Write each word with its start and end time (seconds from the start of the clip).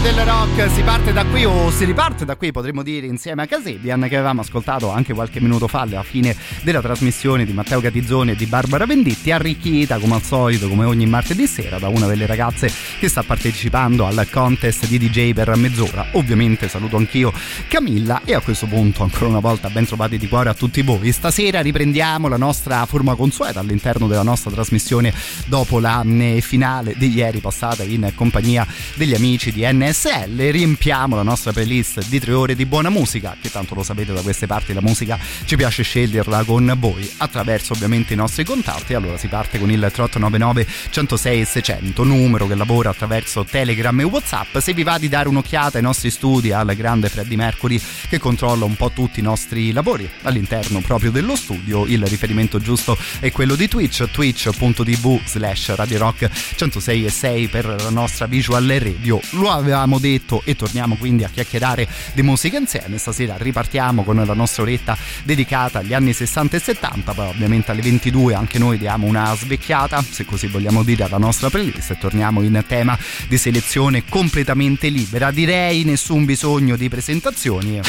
Del 0.00 0.24
rock 0.24 0.70
si 0.70 0.82
parte 0.82 1.12
da 1.12 1.24
qui 1.24 1.44
o 1.44 1.70
si 1.70 1.84
riparte 1.84 2.24
da 2.24 2.34
qui 2.34 2.50
potremmo 2.50 2.82
dire 2.82 3.06
insieme 3.06 3.42
a 3.42 3.46
Casebian 3.46 4.00
che 4.08 4.16
avevamo 4.16 4.40
ascoltato 4.40 4.90
anche 4.90 5.14
qualche 5.14 5.40
minuto 5.40 5.68
fa 5.68 5.82
alla 5.82 6.02
fine 6.02 6.34
della 6.62 6.80
trasmissione 6.80 7.44
di 7.44 7.52
Matteo 7.52 7.80
Catizzoni 7.80 8.32
e 8.32 8.34
di 8.34 8.46
Barbara 8.46 8.86
Venditti 8.86 9.30
arricchita 9.30 9.98
come 9.98 10.14
al 10.14 10.22
solito 10.22 10.68
come 10.68 10.84
ogni 10.84 11.06
martedì 11.06 11.46
sera 11.46 11.78
da 11.78 11.88
una 11.88 12.06
delle 12.06 12.26
ragazze 12.26 12.72
che 12.98 13.08
sta 13.08 13.22
partecipando 13.22 14.04
al 14.04 14.26
contest 14.30 14.88
di 14.88 14.98
DJ 14.98 15.32
per 15.32 15.54
mezz'ora. 15.54 16.06
Ovviamente 16.12 16.68
saluto 16.68 16.96
anch'io 16.96 17.32
Camilla 17.68 18.22
e 18.24 18.34
a 18.34 18.40
questo 18.40 18.66
punto 18.66 19.04
ancora 19.04 19.26
una 19.26 19.40
volta 19.40 19.70
ben 19.70 19.86
trovati 19.86 20.18
di 20.18 20.28
cuore 20.28 20.48
a 20.48 20.54
tutti 20.54 20.82
voi. 20.82 21.12
Stasera 21.12 21.60
riprendiamo 21.60 22.26
la 22.26 22.36
nostra 22.36 22.84
forma 22.86 23.14
consueta 23.14 23.60
all'interno 23.60 24.08
della 24.08 24.22
nostra 24.22 24.50
trasmissione 24.50 25.14
dopo 25.46 25.78
la 25.78 26.02
eh, 26.04 26.40
finale 26.40 26.94
di 26.96 27.14
ieri 27.14 27.38
passata 27.38 27.84
in 27.84 28.10
compagnia 28.14 28.66
degli 28.94 29.14
amici 29.14 29.52
di 29.52 29.64
NS 29.64 29.83
NSL 29.84 30.50
riempiamo 30.50 31.14
la 31.14 31.22
nostra 31.22 31.52
playlist 31.52 32.08
di 32.08 32.18
tre 32.18 32.32
ore 32.32 32.54
di 32.54 32.64
buona 32.64 32.88
musica, 32.88 33.36
che 33.38 33.50
tanto 33.50 33.74
lo 33.74 33.82
sapete 33.82 34.14
da 34.14 34.22
queste 34.22 34.46
parti 34.46 34.72
la 34.72 34.80
musica 34.80 35.18
ci 35.44 35.56
piace 35.56 35.82
sceglierla 35.82 36.42
con 36.44 36.74
voi 36.78 37.10
attraverso 37.18 37.74
ovviamente 37.74 38.14
i 38.14 38.16
nostri 38.16 38.44
contatti. 38.44 38.94
Allora 38.94 39.18
si 39.18 39.28
parte 39.28 39.58
con 39.58 39.70
il 39.70 39.80
3899 39.80 40.66
106 40.88 41.44
600, 41.44 42.02
numero 42.02 42.46
che 42.46 42.54
lavora 42.54 42.88
attraverso 42.88 43.44
Telegram 43.44 44.00
e 44.00 44.04
Whatsapp. 44.04 44.56
Se 44.56 44.72
vi 44.72 44.84
va 44.84 44.96
di 44.96 45.10
dare 45.10 45.28
un'occhiata 45.28 45.76
ai 45.76 45.82
nostri 45.82 46.08
studi 46.08 46.50
al 46.50 46.74
grande 46.74 47.10
Freddy 47.10 47.36
Mercury 47.36 47.78
che 48.08 48.18
controlla 48.18 48.64
un 48.64 48.76
po' 48.76 48.90
tutti 48.90 49.20
i 49.20 49.22
nostri 49.22 49.70
lavori 49.72 50.10
all'interno 50.22 50.80
proprio 50.80 51.10
dello 51.10 51.36
studio, 51.36 51.84
il 51.84 52.06
riferimento 52.06 52.58
giusto 52.58 52.96
è 53.20 53.30
quello 53.30 53.54
di 53.54 53.68
Twitch, 53.68 54.10
twitch.tv 54.10 55.20
slash 55.26 55.74
Radio 55.74 55.98
Rock 55.98 56.30
106 56.56 57.04
e 57.04 57.10
6 57.10 57.48
per 57.48 57.66
la 57.66 57.90
nostra 57.90 58.24
visual 58.24 58.66
radio. 58.66 59.20
Lo 59.32 59.50
avevamo 59.50 59.72
avevamo 59.74 59.98
detto 59.98 60.42
e 60.44 60.54
torniamo 60.56 60.96
quindi 60.96 61.24
a 61.24 61.28
chiacchierare 61.28 61.86
di 62.12 62.22
musica 62.22 62.56
insieme. 62.56 62.98
Stasera 62.98 63.36
ripartiamo 63.36 64.04
con 64.04 64.22
la 64.24 64.34
nostra 64.34 64.62
oretta 64.62 64.96
dedicata 65.24 65.80
agli 65.80 65.92
anni 65.92 66.12
60 66.12 66.56
e 66.56 66.60
70, 66.60 67.12
poi 67.12 67.28
ovviamente 67.28 67.70
alle 67.70 67.82
22 67.82 68.34
anche 68.34 68.58
noi 68.58 68.78
diamo 68.78 69.06
una 69.06 69.34
svecchiata, 69.34 70.02
se 70.08 70.24
così 70.24 70.46
vogliamo 70.46 70.82
dire, 70.82 71.04
alla 71.04 71.18
nostra 71.18 71.50
playlist 71.50 71.90
e 71.90 71.98
torniamo 71.98 72.42
in 72.42 72.62
tema 72.66 72.96
di 73.28 73.36
selezione 73.36 74.04
completamente 74.08 74.88
libera. 74.88 75.30
Direi 75.30 75.84
nessun 75.84 76.24
bisogno 76.24 76.76
di 76.76 76.88
presentazioni. 76.88 77.80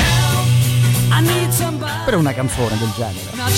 Per 2.03 2.16
una 2.16 2.33
canzone 2.33 2.77
del 2.77 2.92
genere. 2.95 3.53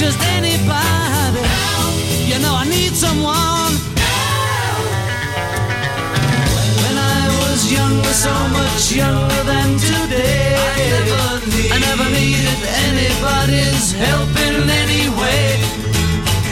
Was 7.67 7.79
younger, 7.79 8.13
so 8.13 8.31
much 8.49 8.91
younger 8.91 9.43
than 9.43 9.77
today. 9.77 10.55
I 10.55 10.75
never, 10.77 11.45
need, 11.47 11.71
I 11.71 11.79
never 11.79 12.09
needed 12.11 12.59
anybody's 12.87 13.91
help 13.91 14.29
in 14.47 14.69
any 14.69 15.09
way. 15.19 15.59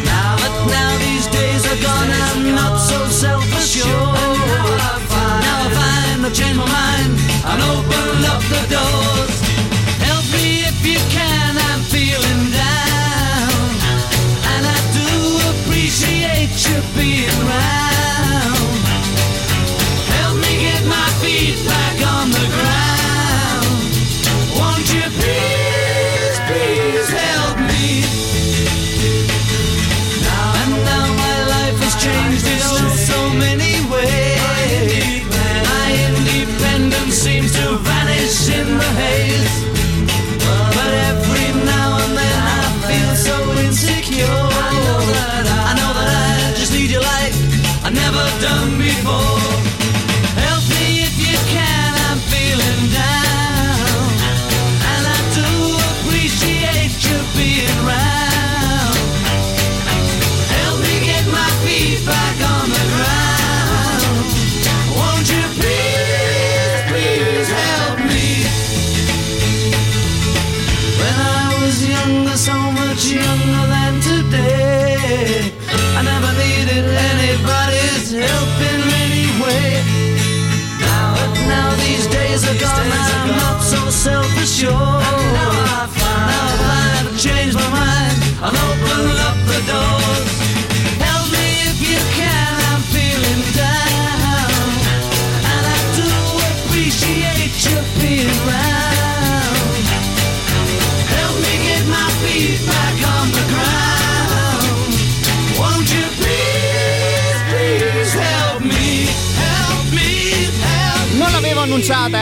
Now 0.04 0.36
that 0.36 0.56
now 0.68 0.92
these 1.00 1.28
days 1.28 1.64
are 1.72 1.82
gone, 1.82 2.12
I'm 2.12 2.56
not 2.56 2.78
so 2.78 2.98
self-assured. 3.08 3.88
Now 3.88 4.66
I 4.68 5.00
find, 5.10 5.42
now 5.46 5.58
I 5.64 5.70
find 5.80 6.26
I've 6.26 6.34
changed 6.34 6.58
my 6.58 6.68
mind 6.68 7.12
and 7.50 7.62
opened 7.64 8.26
up 8.26 8.42
the 8.52 8.76
doors. 8.76 9.15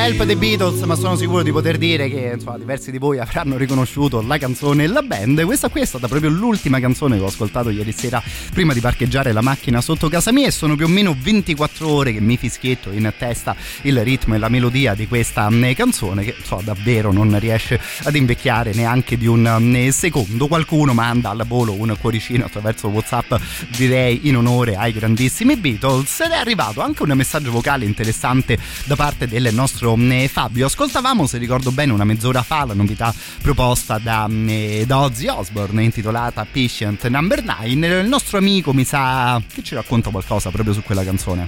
Help 0.05 0.25
the 0.25 0.35
Beatles, 0.35 0.81
ma 0.81 0.95
sono 0.95 1.15
sicuro 1.15 1.43
di 1.43 1.51
poter 1.53 1.77
dire 1.77 2.09
che 2.09 2.31
insomma, 2.33 2.57
diversi 2.57 2.91
di 2.91 2.97
voi 2.97 3.19
avranno 3.19 3.55
riconosciuto 3.55 4.21
la 4.21 4.37
canzone 4.37 4.83
e 4.83 4.87
la 4.87 5.01
band. 5.01 5.45
Questa 5.45 5.69
qui 5.69 5.79
è 5.79 5.85
stata 5.85 6.09
proprio 6.09 6.29
l'ultima 6.29 6.81
canzone 6.81 7.15
che 7.15 7.23
ho 7.23 7.27
ascoltato 7.27 7.69
ieri 7.69 7.93
sera 7.93 8.21
prima 8.51 8.73
di 8.73 8.81
parcheggiare 8.81 9.31
la 9.31 9.39
macchina 9.39 9.79
sotto 9.79 10.09
casa 10.09 10.33
mia 10.33 10.47
e 10.47 10.51
sono 10.51 10.75
più 10.75 10.87
o 10.87 10.89
meno 10.89 11.15
24 11.17 11.87
ore 11.87 12.11
che 12.11 12.19
mi 12.19 12.35
fischietto 12.35 12.91
in 12.91 13.13
testa 13.17 13.55
il 13.83 14.03
ritmo 14.03 14.35
e 14.35 14.39
la 14.39 14.49
melodia 14.49 14.93
di 14.93 15.07
questa 15.07 15.49
mm, 15.49 15.71
canzone 15.71 16.25
che 16.25 16.35
so, 16.43 16.59
davvero 16.61 17.13
non 17.13 17.39
riesce 17.39 17.79
ad 18.03 18.13
invecchiare 18.13 18.73
neanche 18.73 19.17
di 19.17 19.25
un 19.25 19.55
mm, 19.57 19.87
secondo. 19.87 20.47
Qualcuno 20.47 20.93
manda 20.93 21.29
al 21.29 21.45
volo 21.47 21.71
un 21.71 21.95
cuoricino 21.97 22.43
attraverso 22.43 22.89
WhatsApp, 22.89 23.35
direi 23.69 24.27
in 24.27 24.35
onore 24.35 24.75
ai 24.75 24.91
grandissimi 24.91 25.55
Beatles 25.55 26.19
ed 26.19 26.31
è 26.31 26.37
arrivato 26.37 26.81
anche 26.81 27.03
un 27.03 27.13
messaggio 27.15 27.51
vocale 27.51 27.85
interessante 27.85 28.57
da 28.83 28.97
parte 28.97 29.29
del 29.29 29.47
nostro 29.53 29.91
mm, 29.95 30.25
Fabio. 30.25 30.65
Ascoltavamo, 30.65 31.27
se 31.27 31.37
ricordo 31.37 31.71
bene, 31.71 31.91
una 31.91 32.03
mezz'ora 32.03 32.43
fa 32.43 32.65
la 32.65 32.73
novità 32.73 33.13
proposta 33.41 33.97
da, 33.97 34.27
mm, 34.27 34.83
da 34.83 34.99
Ozzy 34.99 35.27
Osbourne 35.27 35.83
intitolata 35.83 36.45
Patient 36.49 37.07
Number 37.07 37.43
9. 37.43 37.67
Il 37.67 38.07
nostro 38.07 38.37
amico 38.37 38.73
mi 38.73 38.83
sa 38.83 39.41
che 39.51 39.63
ci 39.63 39.75
racconta 39.75 40.09
qualcosa 40.09 40.49
proprio 40.49 40.73
su 40.73 40.83
quella 40.83 41.03
canzone. 41.03 41.47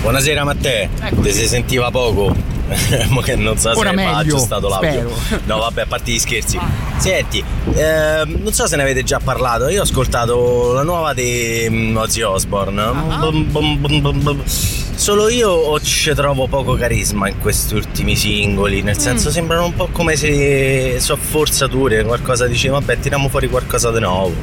Buonasera 0.00 0.44
Matteo, 0.44 0.88
ecco. 1.00 1.20
ti 1.20 1.32
si 1.32 1.48
sentiva 1.48 1.90
poco, 1.90 2.32
ma 3.10 3.22
che 3.22 3.34
non 3.34 3.58
so 3.58 3.76
Ora 3.76 3.90
se 3.90 3.96
meglio, 3.96 4.36
è 4.36 4.38
stato 4.38 4.68
l'audio. 4.68 5.12
Spero. 5.16 5.42
No 5.46 5.58
vabbè, 5.58 5.82
a 5.82 5.86
parte 5.86 6.12
gli 6.12 6.18
scherzi. 6.18 6.58
Senti, 6.98 7.42
eh, 7.74 8.22
non 8.24 8.52
so 8.52 8.68
se 8.68 8.76
ne 8.76 8.82
avete 8.82 9.02
già 9.02 9.18
parlato, 9.18 9.68
io 9.68 9.80
ho 9.80 9.82
ascoltato 9.82 10.72
la 10.72 10.84
nuova 10.84 11.12
di 11.12 11.66
mm, 11.68 11.96
Ozzy 11.96 12.22
Osbourne. 12.22 12.82
Uh-huh 12.82 14.85
Solo 14.96 15.28
io 15.28 15.78
ci 15.80 16.14
trovo 16.14 16.46
poco 16.48 16.74
carisma 16.74 17.28
in 17.28 17.38
questi 17.38 17.74
ultimi 17.74 18.16
singoli, 18.16 18.80
nel 18.80 18.98
senso 18.98 19.28
mm. 19.28 19.32
sembrano 19.32 19.66
un 19.66 19.74
po' 19.74 19.88
come 19.92 20.16
se 20.16 20.96
so 20.98 21.16
forzature, 21.16 22.02
qualcosa 22.02 22.46
dici 22.46 22.66
vabbè 22.68 22.98
tiriamo 22.98 23.28
fuori 23.28 23.48
qualcosa 23.48 23.92
di 23.92 24.00
nuovo. 24.00 24.34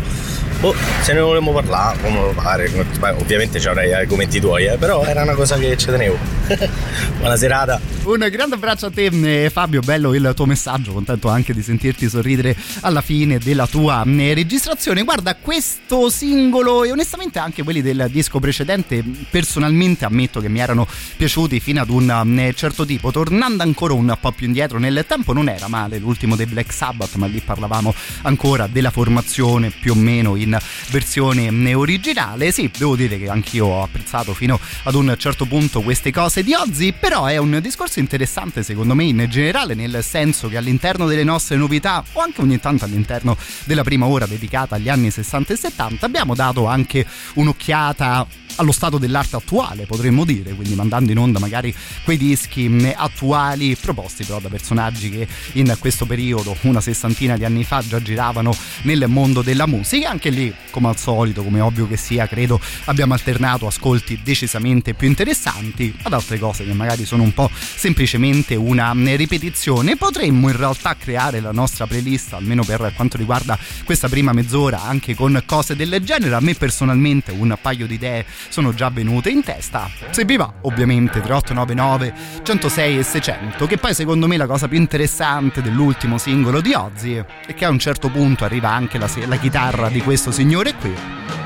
Boh, 0.64 0.74
se 1.02 1.12
ne 1.12 1.20
volevamo 1.20 1.52
parlare, 1.52 2.00
come 2.02 2.32
pare. 2.32 2.72
Ovviamente 3.20 3.60
ci 3.60 3.68
avrei 3.68 3.94
argomenti 3.94 4.40
tuoi, 4.40 4.64
eh, 4.64 4.78
però 4.78 5.04
era 5.04 5.24
una 5.24 5.34
cosa 5.34 5.58
che 5.58 5.76
ci 5.76 5.88
tenevo. 5.88 6.18
Buona 7.20 7.36
serata. 7.36 7.82
Un 8.04 8.26
grande 8.32 8.56
abbraccio 8.56 8.86
a 8.86 8.90
te, 8.90 9.08
eh, 9.08 9.50
Fabio. 9.50 9.82
Bello 9.82 10.14
il 10.14 10.32
tuo 10.34 10.46
messaggio. 10.46 10.94
Contento 10.94 11.28
anche 11.28 11.54
di 11.54 11.62
sentirti 11.62 12.08
sorridere 12.08 12.56
alla 12.80 13.02
fine 13.02 13.40
della 13.40 13.68
tua 13.68 14.06
eh, 14.06 14.34
registrazione. 14.34 15.04
Guarda, 15.04 15.36
questo 15.36 16.10
singolo 16.10 16.86
e 16.86 16.92
onestamente 16.92 17.40
anche 17.40 17.64
quelli 17.64 17.82
del 17.82 18.08
disco 18.10 18.40
precedente, 18.40 19.04
personalmente 19.30 20.06
ammetto 20.06 20.40
che 20.40 20.48
mi 20.48 20.60
erano 20.62 20.88
piaciuti 21.18 21.60
fino 21.60 21.82
ad 21.82 21.90
un 21.90 22.54
certo 22.56 22.86
tipo. 22.86 23.12
Tornando 23.12 23.64
ancora 23.64 23.96
un 23.96 24.18
po' 24.18 24.32
più 24.32 24.48
indietro 24.48 24.80
nel 24.80 25.04
tempo, 25.06 25.34
non 25.34 25.50
era 25.50 25.68
male 25.68 25.98
l'ultimo 25.98 26.38
dei 26.38 26.46
Black 26.46 26.72
Sabbath, 26.72 27.16
ma 27.16 27.26
lì 27.26 27.42
parlavamo 27.42 27.94
ancora 28.22 28.68
della 28.68 28.92
formazione 28.92 29.70
più 29.70 29.92
o 29.92 29.96
meno 29.96 30.38
in 30.38 30.52
versione 30.90 31.74
originale. 31.74 32.52
Sì, 32.52 32.70
devo 32.76 32.96
dire 32.96 33.18
che 33.18 33.30
anch'io 33.30 33.66
ho 33.66 33.84
apprezzato 33.84 34.34
fino 34.34 34.60
ad 34.84 34.96
un 34.96 35.14
certo 35.18 35.46
punto 35.46 35.82
queste 35.82 36.12
cose 36.12 36.44
di 36.44 36.54
Ozzy, 36.54 36.94
però 36.94 37.26
è 37.26 37.38
un 37.38 37.60
discorso 37.62 38.00
interessante 38.00 38.64
secondo 38.64 38.96
me 38.96 39.04
in 39.04 39.26
generale, 39.30 39.74
nel 39.74 40.04
senso 40.04 40.48
che 40.48 40.58
all'interno 40.58 41.08
delle 41.08 41.24
nostre 41.24 41.56
novità 41.56 42.04
o 42.14 42.22
anche 42.22 42.42
ogni 42.42 42.60
tanto 42.60 42.86
all'interno 42.86 43.38
della 43.66 43.84
prima 43.84 44.06
ora 44.06 44.26
dedicata 44.26 44.76
agli 44.76 44.90
anni 44.90 45.12
60 45.12 45.54
e 45.54 45.58
70 45.58 46.06
abbiamo 46.06 46.36
dato 46.36 46.68
anche 46.68 47.06
un'occhiata 47.36 48.28
allo 48.58 48.72
stato 48.72 48.98
dell'arte 48.98 49.36
attuale, 49.36 49.86
potremmo 49.86 50.26
dire, 50.26 50.54
quindi 50.54 50.76
mandando 50.76 51.12
in 51.12 51.18
onda 51.18 51.40
magari 51.40 51.74
quei 52.04 52.18
dischi 52.18 52.70
mm, 52.70 52.90
attuali 52.96 53.76
proposti 53.76 54.24
però 54.24 54.40
da 54.40 54.50
personaggi 54.50 55.10
che 55.10 55.28
in 55.54 55.76
questo 55.80 56.06
periodo, 56.06 56.56
una 56.62 56.82
sessantina 56.82 57.38
di 57.38 57.46
anni 57.46 57.64
fa, 57.64 57.82
già 57.86 58.02
giravano 58.02 58.56
nel 58.84 59.06
mondo 59.08 59.42
della 59.42 59.66
musica. 59.66 60.10
Anche 60.10 60.30
lì, 60.30 60.43
come 60.72 60.88
al 60.88 60.98
solito, 60.98 61.44
come 61.44 61.60
ovvio 61.60 61.88
che 61.88 61.98
sia, 61.98 62.28
credo 62.28 62.60
abbiamo 62.86 63.14
alternato 63.14 63.68
ascolti 63.68 64.20
decisamente 64.24 64.94
più 64.94 65.08
interessanti 65.08 65.96
ad 66.04 66.14
altre 66.14 66.40
cose 66.40 66.66
che 66.66 66.74
magari 66.74 67.06
sono 67.06 67.24
un 67.24 67.34
po' 67.34 67.50
semplicemente 67.54 68.56
una 68.56 68.94
mm, 68.94 69.16
ripetizione. 69.16 69.96
Potremmo 69.96 70.50
in 70.50 70.58
realtà 70.58 70.96
creare 70.96 71.40
la 71.40 71.52
nostra 71.52 71.86
playlist, 71.86 72.34
almeno 72.34 72.64
per 72.64 72.92
quanto 72.96 73.18
riguarda 73.18 73.58
questa 73.84 74.10
prima 74.10 74.34
mezz'ora, 74.34 74.84
anche 74.84 75.16
con 75.16 75.42
cose 75.46 75.76
del 75.76 76.02
genere. 76.04 76.36
A 76.36 76.40
me 76.40 76.54
personalmente 76.56 77.32
un 77.32 77.56
paio 77.62 77.88
di 77.88 77.96
idee 77.96 78.26
sono 78.50 78.74
già 78.74 78.90
venute 78.90 79.30
in 79.30 79.44
testa. 79.44 79.90
Se 80.10 80.26
vi 80.26 80.38
va, 80.38 80.52
ovviamente 80.62 81.22
3899 81.22 82.42
106 82.44 82.98
e 82.98 83.04
600, 83.04 83.66
che 83.66 83.78
poi 83.78 83.94
secondo 83.94 84.28
me 84.28 84.38
la 84.38 84.48
cosa 84.48 84.68
più 84.68 84.78
interessante 84.78 85.62
dell'ultimo 85.62 86.18
singolo 86.18 86.62
di 86.62 86.74
Ozzy 86.74 87.24
è 87.46 87.54
che 87.54 87.66
a 87.66 87.70
un 87.70 87.80
certo 87.80 88.10
punto 88.10 88.46
arriva 88.46 88.70
anche 88.70 88.98
la, 88.98 89.10
la 89.26 89.38
chitarra 89.38 89.90
di 89.90 90.02
questo 90.02 90.32
signore 90.34 90.74
qui, 90.74 90.96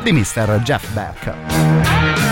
di 0.01 0.13
Mr. 0.13 0.61
Jeff 0.63 0.89
Beck. 0.93 2.26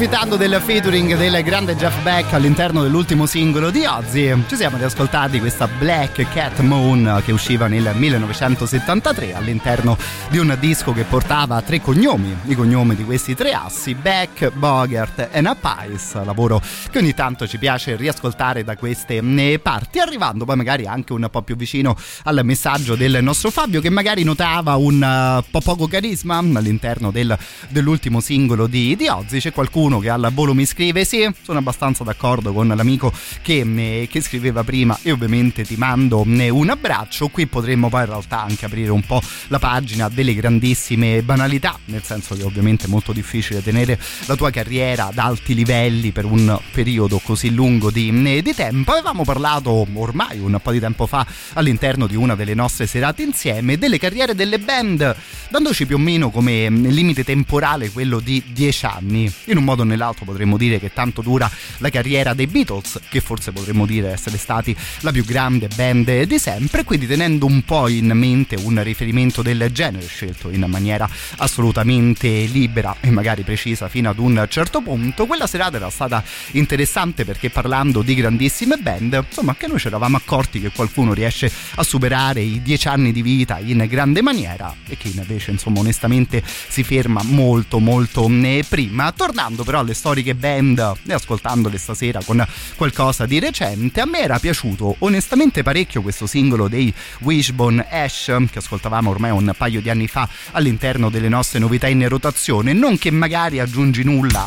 Approfittando 0.00 0.36
del 0.36 0.58
featuring 0.64 1.14
del 1.14 1.42
grande 1.42 1.76
Jeff 1.76 2.00
Beck 2.00 2.32
all'interno 2.32 2.80
dell'ultimo 2.80 3.26
singolo 3.26 3.68
di 3.68 3.84
Ozzy, 3.84 4.34
ci 4.48 4.56
siamo 4.56 4.78
riascoltati 4.78 5.38
questa 5.40 5.68
Black 5.68 6.26
Cat 6.32 6.60
Moon 6.60 7.20
che 7.22 7.32
usciva 7.32 7.66
nel 7.66 7.92
1973 7.94 9.34
all'interno 9.34 9.98
di 10.30 10.38
un 10.38 10.56
disco 10.58 10.94
che 10.94 11.04
portava 11.04 11.60
tre 11.60 11.82
cognomi, 11.82 12.34
i 12.46 12.54
cognomi 12.54 12.94
di 12.94 13.04
questi 13.04 13.34
tre 13.34 13.52
assi, 13.52 13.94
Beck, 13.94 14.50
Bogart 14.52 15.28
e 15.32 15.40
Napais, 15.42 16.14
lavoro 16.24 16.62
che 16.90 16.96
ogni 16.96 17.12
tanto 17.12 17.46
ci 17.46 17.58
piace 17.58 17.94
riascoltare 17.96 18.64
da 18.64 18.78
queste 18.78 19.18
eh, 19.18 19.58
parti, 19.58 19.98
arrivando 19.98 20.46
poi 20.46 20.56
magari 20.56 20.86
anche 20.86 21.12
un 21.12 21.28
po' 21.30 21.42
più 21.42 21.56
vicino 21.56 21.94
al 22.22 22.40
messaggio 22.42 22.94
del 22.94 23.18
nostro 23.20 23.50
Fabio 23.50 23.82
che 23.82 23.90
magari 23.90 24.24
notava 24.24 24.76
un 24.76 25.42
uh, 25.42 25.44
po' 25.50 25.60
poco 25.60 25.86
carisma 25.86 26.38
all'interno 26.38 27.10
del, 27.10 27.36
dell'ultimo 27.68 28.20
singolo 28.20 28.66
di, 28.66 28.96
di 28.96 29.06
Ozzy, 29.06 29.40
c'è 29.40 29.52
qualcuno 29.52 29.88
qualcuno 29.90 29.98
che 29.98 30.10
al 30.10 30.30
volo 30.32 30.54
mi 30.54 30.64
scrive 30.64 31.04
sì, 31.04 31.28
sono 31.42 31.58
abbastanza 31.58 32.04
d'accordo 32.04 32.52
con 32.52 32.68
l'amico 32.68 33.12
che, 33.42 33.60
eh, 33.60 34.08
che 34.08 34.20
scriveva 34.20 34.62
prima 34.62 34.96
e 35.02 35.10
ovviamente 35.10 35.64
ti 35.64 35.74
mando 35.76 36.24
eh, 36.24 36.48
un 36.48 36.70
abbraccio. 36.70 37.28
Qui 37.28 37.46
potremmo 37.46 37.88
poi 37.88 38.02
in 38.02 38.06
realtà 38.06 38.42
anche 38.42 38.66
aprire 38.66 38.90
un 38.90 39.02
po' 39.02 39.20
la 39.48 39.58
pagina 39.58 40.08
delle 40.08 40.34
grandissime 40.34 41.22
banalità, 41.22 41.76
nel 41.86 42.02
senso 42.04 42.36
che 42.36 42.44
ovviamente 42.44 42.84
è 42.84 42.88
molto 42.88 43.12
difficile 43.12 43.62
tenere 43.62 43.98
la 44.26 44.36
tua 44.36 44.50
carriera 44.50 45.08
ad 45.08 45.18
alti 45.18 45.54
livelli 45.54 46.12
per 46.12 46.24
un 46.24 46.58
periodo 46.72 47.18
così 47.18 47.52
lungo 47.52 47.90
di, 47.90 48.08
eh, 48.08 48.42
di 48.42 48.54
tempo. 48.54 48.92
Avevamo 48.92 49.24
parlato 49.24 49.86
ormai 49.92 50.38
un 50.38 50.58
po' 50.62 50.70
di 50.70 50.78
tempo 50.78 51.06
fa 51.06 51.26
all'interno 51.54 52.06
di 52.06 52.14
una 52.14 52.36
delle 52.36 52.54
nostre 52.54 52.86
serate 52.86 53.22
insieme 53.22 53.76
delle 53.76 53.98
carriere 53.98 54.34
delle 54.34 54.58
band, 54.58 55.16
dandoci 55.48 55.86
più 55.86 55.96
o 55.96 55.98
meno 55.98 56.30
come 56.30 56.68
limite 56.70 57.24
temporale 57.24 57.90
quello 57.90 58.20
di 58.20 58.42
10 58.52 58.86
anni. 58.86 59.32
In 59.46 59.56
un 59.56 59.64
modo 59.64 59.79
o 59.80 59.84
nell'altro 59.84 60.24
potremmo 60.24 60.56
dire 60.56 60.78
che 60.78 60.92
tanto 60.92 61.22
dura 61.22 61.50
la 61.78 61.90
carriera 61.90 62.34
dei 62.34 62.46
Beatles, 62.46 63.00
che 63.08 63.20
forse 63.20 63.52
potremmo 63.52 63.86
dire 63.86 64.10
essere 64.10 64.38
stati 64.38 64.76
la 65.00 65.12
più 65.12 65.24
grande 65.24 65.68
band 65.74 66.22
di 66.22 66.38
sempre, 66.38 66.84
quindi 66.84 67.06
tenendo 67.06 67.46
un 67.46 67.62
po' 67.62 67.88
in 67.88 68.10
mente 68.14 68.56
un 68.56 68.82
riferimento 68.82 69.42
del 69.42 69.70
genere 69.72 70.06
scelto 70.06 70.50
in 70.50 70.64
maniera 70.68 71.08
assolutamente 71.38 72.28
libera 72.28 72.96
e 73.00 73.10
magari 73.10 73.42
precisa 73.42 73.88
fino 73.88 74.10
ad 74.10 74.18
un 74.18 74.46
certo 74.48 74.80
punto, 74.80 75.26
quella 75.26 75.46
serata 75.46 75.76
era 75.76 75.90
stata 75.90 76.22
interessante 76.52 77.24
perché 77.24 77.50
parlando 77.50 78.02
di 78.02 78.14
grandissime 78.14 78.76
band, 78.76 79.24
insomma, 79.26 79.54
che 79.54 79.66
noi 79.66 79.78
ci 79.78 79.88
eravamo 79.88 80.16
accorti 80.16 80.60
che 80.60 80.70
qualcuno 80.70 81.12
riesce 81.12 81.50
a 81.76 81.82
superare 81.82 82.40
i 82.40 82.62
dieci 82.62 82.88
anni 82.88 83.12
di 83.12 83.22
vita 83.22 83.58
in 83.58 83.84
grande 83.88 84.22
maniera 84.22 84.74
e 84.86 84.96
che 84.96 85.08
invece, 85.08 85.50
insomma, 85.50 85.80
onestamente 85.80 86.42
si 86.44 86.82
ferma 86.82 87.22
molto 87.24 87.78
molto 87.78 88.28
eh, 88.28 88.64
prima. 88.68 89.12
Tornando 89.12 89.40
tornando 89.40 89.64
però 89.70 89.82
alle 89.82 89.94
storiche 89.94 90.34
band 90.34 90.94
e 91.06 91.12
ascoltandole 91.12 91.78
stasera 91.78 92.18
con 92.24 92.44
qualcosa 92.74 93.24
di 93.24 93.38
recente, 93.38 94.00
a 94.00 94.04
me 94.04 94.18
era 94.18 94.40
piaciuto 94.40 94.96
onestamente 94.98 95.62
parecchio 95.62 96.02
questo 96.02 96.26
singolo 96.26 96.66
dei 96.66 96.92
Wishbone 97.20 97.86
Ash 97.88 98.34
che 98.50 98.58
ascoltavamo 98.58 99.10
ormai 99.10 99.30
un 99.30 99.54
paio 99.56 99.80
di 99.80 99.88
anni 99.88 100.08
fa 100.08 100.28
all'interno 100.50 101.08
delle 101.08 101.28
nostre 101.28 101.60
novità 101.60 101.86
in 101.86 102.08
rotazione, 102.08 102.72
non 102.72 102.98
che 102.98 103.12
magari 103.12 103.60
aggiungi 103.60 104.02
nulla 104.02 104.44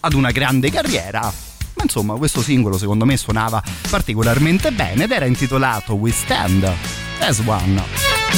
ad 0.00 0.14
una 0.14 0.30
grande 0.30 0.70
carriera, 0.70 1.20
ma 1.20 1.82
insomma 1.82 2.14
questo 2.14 2.40
singolo 2.40 2.78
secondo 2.78 3.04
me 3.04 3.18
suonava 3.18 3.62
particolarmente 3.90 4.70
bene 4.70 5.04
ed 5.04 5.10
era 5.10 5.26
intitolato 5.26 5.92
We 5.92 6.10
Stand 6.10 6.72
as 7.20 7.42
One. 7.44 8.29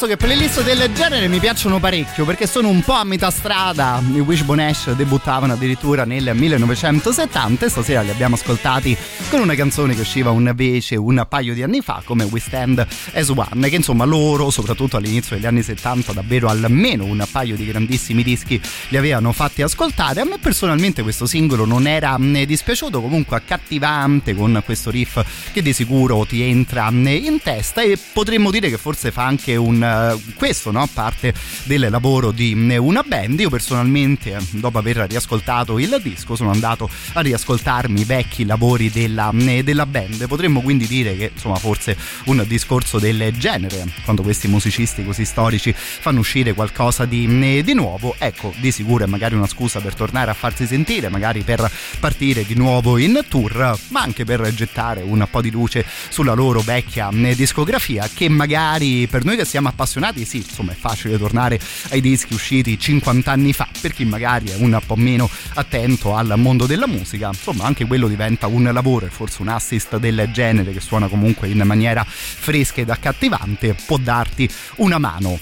Confesso 0.00 0.06
che 0.06 0.16
playlist 0.16 0.62
del 0.62 0.92
genere 0.94 1.28
mi 1.28 1.38
piacciono 1.38 1.78
parecchio 1.78 2.24
perché 2.24 2.46
sono 2.46 2.68
un 2.68 2.80
po' 2.82 2.92
a 2.92 3.04
metà 3.04 3.30
strada. 3.30 4.02
I 4.12 4.20
Wishbone 4.20 4.68
Ash 4.68 4.92
debuttavano 4.92 5.52
addirittura 5.52 6.04
nel 6.04 6.30
1970 6.34 7.66
e 7.66 7.68
stasera 7.68 8.00
li 8.00 8.10
abbiamo 8.10 8.34
ascoltati 8.34 8.96
con 9.28 9.40
una 9.40 9.54
canzone 9.54 9.94
che 9.94 10.00
usciva 10.00 10.30
invece 10.30 10.96
un 10.96 11.26
paio 11.28 11.52
di 11.54 11.62
anni 11.62 11.80
fa 11.80 12.02
come 12.04 12.24
We 12.24 12.40
Stand 12.40 12.86
As 13.12 13.28
One 13.28 13.68
che 13.68 13.76
insomma 13.76 14.04
loro 14.04 14.50
soprattutto 14.50 14.96
all'inizio 14.96 15.36
degli 15.36 15.46
anni 15.46 15.62
70 15.62 16.12
davvero 16.12 16.48
almeno 16.48 17.04
un 17.04 17.22
paio 17.30 17.56
di 17.56 17.66
grandissimi 17.66 18.22
dischi 18.22 18.60
li 18.88 18.96
avevano 18.96 19.32
fatti 19.32 19.60
ascoltare. 19.62 20.20
A 20.20 20.24
me 20.24 20.38
personalmente 20.38 21.02
questo 21.02 21.26
singolo 21.26 21.64
non 21.66 21.86
era 21.86 22.16
mm, 22.18 22.42
dispiaciuto 22.44 23.02
comunque 23.02 23.36
accattivante 23.36 24.34
con 24.34 24.62
questo 24.64 24.90
riff 24.90 25.20
che 25.52 25.62
di 25.62 25.72
sicuro 25.72 26.24
ti 26.24 26.42
entra 26.42 26.90
mm, 26.90 27.06
in 27.06 27.38
testa 27.42 27.82
e 27.82 27.98
potremmo 28.12 28.50
dire 28.50 28.70
che 28.70 28.78
forse 28.78 29.10
fa 29.10 29.24
anche 29.24 29.56
un 29.56 29.88
uh, 29.90 30.34
questo 30.34 30.70
no? 30.70 30.88
parte 30.92 31.34
del 31.64 31.88
lavoro 31.90 32.30
di 32.30 32.54
mm, 32.54 32.70
una 32.78 33.02
band 33.02 33.40
io 33.40 33.50
personalmente 33.50 34.36
dopo 34.50 34.78
aver 34.78 34.98
riascoltato 35.08 35.78
il 35.78 35.98
disco 36.02 36.36
sono 36.36 36.50
andato 36.50 36.88
a 37.14 37.20
riascoltarmi 37.20 38.00
i 38.00 38.04
vecchi 38.04 38.44
lavori 38.44 38.90
della, 38.90 39.32
mm, 39.32 39.60
della 39.60 39.86
band 39.86 40.26
potremmo 40.26 40.60
quindi 40.60 40.86
dire 40.86 41.16
che 41.16 41.30
insomma 41.34 41.56
forse 41.56 41.96
un 42.26 42.44
discorso 42.46 42.98
del 42.98 43.32
genere 43.36 43.86
quando 44.04 44.22
questi 44.22 44.48
musicisti 44.48 45.04
così 45.04 45.24
storici 45.24 45.74
fanno 45.74 46.20
uscire 46.20 46.52
qualcosa 46.52 47.04
di, 47.04 47.62
di 47.62 47.74
nuovo 47.74 48.14
ecco 48.18 48.52
di 48.58 48.70
sicuro 48.70 49.04
è 49.04 49.06
magari 49.06 49.34
una 49.34 49.48
scusa 49.48 49.80
per 49.80 49.94
tornare 49.94 50.30
a 50.30 50.34
farsi 50.34 50.66
sentire 50.66 51.08
magari 51.08 51.42
per 51.42 51.70
partire 51.98 52.44
di 52.44 52.54
nuovo 52.54 52.98
in 52.98 53.24
tour 53.28 53.78
ma 53.88 54.02
anche 54.02 54.24
per 54.24 54.52
gettare 54.54 55.02
un 55.02 55.26
po' 55.30 55.40
di 55.40 55.50
luce 55.50 55.84
sulla 56.08 56.34
loro 56.34 56.60
vecchia 56.60 57.08
discografia 57.34 58.08
che 58.12 58.28
magari 58.28 59.06
per 59.06 59.24
noi 59.24 59.36
che 59.36 59.44
siamo 59.44 59.68
appassionati 59.80 60.26
sì 60.26 60.36
insomma 60.38 60.72
è 60.72 60.74
facile 60.74 61.16
tornare 61.16 61.58
ai 61.90 62.02
dischi 62.02 62.34
usciti 62.34 62.78
50 62.78 63.32
anni 63.32 63.54
fa 63.54 63.66
per 63.80 63.94
chi 63.94 64.04
magari 64.04 64.50
è 64.50 64.56
un 64.56 64.78
po' 64.84 64.96
meno 64.96 65.28
attento 65.54 66.14
al 66.14 66.34
mondo 66.36 66.66
della 66.66 66.86
musica 66.86 67.28
insomma 67.28 67.64
anche 67.64 67.86
quello 67.86 68.06
diventa 68.06 68.46
un 68.46 68.70
lavoro 68.72 69.06
e 69.06 69.10
forse 69.10 69.40
un 69.40 69.48
assist 69.48 69.96
del 69.96 70.28
genere 70.32 70.72
che 70.72 70.80
suona 70.80 71.08
comunque 71.08 71.48
in 71.48 71.62
maniera 71.64 72.04
fresca 72.04 72.82
ed 72.82 72.90
accattivante 72.90 73.74
può 73.86 73.96
darti 73.96 74.48
una 74.76 74.98
mano 74.98 75.38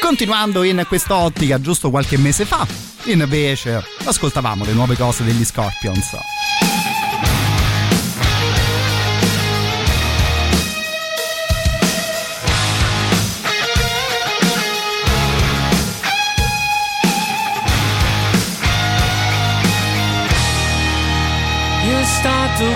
Continuando 0.00 0.64
in 0.64 0.84
quest'ottica, 0.86 1.58
giusto 1.58 1.88
qualche 1.88 2.18
mese 2.18 2.44
fa, 2.44 2.66
invece 3.04 3.82
ascoltavamo 4.04 4.66
le 4.66 4.74
nuove 4.74 4.96
cose 4.96 5.24
degli 5.24 5.46
Scorpions. 5.46 6.63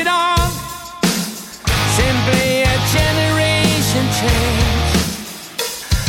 it 0.00 0.06
all. 0.06 0.48
Simply 2.00 2.62
a 2.74 2.76
generation 2.96 4.04
change. 4.20 4.92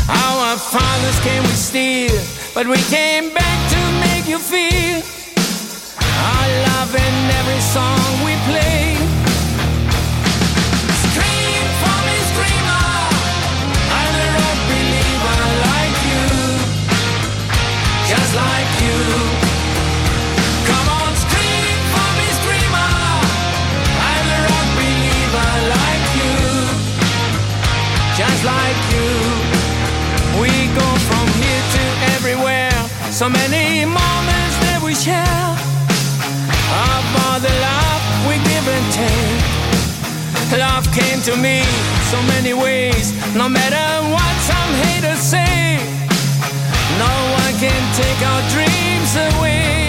Our 0.07 0.55
fathers 0.57 1.19
came 1.27 1.43
with 1.43 1.57
steel, 1.57 2.15
but 2.53 2.67
we 2.67 2.77
came 2.95 3.33
back 3.33 3.59
to 3.73 3.81
make 4.05 4.27
you 4.27 4.39
feel 4.39 5.01
our 6.29 6.47
love 6.67 6.95
in 6.95 7.15
every 7.39 7.61
song 7.75 7.99
we 8.23 8.33
play. 8.49 8.90
So 33.21 33.29
many 33.29 33.85
moments 33.85 34.55
that 34.65 34.81
we 34.81 34.95
share. 34.95 35.45
Of 36.73 37.05
all 37.21 37.37
the 37.37 37.53
love 37.53 38.01
we 38.25 38.41
give 38.49 38.65
and 38.65 38.87
take. 38.89 40.57
Love 40.57 40.89
came 40.89 41.21
to 41.29 41.37
me 41.37 41.61
so 42.09 42.17
many 42.33 42.57
ways. 42.57 43.13
No 43.37 43.47
matter 43.47 43.85
what 44.09 44.33
some 44.49 44.73
haters 44.89 45.21
say. 45.21 45.77
No 46.97 47.13
one 47.37 47.53
can 47.61 47.81
take 47.93 48.19
our 48.25 48.41
dreams 48.49 49.13
away. 49.37 49.80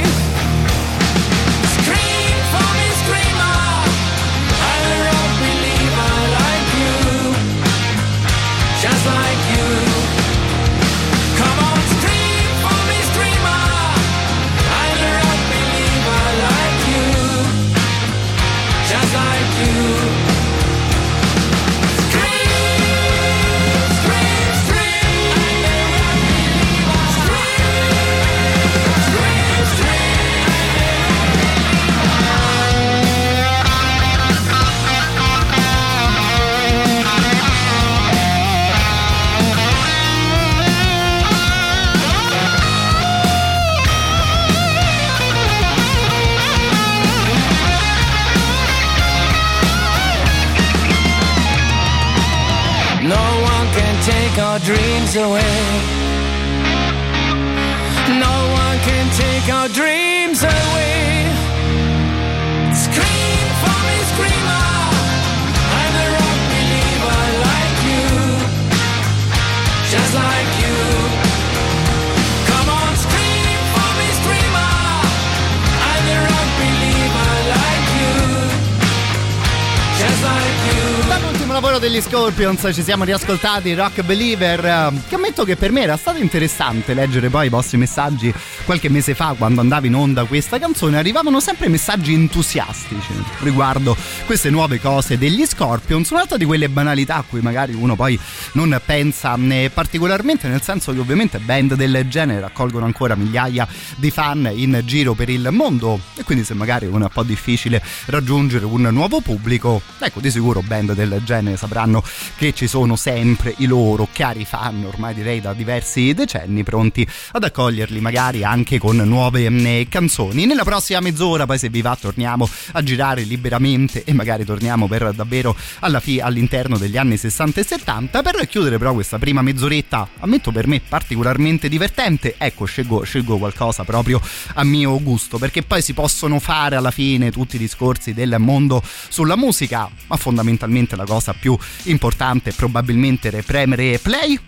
Scorpions 82.12 82.68
ci 82.74 82.82
siamo 82.82 83.04
riascoltati 83.04 83.72
Rock 83.72 84.02
Believer. 84.02 84.62
Eh, 84.62 85.00
che 85.08 85.14
ammetto 85.14 85.44
che 85.44 85.56
per 85.56 85.72
me 85.72 85.80
era 85.80 85.96
stato 85.96 86.18
interessante 86.18 86.92
leggere 86.92 87.30
poi 87.30 87.46
i 87.46 87.48
vostri 87.48 87.78
messaggi 87.78 88.30
qualche 88.66 88.90
mese 88.90 89.14
fa 89.14 89.34
quando 89.36 89.62
andava 89.62 89.86
in 89.86 89.94
onda 89.94 90.24
questa 90.24 90.58
canzone. 90.58 90.98
Arrivavano 90.98 91.40
sempre 91.40 91.68
messaggi 91.68 92.12
entusiastici 92.12 93.14
riguardo 93.38 93.96
queste 94.26 94.50
nuove 94.50 94.78
cose 94.78 95.16
degli 95.16 95.46
Scorpions. 95.46 96.10
Un'altra 96.10 96.36
di 96.36 96.44
quelle 96.44 96.68
banalità 96.68 97.16
a 97.16 97.24
cui 97.26 97.40
magari 97.40 97.72
uno 97.72 97.96
poi 97.96 98.20
non 98.52 98.78
pensa 98.84 99.34
né 99.36 99.70
particolarmente 99.70 100.48
nel 100.48 100.60
senso 100.60 100.92
che 100.92 100.98
ovviamente 100.98 101.38
band 101.38 101.76
del 101.76 102.06
genere 102.08 102.40
raccolgono 102.40 102.84
ancora 102.84 103.14
migliaia 103.14 103.66
di 103.96 104.10
fan 104.10 104.50
in 104.52 104.82
giro 104.84 105.14
per 105.14 105.30
il 105.30 105.48
mondo. 105.50 105.98
E 106.16 106.24
quindi 106.24 106.44
se 106.44 106.52
magari 106.52 106.84
è 106.84 106.90
un 106.90 107.08
po' 107.10 107.22
difficile 107.22 107.82
raggiungere 108.04 108.66
un 108.66 108.82
nuovo 108.92 109.22
pubblico 109.22 109.80
ecco 109.98 110.20
di 110.20 110.30
sicuro 110.30 110.60
band 110.60 110.92
del 110.92 111.22
genere 111.24 111.56
sapranno 111.56 112.00
che 112.36 112.52
ci 112.52 112.66
sono 112.66 112.96
sempre 112.96 113.54
i 113.58 113.66
loro 113.66 114.08
cari 114.12 114.44
fan, 114.44 114.84
ormai 114.84 115.14
direi 115.14 115.40
da 115.40 115.52
diversi 115.52 116.12
decenni, 116.14 116.62
pronti 116.62 117.06
ad 117.32 117.44
accoglierli 117.44 118.00
magari 118.00 118.44
anche 118.44 118.78
con 118.78 118.96
nuove 118.96 119.48
mm, 119.48 119.82
canzoni. 119.88 120.46
Nella 120.46 120.64
prossima 120.64 121.00
mezz'ora, 121.00 121.46
poi 121.46 121.58
se 121.58 121.68
vi 121.68 121.82
va, 121.82 121.96
torniamo 121.98 122.48
a 122.72 122.82
girare 122.82 123.22
liberamente 123.22 124.04
e 124.04 124.12
magari 124.12 124.44
torniamo 124.44 124.86
per 124.86 125.12
davvero 125.12 125.56
alla 125.80 126.00
fi- 126.00 126.20
all'interno 126.20 126.78
degli 126.78 126.96
anni 126.96 127.16
60 127.16 127.60
e 127.60 127.64
70. 127.64 128.22
Per 128.22 128.46
chiudere 128.48 128.78
però 128.78 128.92
questa 128.92 129.18
prima 129.18 129.42
mezz'oretta, 129.42 130.08
ammetto 130.20 130.50
per 130.52 130.66
me 130.66 130.80
particolarmente 130.86 131.68
divertente, 131.68 132.34
ecco, 132.38 132.64
scelgo, 132.64 133.02
scelgo 133.02 133.38
qualcosa 133.38 133.84
proprio 133.84 134.20
a 134.54 134.64
mio 134.64 135.00
gusto, 135.02 135.38
perché 135.38 135.62
poi 135.62 135.82
si 135.82 135.92
possono 135.94 136.38
fare 136.38 136.76
alla 136.76 136.90
fine 136.90 137.30
tutti 137.30 137.56
i 137.56 137.58
discorsi 137.58 138.12
del 138.12 138.36
mondo 138.38 138.82
sulla 139.08 139.36
musica, 139.36 139.88
ma 140.06 140.16
fondamentalmente 140.16 140.96
la 140.96 141.04
cosa 141.04 141.32
più 141.32 141.56
importante 141.84 141.91
è 141.98 142.52
probabilmente 142.52 143.42
premere 143.42 143.98
play 143.98 144.38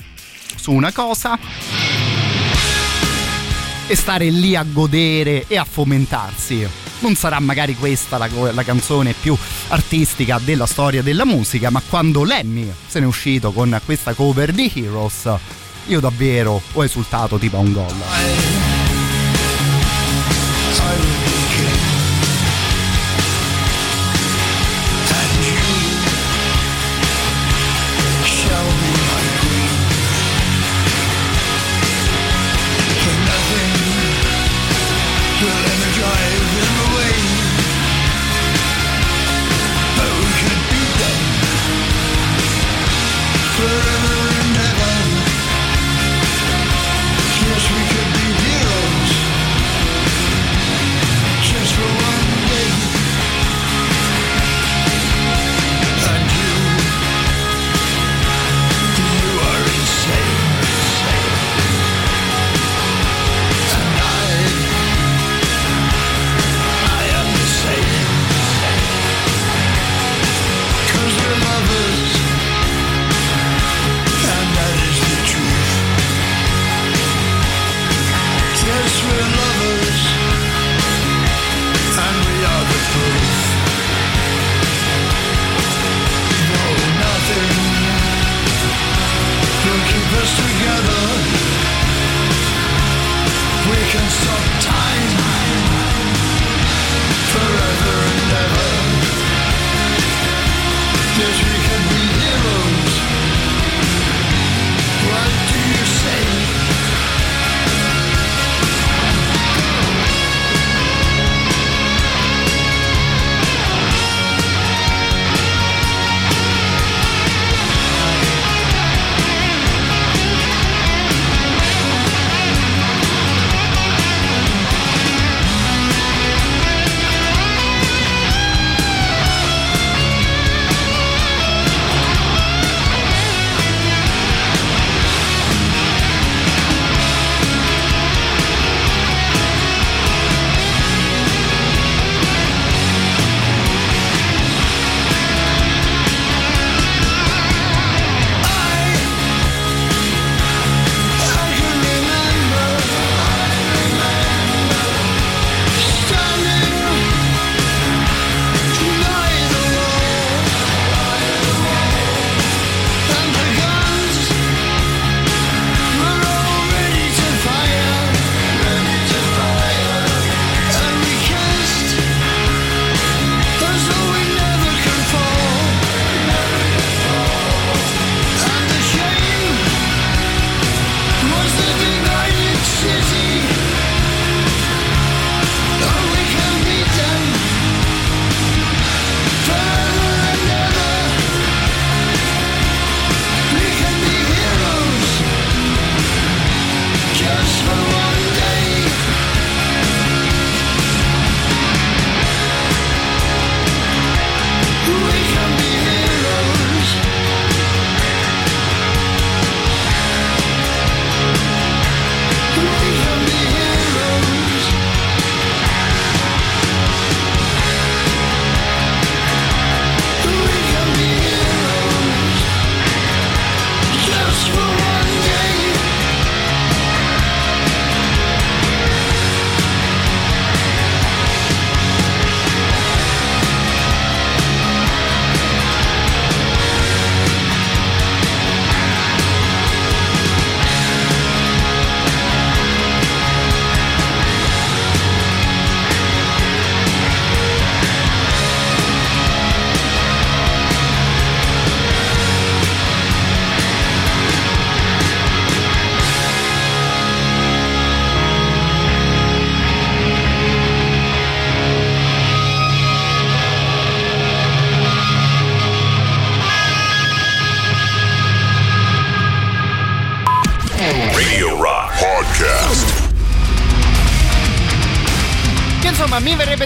su 0.57 0.72
una 0.72 0.92
cosa 0.92 1.38
e 3.87 3.96
stare 3.96 4.30
lì 4.30 4.57
a 4.57 4.64
godere 4.64 5.44
e 5.46 5.57
a 5.59 5.64
fomentarsi. 5.64 6.66
Non 7.00 7.14
sarà 7.16 7.38
magari 7.40 7.74
questa 7.74 8.16
la, 8.16 8.28
la, 8.52 8.62
canzone 8.62 9.12
più 9.12 9.37
artistica 9.68 10.40
della 10.42 10.66
storia 10.66 11.02
della 11.02 11.26
musica, 11.26 11.70
ma 11.70 11.83
quando 11.87 12.24
Lemmy 12.24 12.72
se 12.87 13.00
n'è 13.00 13.07
uscito 13.07 13.52
con 13.52 13.78
questa 13.85 14.14
cover 14.14 14.52
di 14.52 14.72
Heroes, 14.74 15.30
io 15.87 16.00
davvero 16.00 16.62
ho 16.72 16.85
esultato 16.85 17.37
tipo 17.37 17.57
a 17.57 17.61
un 17.61 17.72
gol. 17.72 17.94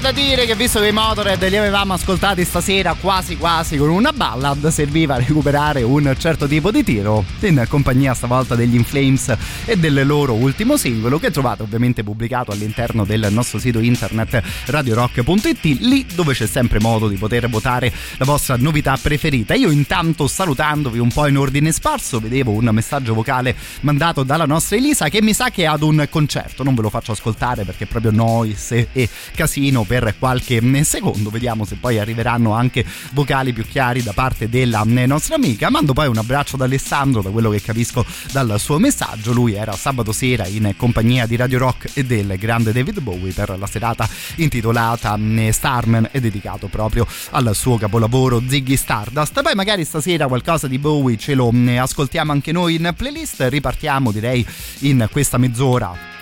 Da 0.09 0.13
dire 0.15 0.47
che 0.47 0.55
visto 0.55 0.81
che 0.81 0.89
i 0.89 0.93
Motorhead 0.93 1.47
li 1.49 1.57
avevamo 1.59 1.93
ascoltati 1.93 2.43
stasera 2.43 2.95
quasi 2.95 3.37
quasi 3.37 3.77
con 3.77 3.91
una 3.91 4.11
ballad 4.11 4.69
serviva 4.69 5.17
a 5.17 5.19
recuperare 5.19 5.83
un 5.83 6.15
certo 6.19 6.47
tipo 6.47 6.71
di 6.71 6.83
tiro 6.83 7.25
in 7.41 7.67
compagnia 7.69 8.15
stavolta 8.15 8.55
degli 8.55 8.75
Inflames 8.75 9.37
e 9.67 9.77
del 9.77 10.07
loro 10.07 10.33
ultimo 10.33 10.79
singolo 10.79 11.19
che 11.19 11.31
trovate 11.31 11.63
ovviamente 11.63 12.05
pubblicato 12.05 12.53
all'interno 12.53 13.05
del 13.05 13.27
nostro 13.31 13.59
sito 13.59 13.81
internet 13.81 14.43
radiorock.it 14.67 15.65
lì 15.81 16.07
dove 16.15 16.33
c'è 16.33 16.47
sempre 16.47 16.81
modo 16.81 17.07
di 17.07 17.17
poter 17.17 17.47
votare 17.51 17.93
la 18.17 18.25
vostra 18.25 18.57
novità 18.57 18.97
preferita. 18.97 19.53
Io 19.55 19.71
intanto 19.71 20.27
salutandovi 20.27 20.99
un 20.99 21.13
po' 21.13 21.27
in 21.27 21.37
ordine 21.37 21.71
sparso 21.71 22.19
vedevo 22.19 22.53
un 22.53 22.71
messaggio 22.73 23.13
vocale 23.13 23.55
mandato 23.81 24.23
dalla 24.23 24.47
nostra 24.47 24.77
Elisa 24.77 25.11
che 25.11 25.21
mi 25.21 25.35
sa 25.35 25.51
che 25.51 25.65
è 25.65 25.67
ad 25.67 25.83
un 25.83 26.07
concerto. 26.09 26.63
Non 26.63 26.75
ve 26.75 26.81
lo 26.81 26.89
faccio 26.89 27.13
ascoltare 27.13 27.65
perché 27.65 27.85
proprio 27.85 28.13
noise 28.13 28.89
e 28.93 29.07
casino 29.35 29.83
per 29.83 29.98
qualche 30.19 30.61
secondo. 30.85 31.31
Vediamo 31.31 31.65
se 31.65 31.77
poi 31.77 31.99
arriveranno 31.99 32.53
anche 32.53 32.85
vocali 33.13 33.53
più 33.53 33.65
chiari 33.65 34.03
da 34.03 34.13
parte 34.13 34.49
della 34.49 34.83
nostra 34.85 35.35
amica. 35.35 35.71
Mando 35.71 35.93
poi 35.93 36.09
un 36.09 36.17
abbraccio 36.17 36.57
ad 36.57 36.63
Alessandro, 36.63 37.23
da 37.23 37.31
quello 37.31 37.51
che 37.51 37.61
capisco 37.61 38.05
dal 38.33 38.57
suo 38.59 38.79
messaggio. 38.79 39.33
Lui 39.33 39.55
era 39.55 39.73
sabato 39.73 40.13
sera 40.13 40.47
in 40.47 40.75
compagnia 40.77 41.27
di 41.27 41.37
Radio 41.37 41.59
Rock 41.59 41.91
e 41.95 42.05
del 42.05 42.37
grande 42.39 42.73
David 42.73 43.01
Bowie 43.01 43.33
per 43.33 43.57
la 43.59 43.67
serata 43.67 44.09
intitolata 44.37 45.19
Starman 45.51 46.09
e 46.13 46.21
dedicato 46.21 46.69
proprio 46.69 47.07
al 47.31 47.55
suo 47.55 47.77
capolavoro 47.77 48.43
Ziggy 48.47 48.77
Stardust. 48.77 49.43
Poi 49.43 49.55
magari 49.55 49.85
stasera 49.85 50.27
qualcosa 50.27 50.67
di 50.69 50.79
Bowie 50.79 51.17
ce 51.17 51.35
lo 51.35 51.53
ascoltiamo 51.79 52.33
anche 52.33 52.53
noi 52.53 52.77
in 52.77 52.93
playlist. 52.97 53.47
Ripartiamo 53.49 54.13
direi 54.13 54.47
in 54.81 55.09
questa 55.11 55.39
mezz'ora 55.39 56.17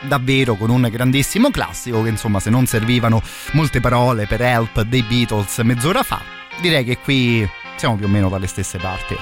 davvero 0.00 0.54
con 0.54 0.70
un 0.70 0.88
grandissimo 0.90 1.50
classico 1.50 2.02
che 2.02 2.08
insomma 2.08 2.40
se 2.40 2.50
non 2.50 2.66
servivano 2.66 3.22
molte 3.52 3.80
parole 3.80 4.26
per 4.26 4.40
Help 4.40 4.82
dei 4.82 5.02
Beatles 5.02 5.58
mezz'ora 5.58 6.02
fa, 6.02 6.20
direi 6.60 6.84
che 6.84 6.98
qui 6.98 7.48
siamo 7.76 7.96
più 7.96 8.06
o 8.06 8.08
meno 8.08 8.28
dalle 8.28 8.46
stesse 8.46 8.78
parti. 8.78 9.16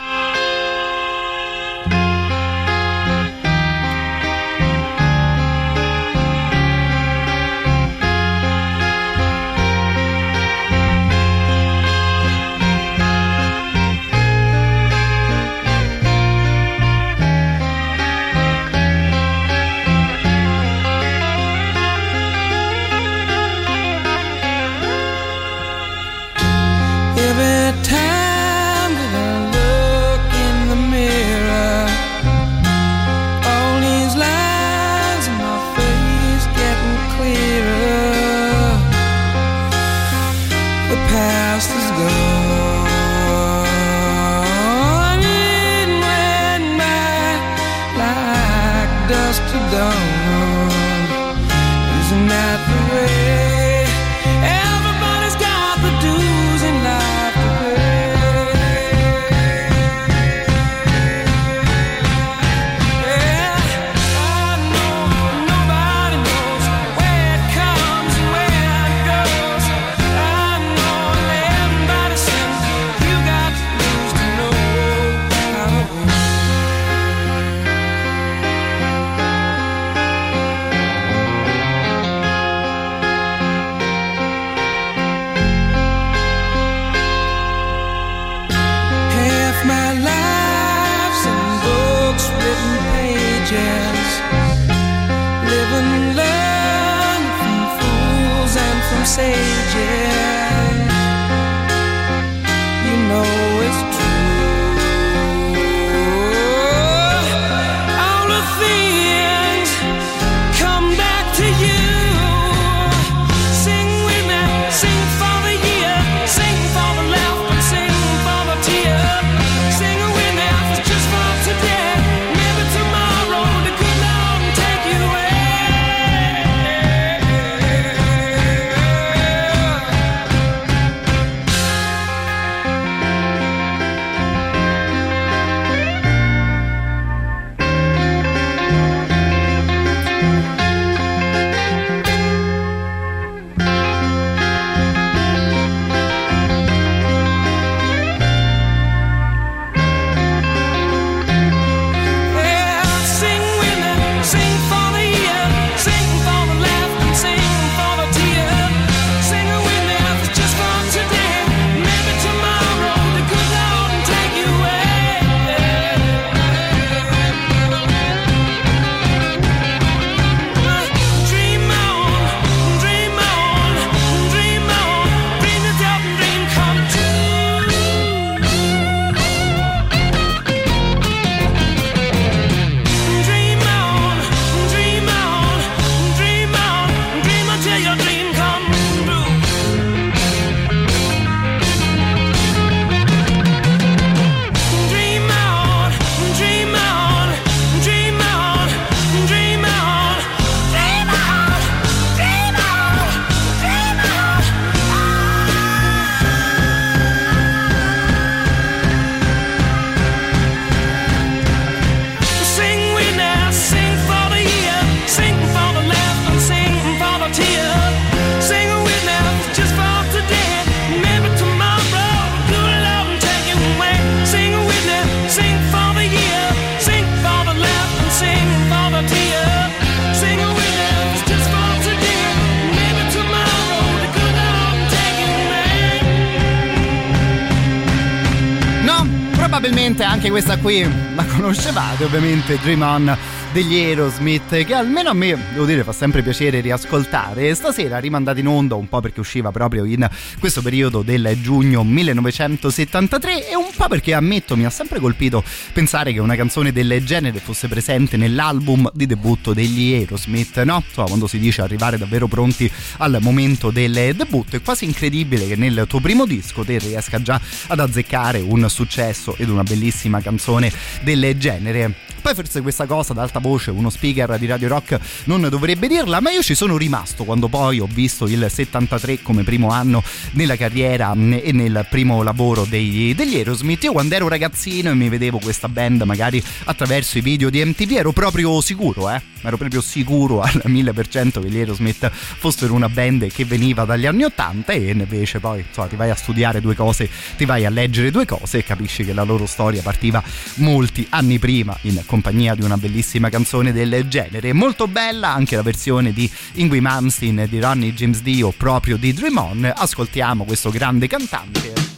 Qui 240.69 240.87
la 241.15 241.25
conoscevate, 241.25 242.05
ovviamente 242.05 242.59
Dream 242.59 242.83
On 242.83 243.17
degli 243.53 243.77
Aerosmith 243.77 244.65
che 244.65 244.75
almeno 244.75 245.09
a 245.09 245.15
me 245.15 245.37
devo 245.53 245.65
dire 245.65 245.83
fa 245.83 245.93
sempre 245.93 246.23
piacere 246.23 246.61
riascoltare 246.61 247.55
stasera 247.55 247.99
rimandata 247.99 248.39
in 248.39 248.47
onda 248.47 248.75
un 248.75 248.89
po' 248.89 249.01
perché 249.01 249.21
usciva 249.21 249.51
proprio 249.51 249.85
in 249.85 250.09
questo 250.39 250.61
periodo 250.61 251.03
del 251.03 251.39
giugno 251.41 251.83
1973 251.83 253.49
e 253.49 253.57
un 253.57 253.71
po' 253.75 253.89
perché 253.89 254.13
ammetto 254.13 254.57
mi 254.57 254.67
ha 254.67 254.71
sempre 254.71 255.01
colpito 255.01 255.43
pensare 255.73 256.13
che 256.13 256.21
una 256.21 256.37
canzone 256.37 256.73
del 256.73 257.03
genere 257.05 257.39
fosse 257.39 257.69
presente 257.69 258.17
nell'album 258.17 258.91
di 258.93 259.07
debutto 259.07 259.55
degli 259.55 259.95
Aerosmith 259.95 260.63
no? 260.63 260.83
Insomma, 260.87 261.07
quando 261.09 261.27
si 261.27 261.39
dice 261.39 261.63
arrivare 261.63 261.97
davvero 261.97 262.27
pronti 262.27 262.71
al 262.99 263.19
momento 263.21 263.71
del 263.71 264.15
debutto 264.15 264.57
è 264.57 264.63
quasi 264.63 264.85
incredibile 264.85 265.47
che 265.47 265.57
nel 265.57 265.87
tuo 265.89 266.01
primo 266.01 266.27
disco 266.27 266.65
te 266.65 266.79
riesca 266.79 267.23
già 267.23 267.41
ad 267.69 267.81
azzeccare 267.81 268.41
un 268.41 268.69
successo 268.69 269.37
ed 269.37 269.49
una 269.49 269.63
bellissima 269.63 270.21
canzone 270.21 270.71
del 271.03 271.37
genere 271.39 271.95
poi 272.21 272.35
forse 272.35 272.61
questa 272.61 272.85
cosa 272.85 273.13
ad 273.13 273.19
voce 273.39 273.71
uno 273.71 273.91
speaker 273.91 274.39
di 274.39 274.47
Radio 274.47 274.69
Rock 274.69 274.99
non 275.25 275.47
dovrebbe 275.49 275.89
dirla, 275.89 276.21
ma 276.21 276.31
io 276.31 276.43
ci 276.43 276.55
sono 276.55 276.77
rimasto 276.77 277.25
quando 277.25 277.49
poi 277.49 277.81
ho 277.81 277.89
visto 277.91 278.27
il 278.27 278.47
73 278.49 279.23
come 279.23 279.43
primo 279.43 279.71
anno 279.71 280.03
nella 280.33 280.57
carriera 280.57 281.15
mm, 281.15 281.33
e 281.43 281.53
nel 281.53 281.87
primo 281.89 282.23
lavoro 282.23 282.65
degli, 282.65 283.15
degli 283.15 283.37
Aerosmith. 283.37 283.85
Io 283.85 283.93
quando 283.93 284.15
ero 284.15 284.29
ragazzino 284.29 284.91
e 284.91 284.95
mi 284.95 285.09
vedevo 285.09 285.39
questa 285.39 285.69
band 285.69 286.03
magari 286.03 286.43
attraverso 286.65 287.19
i 287.19 287.21
video 287.21 287.51
di 287.51 287.65
MTV 287.65 287.93
ero 287.93 288.13
proprio 288.13 288.61
sicuro, 288.61 289.11
eh 289.11 289.21
ero 289.43 289.57
proprio 289.57 289.81
sicuro 289.81 290.41
al 290.41 290.63
1000% 290.65 291.41
che 291.41 291.49
gli 291.49 291.59
Aerosmith 291.59 292.11
fossero 292.11 292.75
una 292.75 292.89
band 292.89 293.29
che 293.29 293.45
veniva 293.45 293.85
dagli 293.85 294.07
anni 294.07 294.25
80 294.25 294.73
e 294.73 294.91
invece 294.91 295.39
poi 295.41 295.65
insomma, 295.67 295.87
ti 295.87 295.97
vai 295.97 296.11
a 296.11 296.15
studiare 296.15 296.61
due 296.61 296.75
cose, 296.75 297.09
ti 297.37 297.45
vai 297.45 297.65
a 297.65 297.71
leggere 297.71 298.11
due 298.11 298.27
cose 298.27 298.59
e 298.59 298.65
capisci 298.65 299.05
che 299.05 299.13
la 299.13 299.23
loro 299.23 299.47
storia 299.47 299.83
partiva 299.83 300.23
molti 300.57 301.07
anni 301.11 301.39
prima 301.39 301.77
in 301.83 302.03
compagnia 302.07 302.55
di 302.55 302.63
una 302.63 302.77
bellissima 302.77 303.28
canzone 303.31 303.73
del 303.73 304.07
genere. 304.09 304.53
Molto 304.53 304.87
bella 304.87 305.33
anche 305.33 305.57
la 305.57 305.63
versione 305.63 306.13
di 306.13 306.31
Ingrid 306.55 306.83
Malmsteen 306.83 307.47
di 307.49 307.61
Ronnie 307.61 307.95
James 307.95 308.23
Dio 308.23 308.53
proprio 308.57 308.97
di 308.97 309.13
Dream 309.13 309.37
On. 309.37 309.73
Ascoltiamo 309.75 310.45
questo 310.45 310.71
grande 310.71 311.07
cantante 311.07 311.89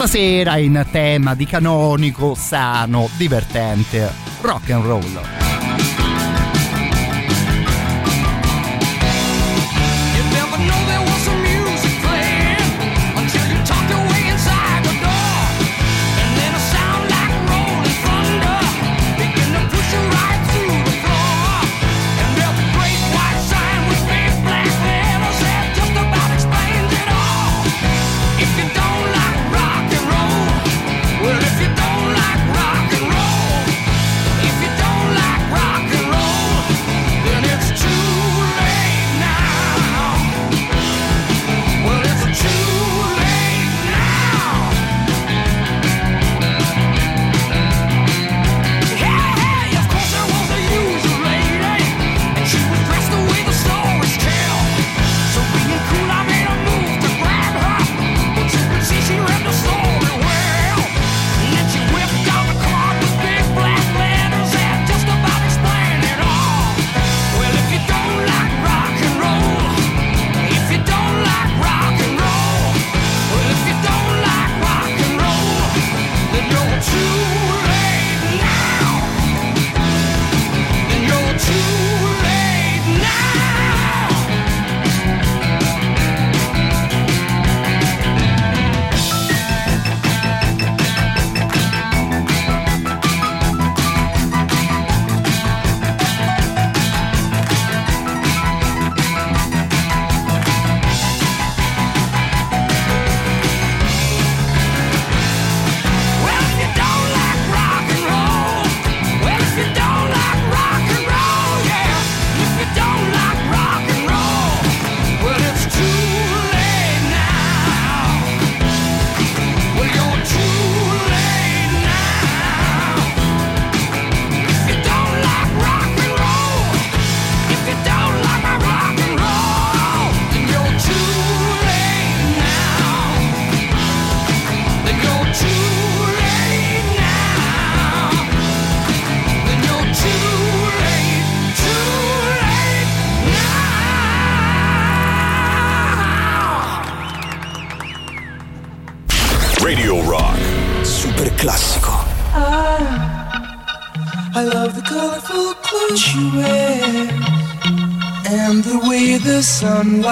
stasera 0.00 0.56
in 0.56 0.86
tema 0.90 1.34
di 1.34 1.44
canonico, 1.44 2.34
sano, 2.34 3.10
divertente 3.18 4.10
rock 4.40 4.70
and 4.70 4.84
roll. 4.86 5.39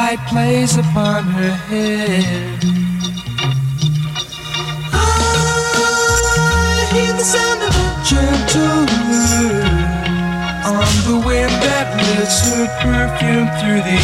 Sunlight 0.09 0.27
plays 0.29 0.77
upon 0.77 1.25
her 1.25 1.51
hair. 1.69 2.59
I 4.93 4.95
ah, 4.95 5.59
hear 6.93 7.13
the 7.13 7.25
sound 7.25 7.63
of 7.63 7.75
a 7.77 7.89
gentle 8.09 8.87
wind 9.09 9.69
on 10.65 10.93
the 11.09 11.17
wind 11.27 11.53
that 11.63 11.87
lifts 11.97 12.41
her 12.49 12.67
perfume 12.81 13.49
through 13.59 13.83
the 13.83 14.01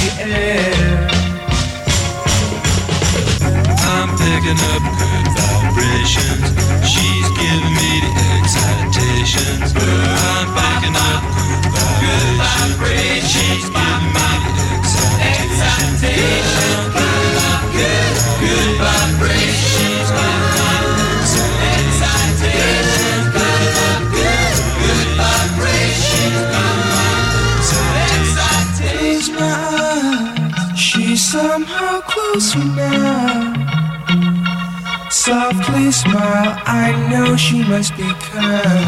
must 37.75 37.97
be 37.97 38.05
kind. 38.05 38.84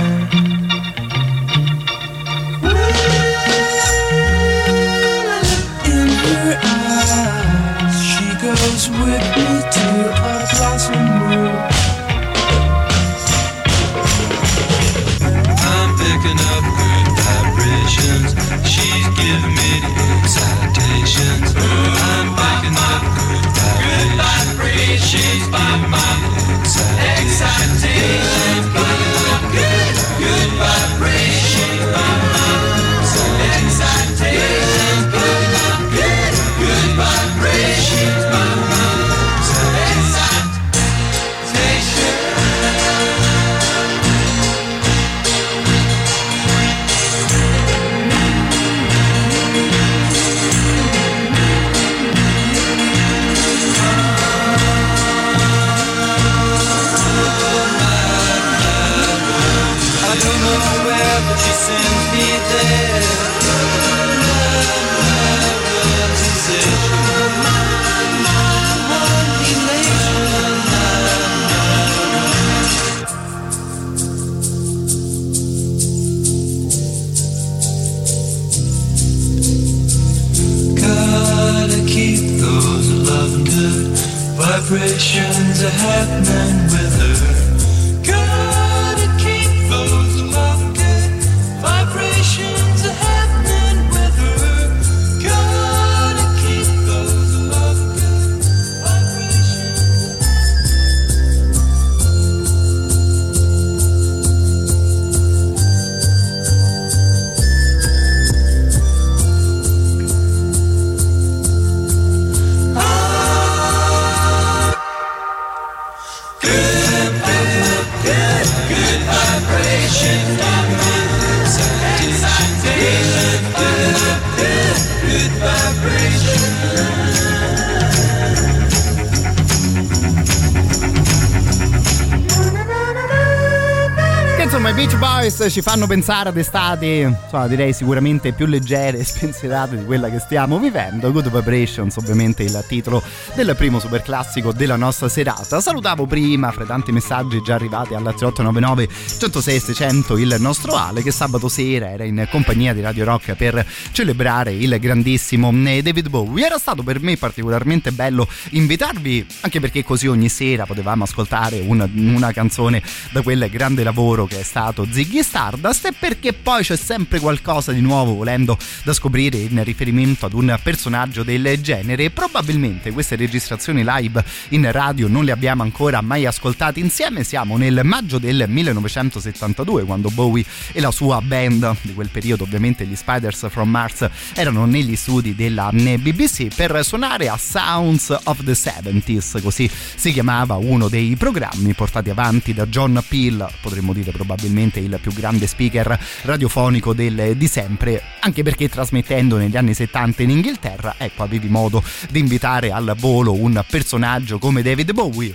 Ci 135.49 135.63
fanno 135.63 135.87
pensare 135.87 136.29
ad 136.29 136.37
estati, 136.37 136.99
insomma 136.99 137.47
direi 137.47 137.73
sicuramente 137.73 138.33
più 138.33 138.47
leggere 138.47 138.99
e 138.99 139.05
spensierate 139.05 139.77
di 139.77 139.85
quella 139.85 140.11
che 140.11 140.19
stiamo 140.19 140.59
vivendo. 140.59 141.13
Good 141.13 141.31
Vibrations 141.31 141.97
ovviamente 141.97 142.43
il 142.43 142.65
titolo 142.69 143.03
del 143.35 143.55
primo 143.57 143.79
super 143.79 144.03
classico 144.03 144.53
della 144.53 144.77
nostra 144.77 145.09
serata. 145.09 145.61
Salutavo 145.61 146.05
prima 146.07 146.51
fra 146.51 146.65
tanti 146.65 146.91
messaggi 146.91 147.41
già 147.43 147.55
arrivati 147.55 147.95
alla 147.95 148.13
3899 148.13 148.89
106 149.19 149.61
600 149.61 150.17
il 150.19 150.37
nostro 150.39 150.75
Ale 150.75 151.03
che 151.03 151.11
sabato 151.11 151.49
sera 151.49 151.91
era 151.91 152.05
in 152.05 152.27
compagnia 152.31 152.75
di 152.75 152.81
Radio 152.81 153.05
Rock 153.05 153.35
per 153.35 153.65
celebrare 153.93 154.53
il 154.53 154.77
grandissimo 154.81 155.53
eh, 155.67 155.81
David 155.81 156.09
Bowie. 156.09 156.45
Era 156.45 156.59
stato 156.59 156.83
per 156.83 157.01
me 157.01 157.17
particolarmente 157.17 157.93
bello 157.93 158.29
invitarvi 158.51 159.27
anche 159.43 159.61
perché 159.61 159.85
così 159.85 160.07
ogni 160.07 160.29
sera 160.29 160.67
potevamo 160.67 161.05
ascoltare 161.05 161.61
una, 161.61 161.89
una 161.95 162.33
canzone 162.33 162.83
da 163.13 163.23
quel 163.23 163.49
grande 163.49 163.85
lavoro 163.85 164.27
che 164.27 164.41
è 164.41 164.45
stato 164.45 164.87
Ziggy 164.91 165.23
Stardust 165.37 165.85
e 165.85 165.93
perché 165.93 166.33
poi 166.33 166.63
c'è 166.63 166.77
sempre 166.77 167.21
qualcosa 167.21 167.71
di 167.71 167.83
nuovo 167.83 168.15
volendo 168.15 168.57
da 168.85 168.95
scoprire 168.95 169.37
in 169.37 169.63
riferimento 169.65 170.25
ad 170.25 170.33
un 170.33 170.59
personaggio 170.63 171.23
del 171.23 171.61
genere. 171.61 172.09
Probabilmente 172.09 172.91
queste 172.91 173.17
registrazioni 173.17 173.85
live 173.85 174.25
in 174.51 174.73
radio 174.73 175.09
non 175.09 175.27
le 175.27 175.33
abbiamo 175.33 175.63
ancora 175.63 176.01
mai 176.01 176.25
ascoltate 176.25 176.81
insieme. 176.81 177.23
Siamo 177.23 177.59
nel 177.59 177.83
maggio 177.85 178.17
del 178.17 178.47
1972 178.49 179.85
quando 179.85 180.09
Bowie 180.09 180.43
e 180.73 180.81
la 180.81 180.91
sua 180.91 181.21
band 181.21 181.77
di 181.83 181.93
quel 181.93 182.09
periodo 182.09 182.45
ovviamente 182.45 182.87
gli 182.87 182.97
Spiders 182.97 183.49
from 183.51 183.69
Mars 183.69 184.09
erano 184.33 184.65
negli 184.65 184.97
studi 184.97 185.35
della 185.35 185.69
BBC 185.71 186.55
per 186.55 186.83
suonare 186.83 187.29
a 187.29 187.37
Sounds 187.37 188.09
of 188.25 188.43
the 188.43 188.53
70s 188.53 189.43
così 189.43 189.71
si 189.97 190.13
chiamava 190.13 190.55
uno 190.55 190.89
dei 190.89 191.15
programmi 191.17 191.75
portati 191.75 192.09
avanti 192.09 192.55
da 192.55 192.67
John 192.67 193.05
Peel 193.07 193.47
potremmo 193.61 193.93
dire 193.93 194.13
probabilmente 194.13 194.81
il 194.81 194.99
più 194.99 195.13
grande 195.27 195.49
speaker 195.49 195.99
radiofonico 196.23 196.95
del, 196.95 197.33
di 197.37 197.49
sempre, 197.49 198.01
anche 198.21 198.45
perché 198.45 198.69
trasmettendo 198.69 199.37
negli 199.37 199.57
anni 199.57 199.75
70 199.75 200.23
in 200.23 200.31
Inghilterra, 200.31 200.95
ecco, 200.99 201.25
avevi 201.25 201.49
modo 201.49 201.83
di 202.11 202.21
invitare 202.21 202.71
al 202.71 202.95
volo 202.97 203.33
un 203.33 203.61
personaggio 203.69 204.39
come 204.39 204.63
David 204.63 204.93
Bowie 204.93 205.35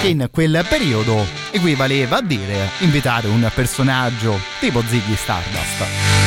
che 0.00 0.08
in 0.08 0.28
quel 0.30 0.64
periodo 0.68 1.24
equivaleva 1.50 2.18
a 2.18 2.22
dire 2.22 2.68
invitare 2.80 3.26
un 3.26 3.50
personaggio 3.54 4.38
tipo 4.60 4.82
Ziggy 4.82 5.16
Stardust. 5.16 6.23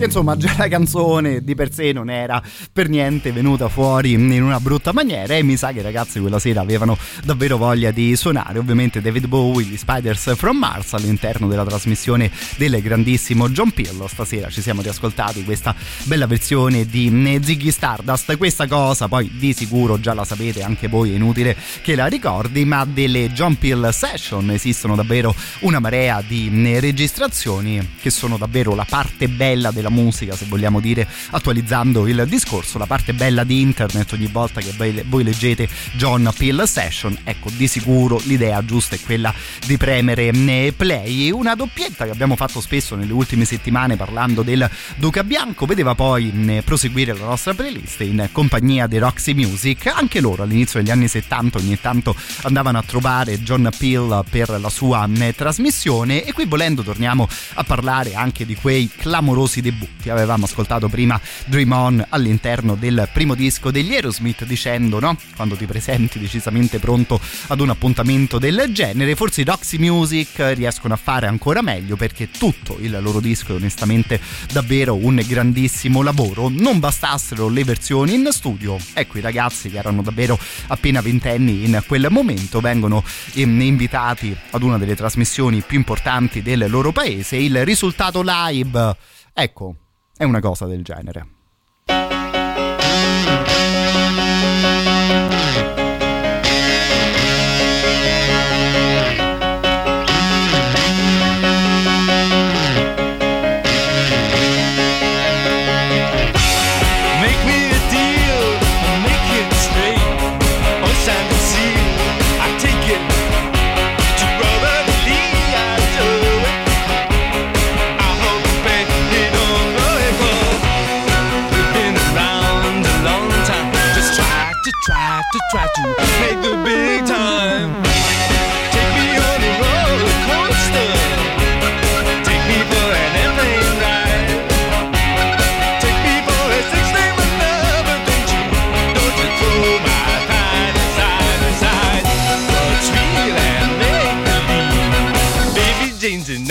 Che 0.00 0.06
insomma 0.06 0.34
già 0.34 0.54
la 0.56 0.66
canzone 0.66 1.44
di 1.44 1.54
per 1.54 1.70
sé 1.70 1.92
non 1.92 2.08
era 2.08 2.42
per 2.72 2.88
niente 2.88 3.32
venuta 3.32 3.68
fuori 3.68 4.12
in 4.12 4.42
una 4.42 4.58
brutta 4.58 4.94
maniera 4.94 5.34
e 5.34 5.42
mi 5.42 5.58
sa 5.58 5.72
che 5.72 5.80
i 5.80 5.82
ragazzi 5.82 6.20
quella 6.20 6.38
sera 6.38 6.62
avevano 6.62 6.96
davvero 7.22 7.58
voglia 7.58 7.90
di 7.90 8.16
suonare. 8.16 8.58
Ovviamente 8.58 9.02
David 9.02 9.26
Bowie, 9.26 9.66
gli 9.66 9.76
Spiders 9.76 10.36
from 10.36 10.56
Mars 10.56 10.94
all'interno 10.94 11.48
della 11.48 11.66
trasmissione 11.66 12.30
del 12.56 12.80
grandissimo 12.80 13.50
John 13.50 13.72
Pillo. 13.72 14.08
Stasera 14.08 14.48
ci 14.48 14.62
siamo 14.62 14.80
riascoltati 14.80 15.44
questa 15.44 15.74
bella 16.04 16.26
versione 16.26 16.86
di 16.86 17.38
Ziggy 17.42 17.70
Stardust. 17.70 18.38
Questa 18.38 18.66
cosa 18.66 19.06
poi 19.06 19.30
di 19.34 19.52
sicuro 19.52 20.00
già 20.00 20.14
la 20.14 20.24
sapete 20.24 20.62
anche 20.62 20.88
voi, 20.88 21.12
è 21.12 21.16
inutile 21.16 21.54
che 21.82 21.94
la 21.94 22.06
ricordi, 22.06 22.64
ma 22.64 22.86
delle 22.86 23.32
John 23.32 23.58
Peel 23.58 23.90
Session 23.92 24.50
esistono 24.50 24.96
davvero 24.96 25.34
una 25.60 25.78
marea 25.78 26.22
di 26.26 26.48
registrazioni 26.80 27.96
che 28.00 28.08
sono 28.08 28.38
davvero 28.38 28.74
la 28.74 28.86
parte 28.88 29.28
bella 29.28 29.70
della 29.70 29.88
musica, 29.90 30.34
se 30.34 30.46
vogliamo 30.48 30.80
dire, 30.80 31.06
attualizzando 31.30 32.06
il 32.06 32.24
discorso, 32.26 32.78
la 32.78 32.86
parte 32.86 33.12
bella 33.12 33.44
di 33.44 33.60
internet 33.60 34.12
ogni 34.12 34.28
volta 34.28 34.60
che 34.60 34.72
voi 35.08 35.22
leggete 35.22 35.68
John 35.92 36.32
Peel 36.36 36.66
Session, 36.66 37.16
ecco, 37.24 37.50
di 37.50 37.66
sicuro 37.66 38.20
l'idea 38.24 38.64
giusta 38.64 38.94
è 38.94 39.00
quella 39.00 39.32
di 39.66 39.76
premere 39.76 40.72
play. 40.72 41.30
Una 41.30 41.54
doppietta 41.54 42.04
che 42.04 42.10
abbiamo 42.10 42.36
fatto 42.36 42.60
spesso 42.60 42.94
nelle 42.94 43.12
ultime 43.12 43.44
settimane 43.44 43.96
parlando 43.96 44.42
del 44.42 44.68
Duca 44.96 45.24
Bianco 45.24 45.66
vedeva 45.66 45.94
poi 45.94 46.62
proseguire 46.64 47.12
la 47.16 47.26
nostra 47.26 47.54
playlist 47.54 48.00
in 48.00 48.28
compagnia 48.32 48.86
di 48.86 48.98
Roxy 48.98 49.34
Music. 49.34 49.86
Anche 49.86 50.20
loro 50.20 50.42
all'inizio 50.42 50.80
degli 50.80 50.90
anni 50.90 51.08
70 51.08 51.58
ogni 51.58 51.78
tanto 51.80 52.14
andavano 52.42 52.78
a 52.78 52.82
trovare 52.82 53.40
John 53.42 53.68
Peel 53.76 54.24
per 54.28 54.58
la 54.60 54.70
sua 54.70 55.08
trasmissione 55.34 56.24
e 56.24 56.32
qui 56.32 56.44
volendo 56.46 56.82
torniamo 56.82 57.28
a 57.54 57.64
parlare 57.64 58.14
anche 58.14 58.46
di 58.46 58.54
quei 58.54 58.90
clamorosi 58.94 59.60
debutti. 59.60 59.79
Avevamo 60.08 60.44
ascoltato 60.44 60.88
prima 60.88 61.20
Dream 61.46 61.72
On 61.72 62.06
all'interno 62.08 62.74
del 62.74 63.08
primo 63.12 63.34
disco 63.34 63.70
degli 63.70 63.92
Aerosmith 63.92 64.44
dicendo 64.44 64.98
no? 64.98 65.16
Quando 65.36 65.56
ti 65.56 65.66
presenti 65.66 66.18
decisamente 66.18 66.78
pronto 66.78 67.20
ad 67.48 67.60
un 67.60 67.70
appuntamento 67.70 68.38
del 68.38 68.70
genere, 68.72 69.14
forse 69.14 69.42
i 69.42 69.44
Roxy 69.44 69.78
Music 69.78 70.52
riescono 70.54 70.94
a 70.94 70.96
fare 70.96 71.26
ancora 71.26 71.62
meglio 71.62 71.96
perché 71.96 72.30
tutto 72.30 72.78
il 72.80 72.98
loro 73.00 73.20
disco 73.20 73.52
è 73.52 73.56
onestamente 73.56 74.20
davvero 74.52 74.94
un 74.94 75.22
grandissimo 75.26 76.02
lavoro. 76.02 76.48
Non 76.48 76.78
bastassero 76.78 77.48
le 77.48 77.64
versioni 77.64 78.14
in 78.14 78.28
studio, 78.30 78.78
ecco 78.94 79.18
i 79.18 79.20
ragazzi 79.20 79.70
che 79.70 79.78
erano 79.78 80.02
davvero 80.02 80.38
appena 80.68 81.00
ventenni 81.00 81.64
in 81.64 81.82
quel 81.86 82.08
momento 82.10 82.60
vengono 82.60 83.04
ehm, 83.34 83.60
invitati 83.60 84.36
ad 84.50 84.62
una 84.62 84.78
delle 84.78 84.96
trasmissioni 84.96 85.60
più 85.60 85.78
importanti 85.78 86.42
del 86.42 86.66
loro 86.68 86.92
paese. 86.92 87.36
Il 87.36 87.64
risultato 87.64 88.22
live, 88.24 88.96
ecco, 89.32 89.76
è 90.16 90.24
una 90.24 90.40
cosa 90.40 90.66
del 90.66 90.84
genere. 90.84 91.39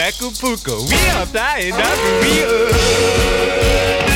Acapulco, 0.10 0.82
we 0.88 0.96
are 1.10 1.26
flying 1.28 1.72
out 1.72 1.82
to 1.82 2.20
Rio. 2.24 4.09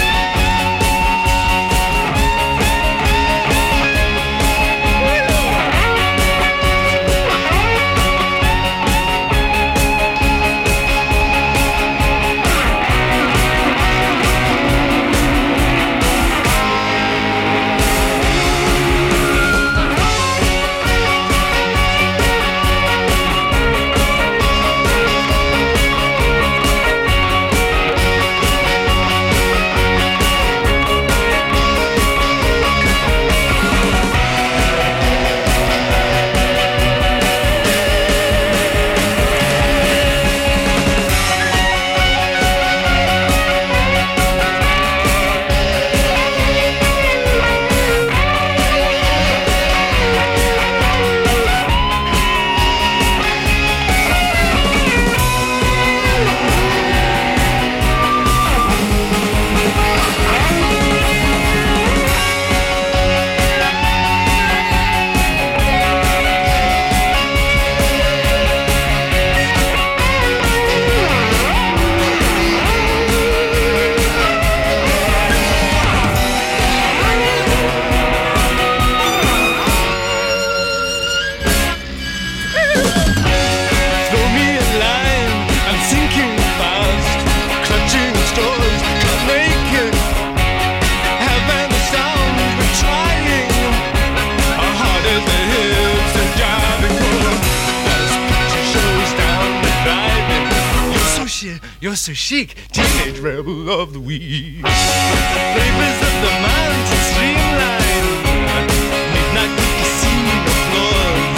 You're 101.94 101.98
so 101.98 102.14
chic. 102.14 102.56
Teenage 102.72 103.20
rebel 103.20 103.70
of 103.70 103.94
the 103.94 104.00
week. 104.00 104.66
Flavors 104.66 106.00
of 106.10 106.16
the 106.26 106.32
mountain 106.42 107.02
streamline. 107.06 108.66
Midnight 109.14 109.54
with 109.54 109.74
casino 109.78 110.38
floors. 110.74 111.38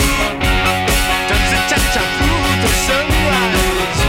Dance 1.28 1.52
a 1.52 1.60
cha-cha 1.68 2.04
through 2.16 2.56
the 2.64 2.72
sunrise. 2.88 4.00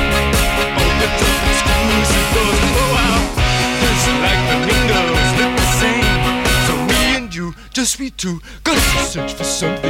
Open 0.70 1.02
up 1.02 1.18
exclusive 1.50 2.28
doors. 2.30 2.60
Oh 2.78 2.94
wow, 2.94 3.26
it's 3.82 4.06
like 4.22 4.42
the 4.46 4.58
windows 4.70 5.30
look 5.42 5.50
the 5.58 5.66
same. 5.82 6.14
So 6.66 6.74
me 6.86 7.00
and 7.16 7.28
you, 7.34 7.46
just 7.72 7.98
we 7.98 8.06
two, 8.10 8.38
gonna 8.62 8.78
search 9.10 9.32
for 9.32 9.42
something 9.42 9.85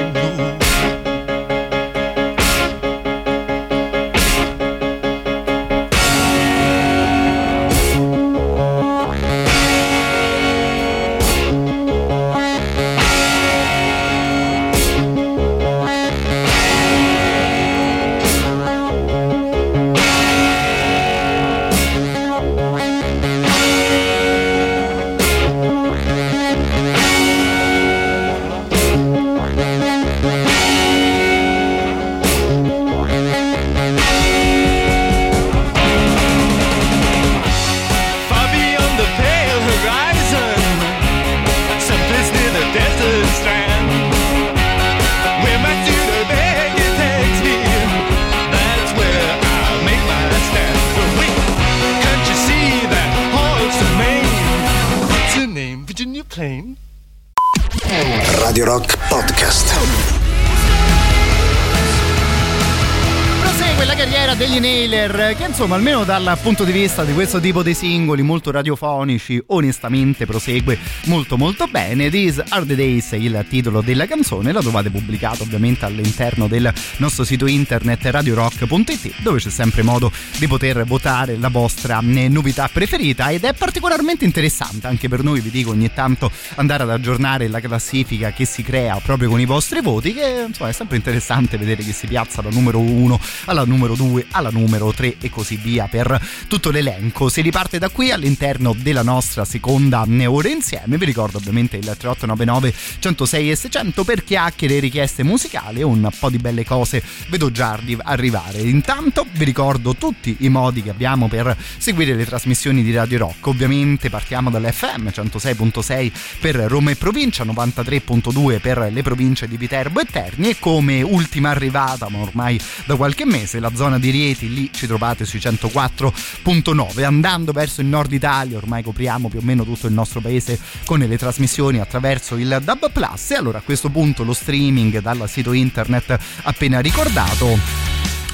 insomma 65.58 65.76
almeno 65.76 66.04
dal 66.04 66.38
punto 66.42 66.64
di 66.64 66.72
vista 66.72 67.02
di 67.02 67.14
questo 67.14 67.40
tipo 67.40 67.62
di 67.62 67.72
singoli 67.72 68.20
molto 68.20 68.50
radiofonici 68.50 69.42
onestamente 69.46 70.26
prosegue 70.26 70.78
molto 71.04 71.38
molto 71.38 71.66
bene. 71.66 72.10
These 72.10 72.44
Are 72.50 72.66
The 72.66 72.76
Days 72.76 73.12
è 73.12 73.16
il 73.16 73.42
titolo 73.48 73.80
della 73.80 74.04
canzone 74.04 74.52
la 74.52 74.60
trovate 74.60 74.90
pubblicato 74.90 75.44
ovviamente 75.44 75.86
all'interno 75.86 76.46
del 76.46 76.70
nostro 76.98 77.24
sito 77.24 77.46
internet 77.46 78.04
radiorock.it 78.04 79.22
dove 79.22 79.38
c'è 79.38 79.48
sempre 79.48 79.80
modo 79.80 80.12
di 80.36 80.46
poter 80.46 80.84
votare 80.84 81.38
la 81.38 81.48
vostra 81.48 82.00
eh, 82.00 82.28
novità 82.28 82.68
preferita. 82.70 83.30
Ed 83.30 83.44
è 83.44 83.54
particolarmente 83.54 84.26
interessante 84.26 84.86
anche 84.86 85.08
per 85.08 85.22
noi 85.22 85.40
vi 85.40 85.48
dico 85.48 85.70
ogni 85.70 85.90
tanto 85.90 86.30
andare 86.56 86.82
ad 86.82 86.90
aggiornare 86.90 87.48
la 87.48 87.60
classifica 87.60 88.30
che 88.30 88.44
si 88.44 88.62
crea 88.62 89.00
proprio 89.02 89.30
con 89.30 89.40
i 89.40 89.46
vostri 89.46 89.80
voti 89.80 90.12
che 90.12 90.44
insomma 90.48 90.68
è 90.68 90.74
sempre 90.74 90.98
interessante 90.98 91.56
vedere 91.56 91.82
che 91.82 91.94
si 91.94 92.06
piazza 92.06 92.42
da 92.42 92.50
numero 92.50 92.78
1 92.78 93.18
alla 93.46 93.64
numero 93.64 93.94
2, 93.94 94.26
alla 94.32 94.50
numero 94.50 94.92
3 94.92 95.16
e 95.18 95.30
così 95.30 95.45
via 95.54 95.86
per 95.86 96.20
tutto 96.48 96.70
l'elenco. 96.70 97.28
Si 97.28 97.40
riparte 97.40 97.78
da 97.78 97.90
qui 97.90 98.10
all'interno 98.10 98.74
della 98.76 99.02
nostra 99.02 99.44
seconda 99.44 100.04
ora 100.26 100.48
insieme. 100.48 100.98
Vi 100.98 101.04
ricordo 101.04 101.38
ovviamente 101.38 101.76
il 101.76 101.84
3899 101.84 102.74
106 102.98 103.50
e 103.50 103.56
600 103.56 104.02
per 104.02 104.24
chiacchiere 104.24 104.80
richieste 104.80 105.22
musicali 105.22 105.80
e 105.80 105.84
un 105.84 106.08
po' 106.18 106.30
di 106.30 106.38
belle 106.38 106.64
cose 106.64 107.02
vedo 107.28 107.52
già 107.52 107.78
arrivare. 108.02 108.58
Intanto 108.62 109.26
vi 109.30 109.44
ricordo 109.44 109.94
tutti 109.94 110.36
i 110.40 110.48
modi 110.48 110.82
che 110.82 110.90
abbiamo 110.90 111.28
per 111.28 111.56
seguire 111.78 112.14
le 112.14 112.24
trasmissioni 112.24 112.82
di 112.82 112.92
Radio 112.92 113.18
Rock. 113.18 113.46
Ovviamente 113.46 114.10
partiamo 114.10 114.50
dall'FM 114.50 115.08
106.6 115.08 116.12
per 116.40 116.56
Roma 116.56 116.90
e 116.90 116.96
provincia, 116.96 117.44
93.2 117.44 118.60
per 118.60 118.88
le 118.90 119.02
province 119.02 119.46
di 119.46 119.56
Viterbo 119.56 120.00
e 120.00 120.04
Terni 120.04 120.50
e 120.50 120.58
come 120.58 121.02
ultima 121.02 121.50
arrivata, 121.50 122.08
ma 122.08 122.18
ormai 122.18 122.60
da 122.86 122.96
qualche 122.96 123.24
mese, 123.24 123.60
la 123.60 123.72
zona 123.74 123.98
di 123.98 124.10
Rieti, 124.10 124.52
lì 124.52 124.70
ci 124.72 124.86
trovate 124.86 125.24
sui 125.38 125.38
104.9. 125.38 127.04
Andando 127.04 127.52
verso 127.52 127.80
il 127.80 127.86
nord 127.86 128.12
Italia, 128.12 128.56
ormai 128.56 128.82
copriamo 128.82 129.28
più 129.28 129.38
o 129.38 129.42
meno 129.42 129.64
tutto 129.64 129.86
il 129.86 129.92
nostro 129.92 130.20
paese 130.20 130.58
con 130.84 130.98
le 130.98 131.18
trasmissioni 131.18 131.78
attraverso 131.78 132.36
il 132.36 132.60
DAB 132.62 132.90
Plus. 132.90 133.30
E 133.30 133.34
allora 133.34 133.58
a 133.58 133.62
questo 133.62 133.90
punto 133.90 134.24
lo 134.24 134.32
streaming 134.32 135.00
dal 135.00 135.28
sito 135.28 135.52
internet 135.52 136.18
appena 136.42 136.80
ricordato 136.80 137.58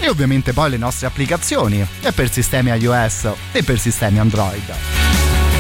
e 0.00 0.08
ovviamente 0.08 0.52
poi 0.52 0.70
le 0.70 0.78
nostre 0.78 1.06
applicazioni 1.06 1.84
e 2.00 2.12
per 2.12 2.30
sistemi 2.30 2.70
iOS 2.70 3.32
e 3.52 3.62
per 3.62 3.78
sistemi 3.78 4.18
Android. 4.18 5.51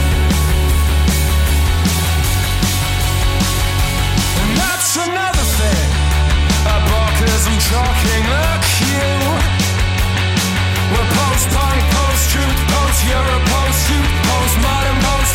Post 13.02 13.10
Euro, 13.10 13.38
post 13.50 13.88
post 14.28 14.56
modern, 14.62 14.98
post 15.02 15.34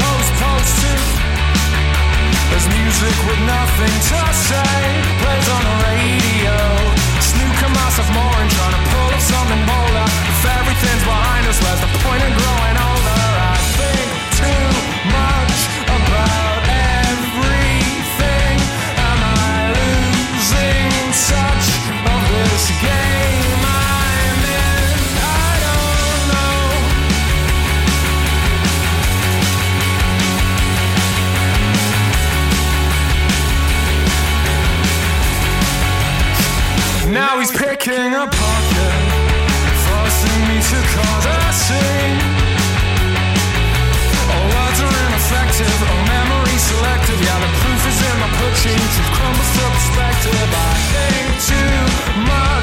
post 0.00 0.30
post. 0.42 0.78
There's 2.50 2.68
music 2.68 3.16
with 3.26 3.40
nothing 3.46 3.94
to 4.10 4.20
say, 4.32 5.02
plays 5.20 5.48
on 5.48 5.62
the 5.64 5.76
radio. 5.86 6.35
Now 37.36 37.42
he's 37.42 37.52
picking 37.52 38.14
a 38.14 38.24
pocket, 38.24 38.96
forcing 39.84 40.40
me 40.48 40.56
to 40.56 40.78
cause 40.96 41.26
a 41.28 41.52
scene. 41.52 42.16
All 44.32 44.46
words 44.56 44.80
are 44.80 44.96
ineffective, 45.04 45.78
all 45.84 46.02
memory 46.16 46.56
selective. 46.56 47.20
Yeah, 47.20 47.36
the 47.44 47.50
proof 47.60 47.82
is 47.92 48.00
in 48.08 48.16
my 48.24 48.30
pushing, 48.40 48.80
truth 48.80 49.12
crumbles 49.20 49.52
to 49.52 49.64
perspective. 49.68 50.48
I 50.48 50.72
think 50.88 51.28
too 51.44 52.24
much 52.24 52.55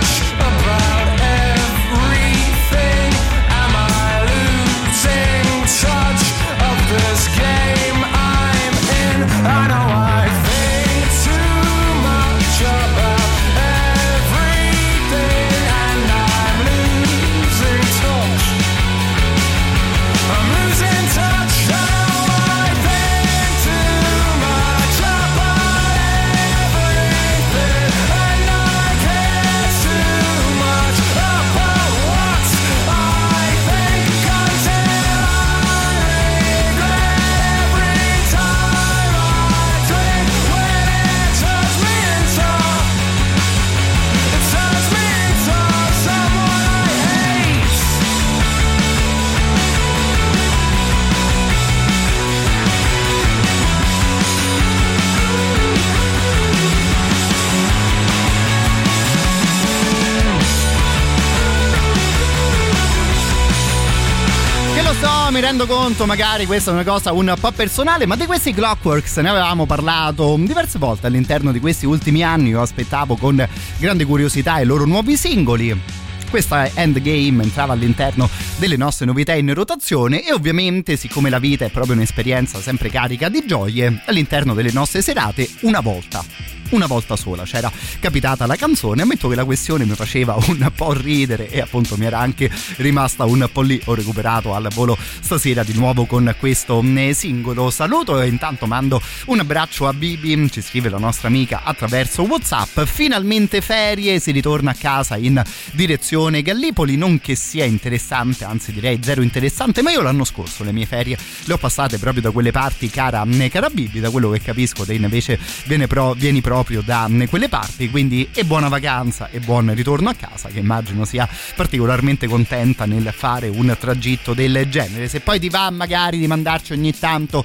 rendo 65.54 65.68
conto, 65.68 66.08
magari 66.08 66.48
questa 66.48 66.72
è 66.72 66.74
una 66.74 66.84
cosa 66.84 67.12
un 67.12 67.32
po' 67.40 67.52
personale, 67.52 68.08
ma 68.08 68.16
di 68.16 68.26
questi 68.26 68.54
Clockworks 68.54 69.18
ne 69.18 69.30
avevamo 69.30 69.68
parlato 69.68 70.36
diverse 70.40 70.80
volte 70.80 71.06
all'interno 71.06 71.52
di 71.52 71.60
questi 71.60 71.86
ultimi 71.86 72.24
anni. 72.24 72.50
Io 72.50 72.62
aspettavo 72.62 73.16
con 73.16 73.48
grande 73.78 74.06
curiosità 74.06 74.60
i 74.60 74.66
loro 74.66 74.86
nuovi 74.86 75.16
singoli. 75.16 76.03
Questa 76.34 76.68
Endgame 76.74 77.44
entrava 77.44 77.74
all'interno 77.74 78.28
delle 78.58 78.76
nostre 78.76 79.06
novità 79.06 79.36
in 79.36 79.54
rotazione 79.54 80.26
e 80.26 80.34
ovviamente 80.34 80.98
siccome 80.98 81.30
la 81.30 81.38
vita 81.38 81.64
è 81.64 81.70
proprio 81.70 81.94
un'esperienza 81.94 82.60
sempre 82.60 82.90
carica 82.90 83.30
di 83.30 83.44
gioie, 83.46 84.02
all'interno 84.08 84.56
delle 84.56 84.72
nostre 84.72 85.04
serate 85.04 85.48
una 85.62 85.80
volta 85.80 86.26
una 86.74 86.88
volta 86.88 87.16
sola 87.16 87.44
c'era 87.44 87.72
capitata 88.00 88.48
la 88.48 88.56
canzone. 88.56 89.04
Ammetto 89.04 89.28
che 89.28 89.36
la 89.36 89.46
questione 89.46 89.86
mi 89.86 89.94
faceva 89.94 90.36
un 90.48 90.72
po' 90.76 90.94
ridere 90.94 91.50
e 91.50 91.62
appunto 91.62 91.96
mi 91.98 92.06
era 92.06 92.18
anche 92.18 92.50
rimasta 92.78 93.26
un 93.26 93.48
po' 93.52 93.62
lì. 93.62 93.80
Ho 93.86 93.94
recuperato 93.94 94.56
al 94.56 94.70
volo 94.74 94.98
stasera 94.98 95.64
di 95.64 95.74
nuovo 95.74 96.06
con 96.06 96.36
questo 96.40 96.84
eh, 96.96 97.14
singolo. 97.14 97.70
Saluto 97.70 98.20
e 98.20 98.28
intanto 98.28 98.66
mando 98.66 99.00
un 99.26 99.40
abbraccio 99.40 99.88
a 99.88 99.94
Bibi. 99.94 100.50
Ci 100.50 100.62
scrive 100.62 100.90
la 100.90 100.98
nostra 100.98 101.28
amica 101.28 101.62
attraverso 101.64 102.24
whatsapp. 102.24 102.80
Finalmente 102.82 103.62
ferie 103.62 104.20
si 104.20 104.32
ritorna 104.32 104.72
a 104.72 104.76
casa 104.76 105.16
in 105.16 105.42
direzione 105.74 106.23
Gallipoli 106.30 106.96
non 106.96 107.20
che 107.20 107.36
sia 107.36 107.66
interessante 107.66 108.44
anzi 108.44 108.72
direi 108.72 109.00
zero 109.02 109.22
interessante 109.22 109.82
ma 109.82 109.92
io 109.92 110.02
l'anno 110.02 110.24
scorso 110.24 110.64
le 110.64 110.72
mie 110.72 110.86
ferie 110.86 111.18
le 111.46 111.54
ho 111.54 111.58
passate 111.58 111.98
proprio 111.98 112.22
da 112.22 112.32
quelle 112.32 112.52
parti 112.52 112.90
cara, 112.90 113.26
eh, 113.26 113.50
cara 113.50 113.70
Bibi 113.70 114.00
da 114.00 114.10
quello 114.10 114.30
che 114.30 114.42
capisco 114.42 114.84
te 114.86 114.94
invece 114.94 115.40
pro, 115.88 116.14
vieni 116.14 116.42
proprio 116.42 116.82
da 116.82 117.08
eh, 117.10 117.28
quelle 117.28 117.50
parti 117.50 117.90
quindi 117.90 118.30
e 118.34 118.44
buona 118.44 118.68
vacanza 118.68 119.30
e 119.30 119.40
buon 119.40 119.74
ritorno 119.74 120.10
a 120.10 120.14
casa 120.14 120.50
che 120.50 120.60
immagino 120.60 121.06
sia 121.06 121.28
particolarmente 121.56 122.28
contenta 122.28 122.86
nel 122.86 123.14
fare 123.16 123.48
un 123.48 123.76
tragitto 123.80 124.34
del 124.34 124.68
genere. 124.70 125.08
Se 125.08 125.20
poi 125.20 125.40
ti 125.40 125.50
va 125.50 125.70
magari 125.70 126.18
di 126.18 126.28
mandarci 126.28 126.74
ogni 126.74 126.98
tanto 126.98 127.44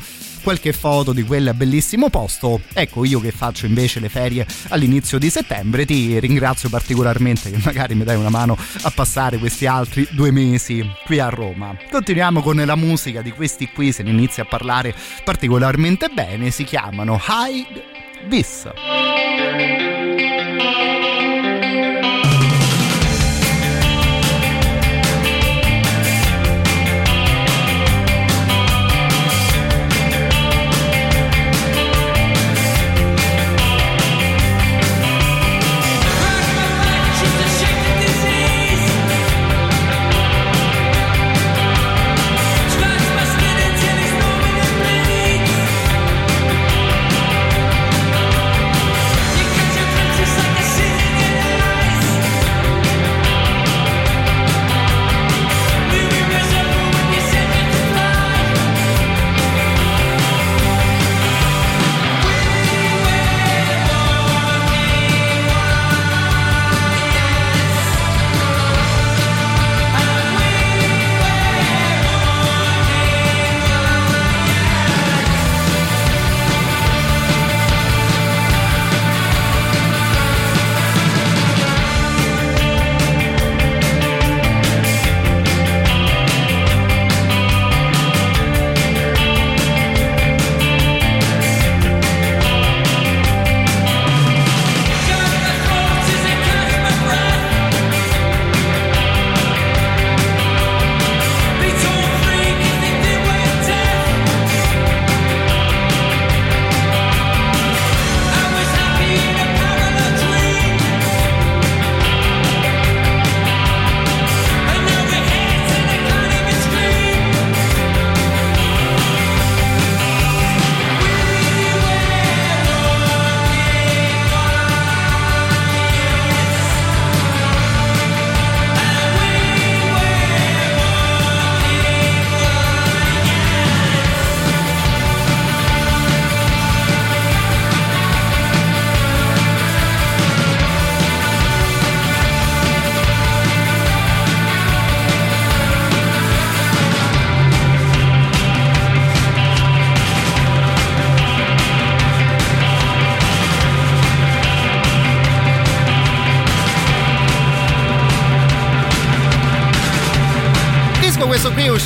qualche 0.49 0.73
foto 0.73 1.13
di 1.13 1.25
quel 1.25 1.53
bellissimo 1.55 2.09
posto. 2.09 2.63
Ecco 2.73 3.05
io 3.05 3.21
che 3.21 3.33
faccio 3.33 3.67
invece 3.67 4.01
le 4.01 4.09
ferie 4.09 4.47
all'inizio 4.69 5.19
di 5.19 5.29
settembre 5.29 5.85
ti 5.85 6.19
ringrazio 6.19 6.71
particolarmente 6.71 7.51
che 7.51 7.59
magari 7.63 7.95
mi 7.95 8.03
dai 8.03 8.17
una 8.17 8.31
mano 8.31 8.57
a 8.81 8.91
passare 8.91 9.37
questi 9.37 9.67
altri 9.67 10.09
due 10.11 10.31
mesi 10.31 10.91
qui 11.05 11.19
a 11.19 11.29
Roma. 11.29 11.77
Continuiamo 11.91 12.41
con 12.41 12.57
la 12.57 12.77
musica 12.77 13.21
di 13.21 13.31
questi 13.31 13.69
qui, 13.69 13.93
se 13.93 14.03
ne 14.03 14.09
inizia 14.09 14.45
a 14.45 14.47
parlare 14.47 14.95
particolarmente 15.23 16.09
bene, 16.09 16.51
si 16.51 16.65
chiamano 16.65 17.21
Hide 17.29 17.85
Bis. 18.27 19.88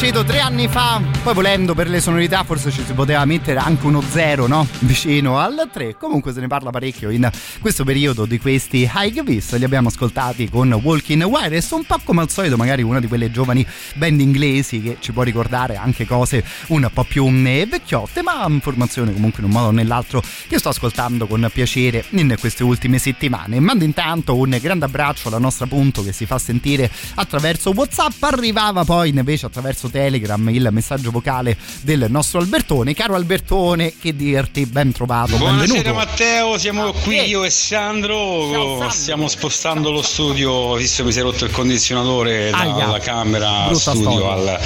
Uscito 0.03 0.25
tre 0.25 0.41
anni 0.41 0.67
fa, 0.67 1.01
poi 1.23 1.33
volendo 1.33 1.75
per 1.77 1.89
le 1.89 2.01
sonorità 2.01 2.43
forse 2.43 2.73
ci 2.73 2.83
si 2.85 2.93
poteva 2.93 3.25
mettere 3.25 3.61
anche 3.61 3.87
uno 3.87 4.03
zero, 4.03 4.49
no? 4.49 4.67
Vicino 4.81 5.39
al 5.39 5.69
3. 5.73 5.95
Comunque 5.97 6.33
se 6.33 6.41
ne 6.41 6.49
parla 6.49 6.71
parecchio 6.71 7.09
in 7.11 7.31
questo 7.61 7.85
periodo 7.85 8.25
di 8.25 8.41
questi 8.41 8.91
High 8.93 9.23
Vis, 9.23 9.57
li 9.57 9.63
abbiamo 9.63 9.87
ascoltati 9.87 10.51
con 10.51 10.73
Walking 10.73 11.23
Wireless, 11.23 11.71
un 11.71 11.85
po' 11.85 12.01
come 12.03 12.23
al 12.23 12.31
solito 12.31 12.57
magari 12.57 12.83
una 12.83 12.99
di 12.99 13.07
quelle 13.07 13.31
giovani 13.31 13.65
band 13.95 14.21
inglesi 14.21 14.83
che 14.83 14.97
ci 14.99 15.13
può 15.13 15.23
ricordare 15.23 15.77
anche 15.77 16.05
cose 16.05 16.45
un 16.69 16.91
po' 16.93 17.05
più 17.05 17.29
eh, 17.29 17.65
vecchiotte, 17.71 18.23
ma 18.23 18.45
informazione 18.49 19.13
comunque 19.13 19.39
in 19.39 19.45
un 19.47 19.53
modo 19.53 19.69
o 19.69 19.71
nell'altro 19.71 20.21
che 20.49 20.59
sto 20.59 20.71
ascoltando 20.71 21.29
con 21.29 21.49
piacere 21.53 22.05
in 22.11 22.35
queste 22.41 22.65
ultime 22.65 22.99
settimane. 22.99 23.61
Mando 23.61 23.85
intanto 23.85 24.35
un 24.35 24.59
grande 24.61 24.85
abbraccio 24.85 25.29
alla 25.29 25.39
nostra 25.39 25.67
punto 25.67 26.03
che 26.03 26.13
si 26.13 26.27
fa 26.27 26.41
sentire 26.41 26.91
attraverso 27.15 27.71
Whatsapp, 27.71 28.21
arrivava 28.25 28.85
poi 28.85 29.11
invece 29.11 29.47
attraverso 29.47 29.91
Telegram 29.93 30.49
il 30.49 30.69
messaggio 30.73 31.13
vocale 31.13 31.57
del 31.83 32.07
nostro 32.09 32.41
Albertone. 32.41 32.95
Caro 32.95 33.15
Albertone, 33.15 33.93
che 34.01 34.17
dirti, 34.17 34.67
ben 34.67 34.91
trovato, 34.91 35.37
Buonasera 35.37 35.73
benvenuto. 35.75 35.95
Matteo, 35.95 36.59
siamo 36.59 36.91
qui 36.93 37.19
Eh. 37.19 37.25
io 37.27 37.45
e 37.45 37.51
Sandro, 37.51 38.17
Ciao, 38.51 38.69
Sandro. 38.71 38.91
stiamo 38.91 39.29
spostando 39.29 39.91
lo 39.93 40.03
studio, 40.03 40.75
visto 40.75 41.03
che 41.03 41.07
mi 41.09 41.13
si 41.13 41.19
è 41.21 41.23
rotto 41.23 41.45
il 41.45 41.51
condizionatore 41.53 42.51
Aia. 42.51 42.73
dalla 42.75 42.99
camera 42.99 43.67
Brutta 43.69 43.91
studio 43.95 44.31
al, 44.31 44.59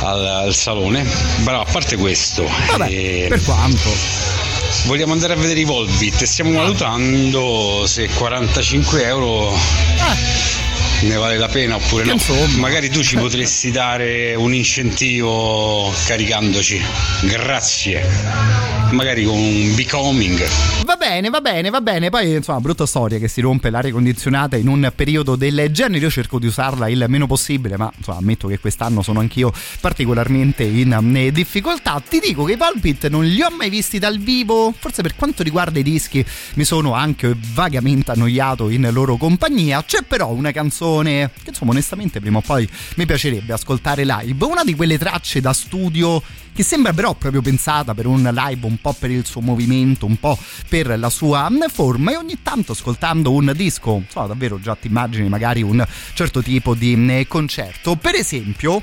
al- 0.00 0.26
al 0.26 0.54
salone. 0.54 1.06
Però 1.44 1.60
a 1.60 1.66
parte 1.70 1.96
questo, 1.96 2.48
Vabbè, 2.70 2.90
eh, 2.90 3.26
per 3.28 3.42
quanto. 3.44 3.90
vogliamo 4.86 5.12
andare 5.12 5.34
a 5.34 5.36
vedere 5.36 5.60
i 5.60 5.64
Volbit 5.64 6.22
e 6.22 6.26
stiamo 6.26 6.52
valutando 6.52 7.84
se 7.86 8.08
45 8.08 9.04
euro 9.04 9.52
ne 11.02 11.16
vale 11.16 11.36
la 11.36 11.48
pena 11.48 11.76
oppure 11.76 12.04
no. 12.04 12.12
insomma. 12.12 12.58
Magari 12.58 12.88
tu 12.88 13.02
ci 13.02 13.16
potresti 13.16 13.70
dare 13.70 14.34
un 14.34 14.54
incentivo 14.54 15.92
caricandoci. 16.06 16.80
Grazie. 17.22 18.06
Magari 18.90 19.24
con 19.24 19.38
un 19.38 19.74
becoming. 19.74 20.46
Va 20.84 20.96
bene, 21.02 21.30
va 21.30 21.40
bene, 21.40 21.70
va 21.70 21.80
bene. 21.80 22.10
Poi, 22.10 22.34
insomma, 22.36 22.60
brutta 22.60 22.86
storia 22.86 23.18
che 23.18 23.26
si 23.26 23.40
rompe 23.40 23.70
l'aria 23.70 23.90
condizionata 23.90 24.56
in 24.56 24.68
un 24.68 24.92
periodo 24.94 25.34
del 25.34 25.68
genere. 25.72 26.04
Io 26.04 26.10
cerco 26.10 26.38
di 26.38 26.46
usarla 26.46 26.88
il 26.88 27.04
meno 27.08 27.26
possibile, 27.26 27.76
ma 27.76 27.92
insomma, 27.96 28.18
ammetto 28.18 28.46
che 28.46 28.60
quest'anno 28.60 29.02
sono 29.02 29.18
anch'io 29.18 29.52
particolarmente 29.80 30.62
in 30.62 30.92
eh, 31.16 31.32
difficoltà. 31.32 32.00
Ti 32.06 32.20
dico 32.20 32.44
che 32.44 32.52
i 32.52 32.56
Volpit 32.56 33.08
non 33.08 33.24
li 33.24 33.42
ho 33.42 33.50
mai 33.50 33.68
visti 33.68 33.98
dal 33.98 34.18
vivo. 34.18 34.72
Forse 34.78 35.02
per 35.02 35.16
quanto 35.16 35.42
riguarda 35.42 35.80
i 35.80 35.82
dischi, 35.82 36.24
mi 36.54 36.64
sono 36.64 36.94
anche 36.94 37.34
vagamente 37.52 38.12
annoiato 38.12 38.68
in 38.68 38.88
loro 38.92 39.16
compagnia. 39.16 39.82
C'è 39.82 40.02
però 40.02 40.28
una 40.28 40.52
canzone 40.52 41.32
che, 41.42 41.48
insomma, 41.50 41.72
onestamente, 41.72 42.20
prima 42.20 42.38
o 42.38 42.42
poi 42.42 42.68
mi 42.94 43.06
piacerebbe 43.06 43.52
ascoltare 43.52 44.04
live. 44.04 44.44
Una 44.44 44.62
di 44.62 44.76
quelle 44.76 44.98
tracce 44.98 45.40
da 45.40 45.52
studio 45.52 46.22
che 46.54 46.62
sembra 46.62 46.92
però 46.92 47.14
proprio 47.14 47.40
pensata 47.40 47.94
per 47.94 48.06
un 48.06 48.22
live 48.22 48.66
un 48.66 48.78
po' 48.80 48.94
per 48.98 49.10
il 49.10 49.24
suo 49.26 49.40
movimento, 49.40 50.06
un 50.06 50.18
po' 50.18 50.38
per 50.68 50.98
la 50.98 51.10
sua 51.10 51.48
mm, 51.50 51.62
forma 51.68 52.12
e 52.12 52.16
ogni 52.16 52.42
tanto 52.42 52.72
ascoltando 52.72 53.32
un 53.32 53.52
disco, 53.54 54.02
insomma 54.04 54.26
davvero 54.26 54.60
già 54.60 54.74
ti 54.76 54.88
immagini 54.88 55.28
magari 55.28 55.62
un 55.62 55.84
certo 56.14 56.42
tipo 56.42 56.74
di 56.74 56.94
mm, 56.96 57.22
concerto. 57.28 57.96
Per 57.96 58.14
esempio, 58.14 58.82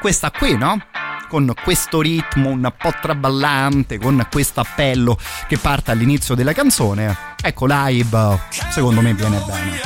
questa 0.00 0.30
qui, 0.30 0.56
no? 0.56 0.82
Con 1.28 1.52
questo 1.62 2.00
ritmo 2.00 2.48
un 2.48 2.72
po' 2.76 2.92
traballante, 3.00 3.98
con 3.98 4.26
questo 4.30 4.60
appello 4.60 5.16
che 5.46 5.58
parte 5.58 5.92
all'inizio 5.92 6.34
della 6.34 6.52
canzone. 6.52 7.16
Ecco, 7.40 7.66
live, 7.68 8.40
secondo 8.70 9.00
me 9.00 9.14
viene 9.14 9.40
bene. 9.46 9.80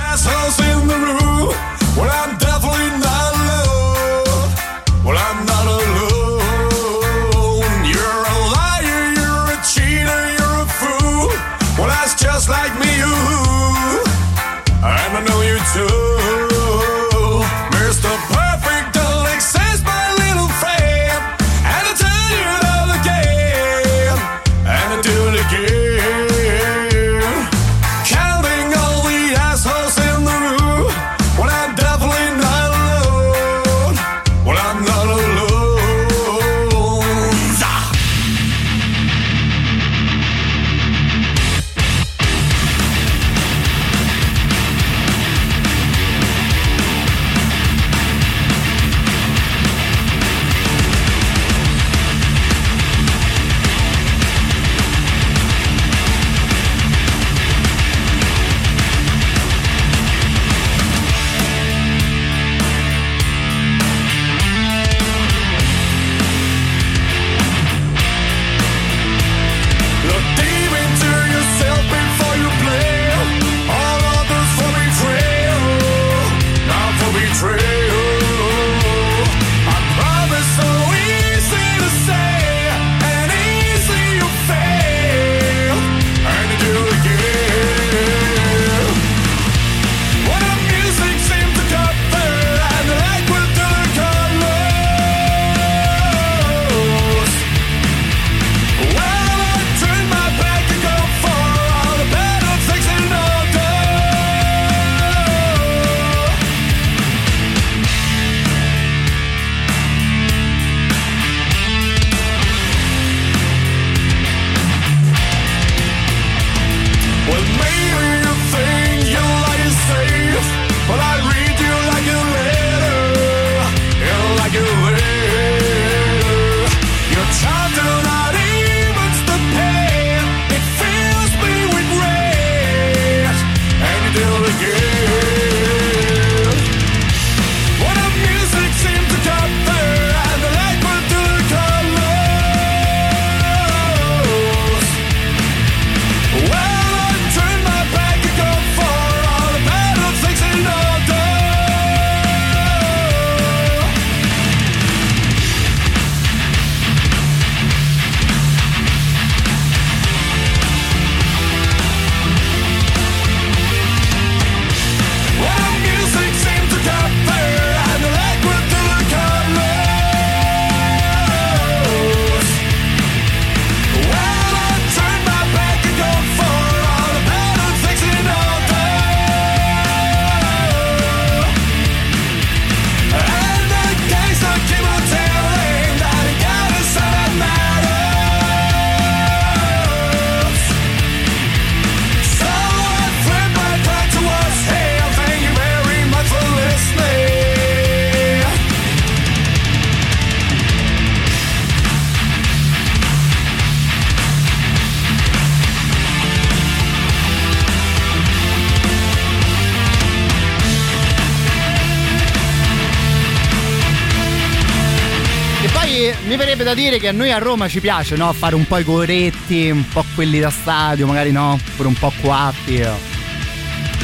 Mi 216.35 216.41
verrebbe 216.41 216.64
da 216.64 216.74
dire 216.74 216.99
che 216.99 217.07
a 217.07 217.12
noi 217.12 217.30
a 217.30 217.39
Roma 217.39 217.68
ci 217.68 217.78
piace 217.80 218.16
no? 218.16 218.32
fare 218.32 218.57
un 218.57 218.66
po' 218.66 218.78
i 218.78 218.85
coretti, 218.85 219.70
un 219.70 219.87
po' 219.87 220.05
quelli 220.16 220.41
da 220.41 220.51
stadio, 220.51 221.07
magari 221.07 221.30
no, 221.30 221.57
pure 221.76 221.87
un 221.87 221.95
po' 221.95 222.12
quatti. 222.20 222.78
eh. 222.78 222.91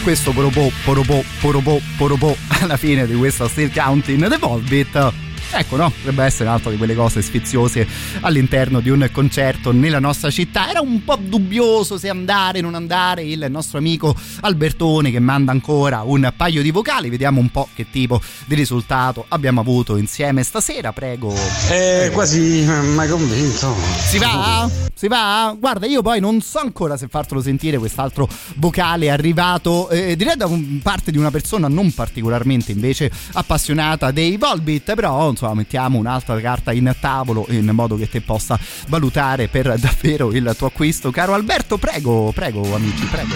Questo 0.05 0.31
poropò, 0.31 0.71
poropò, 0.85 1.21
poropò, 1.41 1.77
poropò 1.97 2.37
alla 2.61 2.77
fine 2.77 3.09
di 3.09 3.15
questa 3.15 3.49
Still 3.49 3.73
Counting 3.73 4.29
the 4.29 4.39
Volbit. 4.39 5.30
Ecco, 5.53 5.77
no? 5.77 5.91
Potrebbe 5.91 6.25
essere 6.25 6.49
un'altra 6.49 6.71
di 6.71 6.77
quelle 6.77 6.95
cose 6.95 7.23
sfiziose 7.23 7.87
all'interno 8.21 8.81
di 8.81 8.91
un 8.91 9.09
concerto 9.13 9.73
nella 9.73 9.99
nostra 9.99 10.31
città. 10.31 10.71
Era 10.71 10.81
un 10.81 11.05
po' 11.05 11.17
dubbioso 11.17 11.99
se 11.99 12.09
andare 12.09 12.61
o 12.61 12.63
non 12.63 12.75
andare. 12.75 13.23
Il 13.23 13.47
nostro 13.51 13.79
amico 13.79 14.15
Albertone 14.41 15.11
che 15.11 15.19
manda 15.19 15.53
ancora 15.53 16.03
un 16.03 16.33
paio 16.37 16.63
di 16.63 16.71
vocali. 16.71 17.09
Vediamo 17.11 17.41
un 17.41 17.51
po' 17.51 17.69
che 17.75 17.91
tipo 17.91 18.21
di 18.47 18.55
risultato 18.55 19.25
abbiamo 19.29 19.61
avuto 19.61 19.97
insieme 19.97 20.43
stasera. 20.43 20.93
Prego. 20.93 21.35
Eh, 21.69 22.11
quasi 22.13 22.39
mi 22.39 22.99
hai 22.99 23.09
convinto. 23.09 23.75
Si 24.07 24.19
va? 24.19 24.71
Si 24.95 25.09
va? 25.09 25.57
Guarda, 25.59 25.87
io 25.87 26.03
poi 26.03 26.21
non 26.21 26.41
so 26.41 26.59
ancora 26.59 26.97
se 26.97 27.09
fartelo 27.09 27.43
sentire 27.43 27.79
quest'altro 27.79 28.29
vocale 28.57 29.11
arrivato, 29.11 29.89
eh, 29.89 30.15
direi 30.17 30.37
da 30.37 30.49
parte 30.83 31.11
di 31.11 31.19
una 31.19 31.31
persona 31.31 31.69
non 31.69 31.93
particolarmente 31.93 32.73
invece 32.73 33.11
appassionata 33.33 34.11
dei 34.11 34.37
Volbit, 34.37 34.95
però 34.95 35.33
insomma 35.41 35.55
mettiamo 35.55 35.97
un'altra 35.99 36.39
carta 36.41 36.73
in 36.73 36.95
tavolo 37.01 37.47
in 37.49 37.71
modo 37.73 37.97
che 37.97 38.09
te 38.09 38.21
possa 38.21 38.59
valutare 38.89 39.49
per 39.49 39.79
davvero 39.79 40.31
il 40.33 40.55
tuo 40.57 40.67
acquisto. 40.67 41.11
Caro 41.11 41.33
Alberto, 41.33 41.79
prego, 41.79 42.31
prego 42.35 42.75
amici, 42.75 43.05
prego. 43.07 43.35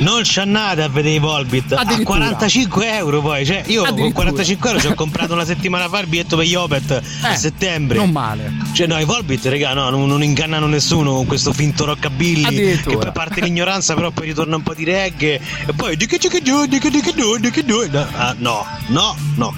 Non 0.00 0.22
c'è 0.22 0.46
nada 0.46 0.84
a 0.84 0.88
vedere 0.88 1.16
i 1.16 1.18
Volbit 1.18 1.72
a 1.72 1.80
Addirittura. 1.80 2.18
45 2.18 2.96
euro 2.96 3.20
poi. 3.20 3.44
Cioè, 3.44 3.64
io 3.66 3.80
con 3.80 3.90
Addirittura. 3.90 4.12
45 4.22 4.68
euro 4.68 4.80
ci 4.80 4.86
ho 4.86 4.94
comprato 4.94 5.34
una 5.34 5.44
settimana 5.44 5.88
fa 5.90 6.00
il 6.00 6.06
biglietto 6.06 6.36
per 6.36 6.46
gli 6.46 6.54
Opet 6.54 7.02
a 7.22 7.32
Eh, 7.32 7.36
settembre. 7.36 7.98
Non 7.98 8.10
male. 8.10 8.50
Cioè, 8.72 8.86
no, 8.86 8.98
i 8.98 9.04
Volbit, 9.04 9.44
raga, 9.44 9.74
no, 9.74 9.90
non, 9.90 10.06
non 10.06 10.22
ingannano 10.22 10.66
nessuno 10.66 11.12
con 11.12 11.26
questo 11.26 11.52
finto 11.52 11.84
rockabilly. 11.84 12.78
Che 12.80 12.96
poi 12.96 13.12
parte 13.12 13.42
l'ignoranza, 13.42 13.94
però 13.94 14.10
poi 14.10 14.28
ritorna 14.28 14.56
un 14.56 14.62
po' 14.62 14.72
di 14.72 14.84
reggae. 14.84 15.38
E 15.66 15.72
poi 15.74 15.96
di 15.96 16.06
che 16.06 16.16
di 16.16 16.28
che 16.28 16.40
di 16.40 16.50
che 16.78 16.90
di 16.90 17.00
che 17.00 17.12
di 17.12 17.50
che 17.50 17.98
ah, 18.14 18.34
no, 18.38 18.64
no, 18.88 19.14
no. 19.34 19.54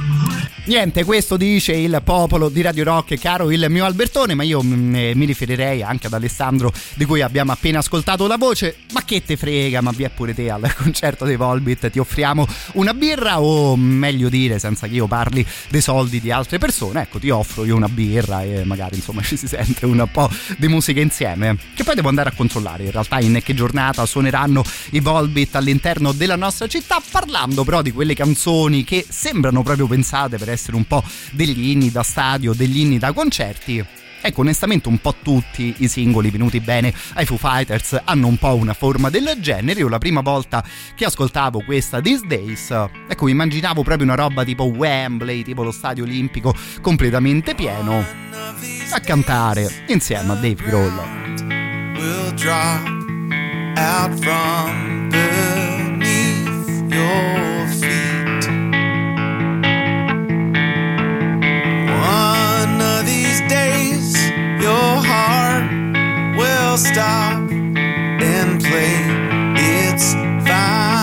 Niente, 0.64 1.02
questo 1.02 1.36
dice 1.36 1.72
il 1.72 2.00
popolo 2.04 2.48
di 2.48 2.62
Radio 2.62 2.84
Rock, 2.84 3.18
caro 3.18 3.50
il 3.50 3.66
mio 3.68 3.84
Albertone, 3.84 4.34
ma 4.34 4.44
io 4.44 4.62
mm, 4.62 4.94
eh, 4.94 5.12
mi 5.16 5.24
riferirei 5.24 5.82
anche 5.82 6.06
ad 6.06 6.12
Alessandro 6.12 6.72
di 6.94 7.04
cui 7.04 7.20
abbiamo 7.20 7.50
appena 7.50 7.80
ascoltato 7.80 8.28
la 8.28 8.36
voce. 8.36 8.76
Ma 8.92 9.04
che 9.04 9.24
te 9.24 9.36
frega, 9.36 9.80
ma 9.80 9.90
vi 9.90 10.04
è 10.04 10.10
pure 10.10 10.34
te 10.34 10.50
al 10.50 10.72
concerto 10.78 11.24
dei 11.24 11.34
Volbit, 11.34 11.90
ti 11.90 11.98
offriamo 11.98 12.46
una 12.74 12.94
birra 12.94 13.40
o 13.40 13.74
meglio 13.76 14.28
dire, 14.28 14.60
senza 14.60 14.86
che 14.86 14.94
io 14.94 15.08
parli 15.08 15.44
dei 15.68 15.80
soldi 15.80 16.20
di 16.20 16.30
altre 16.30 16.58
persone, 16.58 17.02
ecco 17.02 17.18
ti 17.18 17.30
offro 17.30 17.64
io 17.64 17.74
una 17.74 17.88
birra 17.88 18.44
e 18.44 18.62
magari 18.62 18.94
insomma 18.94 19.20
ci 19.26 19.36
si 19.36 19.48
sente 19.48 19.84
un 19.84 20.06
po' 20.12 20.30
di 20.58 20.68
musica 20.68 21.00
insieme. 21.00 21.56
Che 21.74 21.82
poi 21.82 21.96
devo 21.96 22.08
andare 22.08 22.28
a 22.28 22.34
controllare 22.36 22.84
in 22.84 22.92
realtà 22.92 23.18
in 23.18 23.40
che 23.42 23.54
giornata 23.54 24.06
suoneranno 24.06 24.62
i 24.90 25.00
Volbit 25.00 25.56
all'interno 25.56 26.12
della 26.12 26.36
nostra 26.36 26.68
città, 26.68 27.02
parlando 27.10 27.64
però 27.64 27.82
di 27.82 27.90
quelle 27.90 28.14
canzoni 28.14 28.84
che 28.84 29.04
sembrano 29.08 29.64
proprio 29.64 29.88
pensate 29.88 30.38
per 30.38 30.50
essere 30.53 30.76
un 30.76 30.86
po' 30.86 31.03
degli 31.32 31.70
inni 31.70 31.90
da 31.90 32.03
stadio, 32.03 32.53
degli 32.53 32.80
inni 32.80 32.98
da 32.98 33.12
concerti. 33.12 33.84
Ecco, 34.24 34.42
onestamente 34.42 34.88
un 34.88 34.98
po' 34.98 35.16
tutti 35.20 35.74
i 35.78 35.88
singoli 35.88 36.30
venuti 36.30 36.61
bene 36.61 36.94
ai 37.14 37.26
Foo 37.26 37.36
Fighters 37.36 38.00
hanno 38.05 38.28
un 38.28 38.36
po' 38.36 38.55
una 38.55 38.72
forma 38.72 39.11
del 39.11 39.36
genere. 39.40 39.80
Io 39.80 39.88
la 39.88 39.98
prima 39.98 40.20
volta 40.20 40.64
che 40.94 41.05
ascoltavo 41.05 41.64
questa 41.64 42.00
These 42.00 42.26
Days, 42.28 42.70
ecco, 43.09 43.26
immaginavo 43.26 43.82
proprio 43.82 44.07
una 44.07 44.14
roba 44.14 44.44
tipo 44.44 44.64
Wembley, 44.64 45.42
tipo 45.42 45.64
lo 45.64 45.72
stadio 45.72 46.05
olimpico 46.05 46.55
completamente 46.80 47.57
pieno, 47.57 48.05
a 48.90 49.00
cantare 49.00 49.84
insieme 49.88 50.32
a 50.32 50.34
Dave 50.36 50.62
Grohl. 50.62 51.22
will 52.03 52.32
drop 52.32 52.84
out 53.76 54.11
from 54.22 55.09
beneath 55.11 56.92
your 56.92 57.66
feet. 57.80 58.32
Stop 66.76 67.50
and 67.50 68.62
play. 68.62 68.94
Its 69.56 70.14
final 70.46 71.01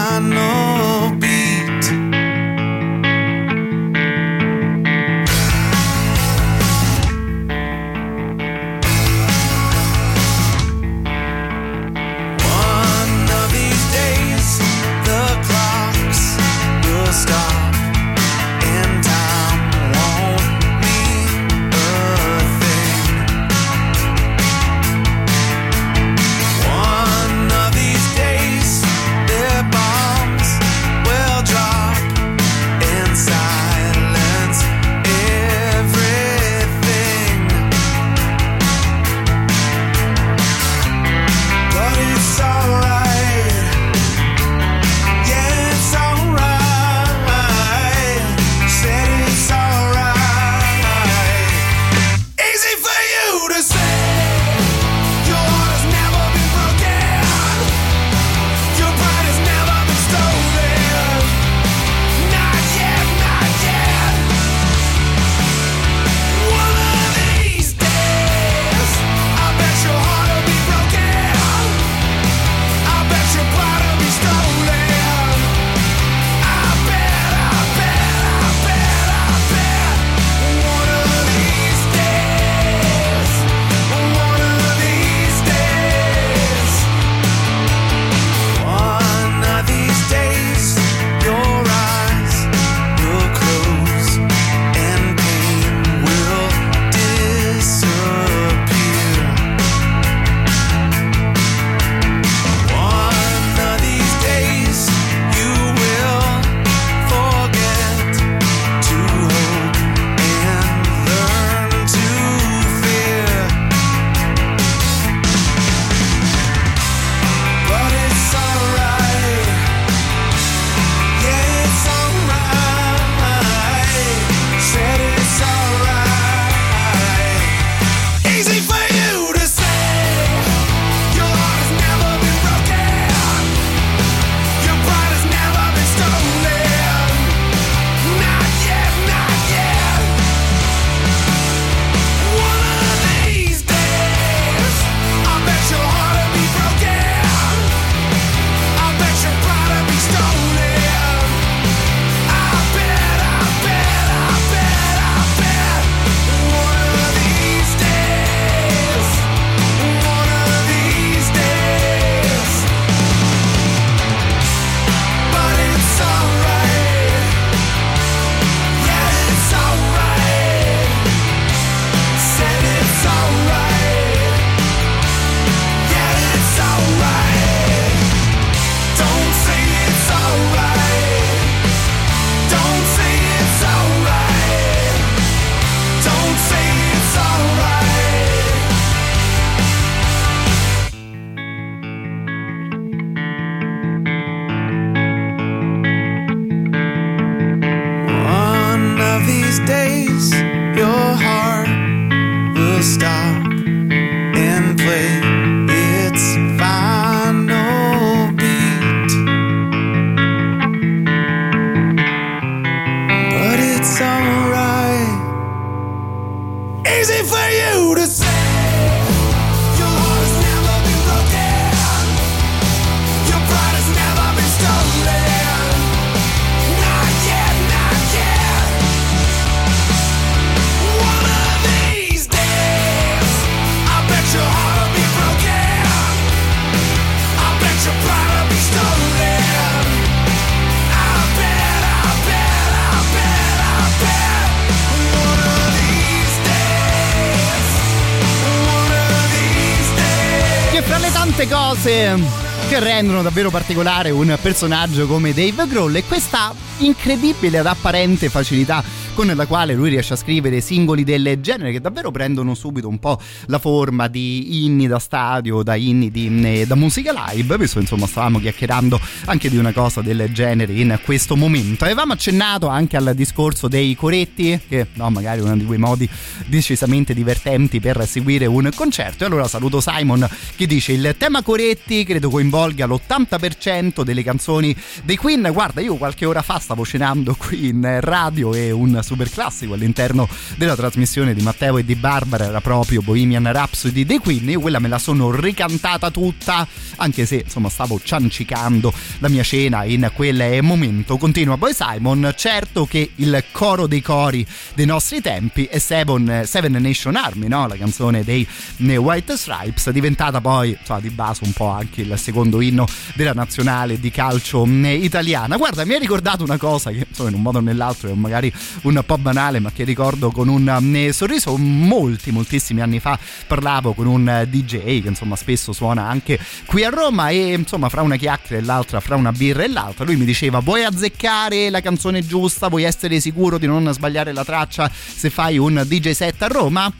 rendono 252.79 253.21
davvero 253.21 253.49
particolare 253.49 254.09
un 254.09 254.37
personaggio 254.41 255.05
come 255.05 255.33
Dave 255.33 255.67
Grohl 255.67 255.95
e 255.95 256.03
questa 256.05 256.53
incredibile 256.77 257.59
ed 257.59 257.65
apparente 257.65 258.29
facilità 258.29 258.83
con 259.19 259.27
la 259.35 259.47
quale 259.47 259.73
lui 259.73 259.89
riesce 259.89 260.13
a 260.13 260.15
scrivere 260.15 260.61
singoli 260.61 261.03
del 261.03 261.39
genere 261.41 261.73
che 261.73 261.81
davvero 261.81 262.09
prendono 262.09 262.53
subito 262.53 262.87
un 262.87 262.99
po' 262.99 263.19
la 263.47 263.59
forma 263.59 264.07
di 264.07 264.63
inni 264.63 264.87
da 264.87 264.97
stadio, 264.97 265.61
da 265.61 265.75
inni 265.75 266.09
di, 266.09 266.41
eh, 266.41 266.65
da 266.65 266.75
musica 266.75 267.11
live, 267.27 267.57
visto 267.57 267.81
insomma 267.81 268.07
stavamo 268.07 268.39
chiacchierando 268.39 268.97
anche 269.25 269.49
di 269.49 269.57
una 269.57 269.73
cosa 269.73 269.99
del 269.99 270.29
genere 270.31 270.71
in 270.71 270.97
questo 271.03 271.35
momento. 271.35 271.83
Avevamo 271.83 272.13
accennato 272.13 272.67
anche 272.67 272.95
al 272.95 273.11
discorso 273.13 273.67
dei 273.67 273.93
coretti, 273.93 274.57
che 274.69 274.87
no, 274.93 275.09
magari 275.09 275.41
uno 275.41 275.57
di 275.57 275.65
quei 275.65 275.79
modi 275.79 276.07
decisamente 276.45 277.13
divertenti 277.13 277.81
per 277.81 278.07
seguire 278.07 278.45
un 278.45 278.69
concerto. 278.73 279.25
E 279.25 279.27
allora 279.27 279.49
saluto 279.49 279.81
Simon 279.81 280.25
che 280.55 280.65
dice 280.65 280.93
il 280.93 281.15
tema 281.17 281.41
coretti 281.41 282.05
credo 282.05 282.29
coinvolga 282.29 282.85
l'80% 282.85 284.01
delle 284.03 284.23
canzoni 284.23 284.73
dei 285.03 285.17
Queen. 285.17 285.49
Guarda, 285.51 285.81
io 285.81 285.95
qualche 285.95 286.23
ora 286.23 286.41
fa 286.41 286.57
stavo 286.57 286.85
cenando 286.85 287.35
qui 287.37 287.67
in 287.67 287.97
radio 287.99 288.53
e 288.53 288.71
un 288.71 288.97
super 289.09 289.31
classico 289.31 289.73
all'interno 289.73 290.29
della 290.55 290.75
trasmissione 290.75 291.33
di 291.33 291.41
Matteo 291.41 291.79
e 291.79 291.83
di 291.83 291.95
Barbara 291.95 292.45
era 292.45 292.61
proprio 292.61 293.01
Bohemian 293.01 293.51
Rhapsody 293.51 294.05
dei 294.05 294.19
Queen. 294.19 294.47
Io 294.49 294.59
quella 294.59 294.77
me 294.77 294.87
la 294.87 294.99
sono 294.99 295.31
ricantata 295.31 296.11
tutta, 296.11 296.67
anche 296.97 297.25
se 297.25 297.41
insomma 297.43 297.69
stavo 297.69 297.99
ciancicando 297.99 298.93
la 299.17 299.29
mia 299.29 299.41
cena 299.41 299.83
in 299.83 300.11
quel 300.13 300.59
momento. 300.61 301.17
Continua 301.17 301.57
poi 301.57 301.73
Simon, 301.73 302.31
certo 302.37 302.85
che 302.85 303.13
il 303.15 303.43
coro 303.51 303.87
dei 303.87 304.03
cori 304.03 304.45
dei 304.75 304.85
nostri 304.85 305.21
tempi 305.21 305.65
è 305.65 305.79
Seven, 305.79 306.43
Seven 306.45 306.73
Nation 306.73 307.15
Army, 307.15 307.47
no? 307.47 307.65
la 307.67 307.77
canzone 307.77 308.23
dei 308.23 308.47
White 308.77 309.37
Stripes, 309.37 309.89
diventata 309.89 310.39
poi 310.39 310.77
insomma, 310.79 310.99
di 310.99 311.09
base 311.09 311.45
un 311.45 311.53
po' 311.53 311.69
anche 311.69 312.01
il 312.01 312.13
secondo 312.19 312.61
inno 312.61 312.85
della 313.15 313.33
nazionale 313.33 313.99
di 313.99 314.11
calcio 314.11 314.65
italiana. 314.67 315.57
Guarda, 315.57 315.83
mi 315.83 315.95
ha 315.95 315.97
ricordato 315.97 316.43
una 316.43 316.57
cosa 316.57 316.91
che 316.91 317.07
insomma 317.09 317.29
in 317.29 317.35
un 317.35 317.41
modo 317.41 317.57
o 317.57 317.61
nell'altro 317.61 318.07
è 318.09 318.13
magari 318.13 318.53
un 318.83 318.97
po' 319.05 319.17
banale 319.17 319.59
ma 319.59 319.71
che 319.71 319.83
ricordo 319.83 320.31
con 320.31 320.47
un 320.47 321.09
sorriso. 321.11 321.57
Molti 321.57 322.31
moltissimi 322.31 322.81
anni 322.81 322.99
fa 322.99 323.17
parlavo 323.47 323.93
con 323.93 324.07
un 324.07 324.45
DJ 324.49 325.01
che 325.01 325.07
insomma 325.07 325.35
spesso 325.35 325.73
suona 325.73 326.07
anche 326.07 326.39
qui 326.65 326.83
a 326.83 326.89
Roma 326.89 327.29
e 327.29 327.53
insomma 327.53 327.89
fra 327.89 328.01
una 328.01 328.15
chiacchiera 328.15 328.61
e 328.61 328.65
l'altra 328.65 328.99
fra 328.99 329.15
una 329.15 329.31
birra 329.31 329.63
e 329.63 329.67
l'altra 329.67 330.05
lui 330.05 330.15
mi 330.15 330.25
diceva 330.25 330.59
vuoi 330.59 330.83
azzeccare 330.83 331.69
la 331.69 331.81
canzone 331.81 332.25
giusta? 332.25 332.67
Vuoi 332.67 332.83
essere 332.83 333.19
sicuro 333.19 333.57
di 333.57 333.67
non 333.67 333.91
sbagliare 333.93 334.33
la 334.33 334.43
traccia 334.43 334.89
se 334.91 335.29
fai 335.29 335.57
un 335.57 335.83
DJ 335.85 336.11
set 336.11 336.41
a 336.41 336.47
Roma? 336.47 336.91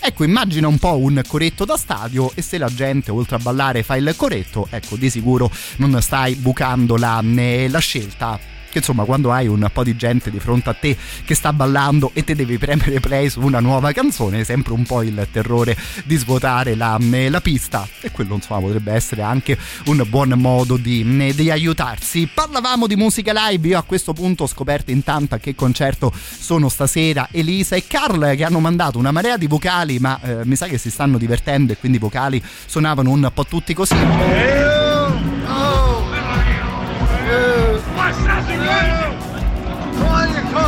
Ecco, 0.00 0.22
immagina 0.22 0.68
un 0.68 0.78
po' 0.78 0.96
un 0.96 1.20
coretto 1.26 1.64
da 1.64 1.76
stadio 1.76 2.30
e 2.34 2.42
se 2.42 2.56
la 2.56 2.68
gente 2.68 3.10
oltre 3.10 3.36
a 3.36 3.38
ballare 3.40 3.82
fa 3.82 3.96
il 3.96 4.14
coretto, 4.16 4.68
ecco, 4.70 4.96
di 4.96 5.10
sicuro 5.10 5.50
non 5.76 6.00
stai 6.00 6.36
bucando 6.36 6.96
la, 6.96 7.20
la 7.22 7.78
scelta 7.78 8.38
che 8.70 8.78
insomma 8.78 9.04
quando 9.04 9.32
hai 9.32 9.46
un 9.46 9.68
po' 9.72 9.82
di 9.82 9.96
gente 9.96 10.30
di 10.30 10.38
fronte 10.38 10.68
a 10.70 10.74
te 10.74 10.96
che 11.24 11.34
sta 11.34 11.52
ballando 11.52 12.10
e 12.14 12.24
te 12.24 12.34
devi 12.34 12.58
premere 12.58 13.00
play 13.00 13.28
su 13.28 13.40
una 13.40 13.60
nuova 13.60 13.92
canzone 13.92 14.40
è 14.40 14.44
sempre 14.44 14.72
un 14.72 14.84
po' 14.84 15.02
il 15.02 15.26
terrore 15.30 15.76
di 16.04 16.16
svuotare 16.16 16.74
la, 16.74 16.98
la 17.28 17.40
pista. 17.40 17.86
E 18.00 18.10
quello 18.10 18.34
insomma 18.34 18.60
potrebbe 18.60 18.92
essere 18.92 19.22
anche 19.22 19.58
un 19.86 20.04
buon 20.08 20.34
modo 20.36 20.76
di, 20.76 21.34
di, 21.34 21.50
aiutarsi. 21.50 22.28
Parlavamo 22.32 22.86
di 22.86 22.96
musica 22.96 23.32
live 23.48 23.68
io 23.68 23.78
a 23.78 23.82
questo 23.82 24.12
punto 24.12 24.44
ho 24.44 24.46
scoperto 24.46 24.90
intanto 24.90 25.34
a 25.34 25.38
che 25.38 25.54
concerto 25.54 26.12
sono 26.14 26.68
stasera 26.68 27.28
Elisa 27.30 27.76
e 27.76 27.86
Carl 27.86 28.34
che 28.36 28.44
hanno 28.44 28.60
mandato 28.60 28.98
una 28.98 29.10
marea 29.10 29.36
di 29.36 29.46
vocali 29.46 29.98
ma 29.98 30.18
eh, 30.22 30.44
mi 30.44 30.56
sa 30.56 30.66
che 30.66 30.78
si 30.78 30.90
stanno 30.90 31.18
divertendo 31.18 31.72
e 31.72 31.76
quindi 31.76 31.98
i 31.98 32.00
vocali 32.00 32.42
suonavano 32.66 33.10
un 33.10 33.30
po' 33.32 33.44
tutti 33.44 33.74
così 33.74 33.96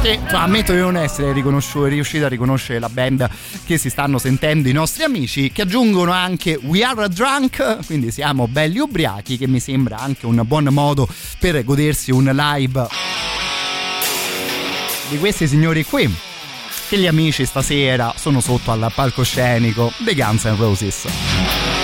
che 0.02 0.18
cioè, 0.28 0.40
ammetto 0.40 0.72
di 0.72 0.78
non 0.78 0.96
essere 0.96 1.32
riuscito 1.32 2.24
a 2.24 2.28
riconoscere 2.28 2.78
la 2.78 2.88
band 2.88 3.28
che 3.66 3.76
si 3.76 3.90
stanno 3.90 4.18
sentendo 4.18 4.68
i 4.68 4.72
nostri 4.72 5.04
amici 5.04 5.52
che 5.52 5.62
aggiungono 5.62 6.12
anche 6.12 6.58
We 6.62 6.82
Are 6.82 7.08
Drunk 7.08 7.84
quindi 7.86 8.10
siamo 8.10 8.48
belli 8.48 8.78
ubriachi 8.78 9.36
che 9.36 9.46
mi 9.46 9.60
sembra 9.60 9.98
anche 9.98 10.26
un 10.26 10.42
buon 10.46 10.68
modo 10.70 11.08
per 11.38 11.62
godersi 11.64 12.10
un 12.10 12.24
live 12.24 12.86
di 15.10 15.18
questi 15.18 15.46
signori 15.46 15.84
qui 15.84 16.12
che 16.88 16.98
gli 16.98 17.06
amici 17.06 17.44
stasera 17.44 18.14
sono 18.16 18.40
sotto 18.40 18.70
al 18.70 18.90
palcoscenico 18.94 19.92
dei 19.98 20.14
Guns 20.14 20.44
N' 20.44 20.56
Roses 20.56 21.79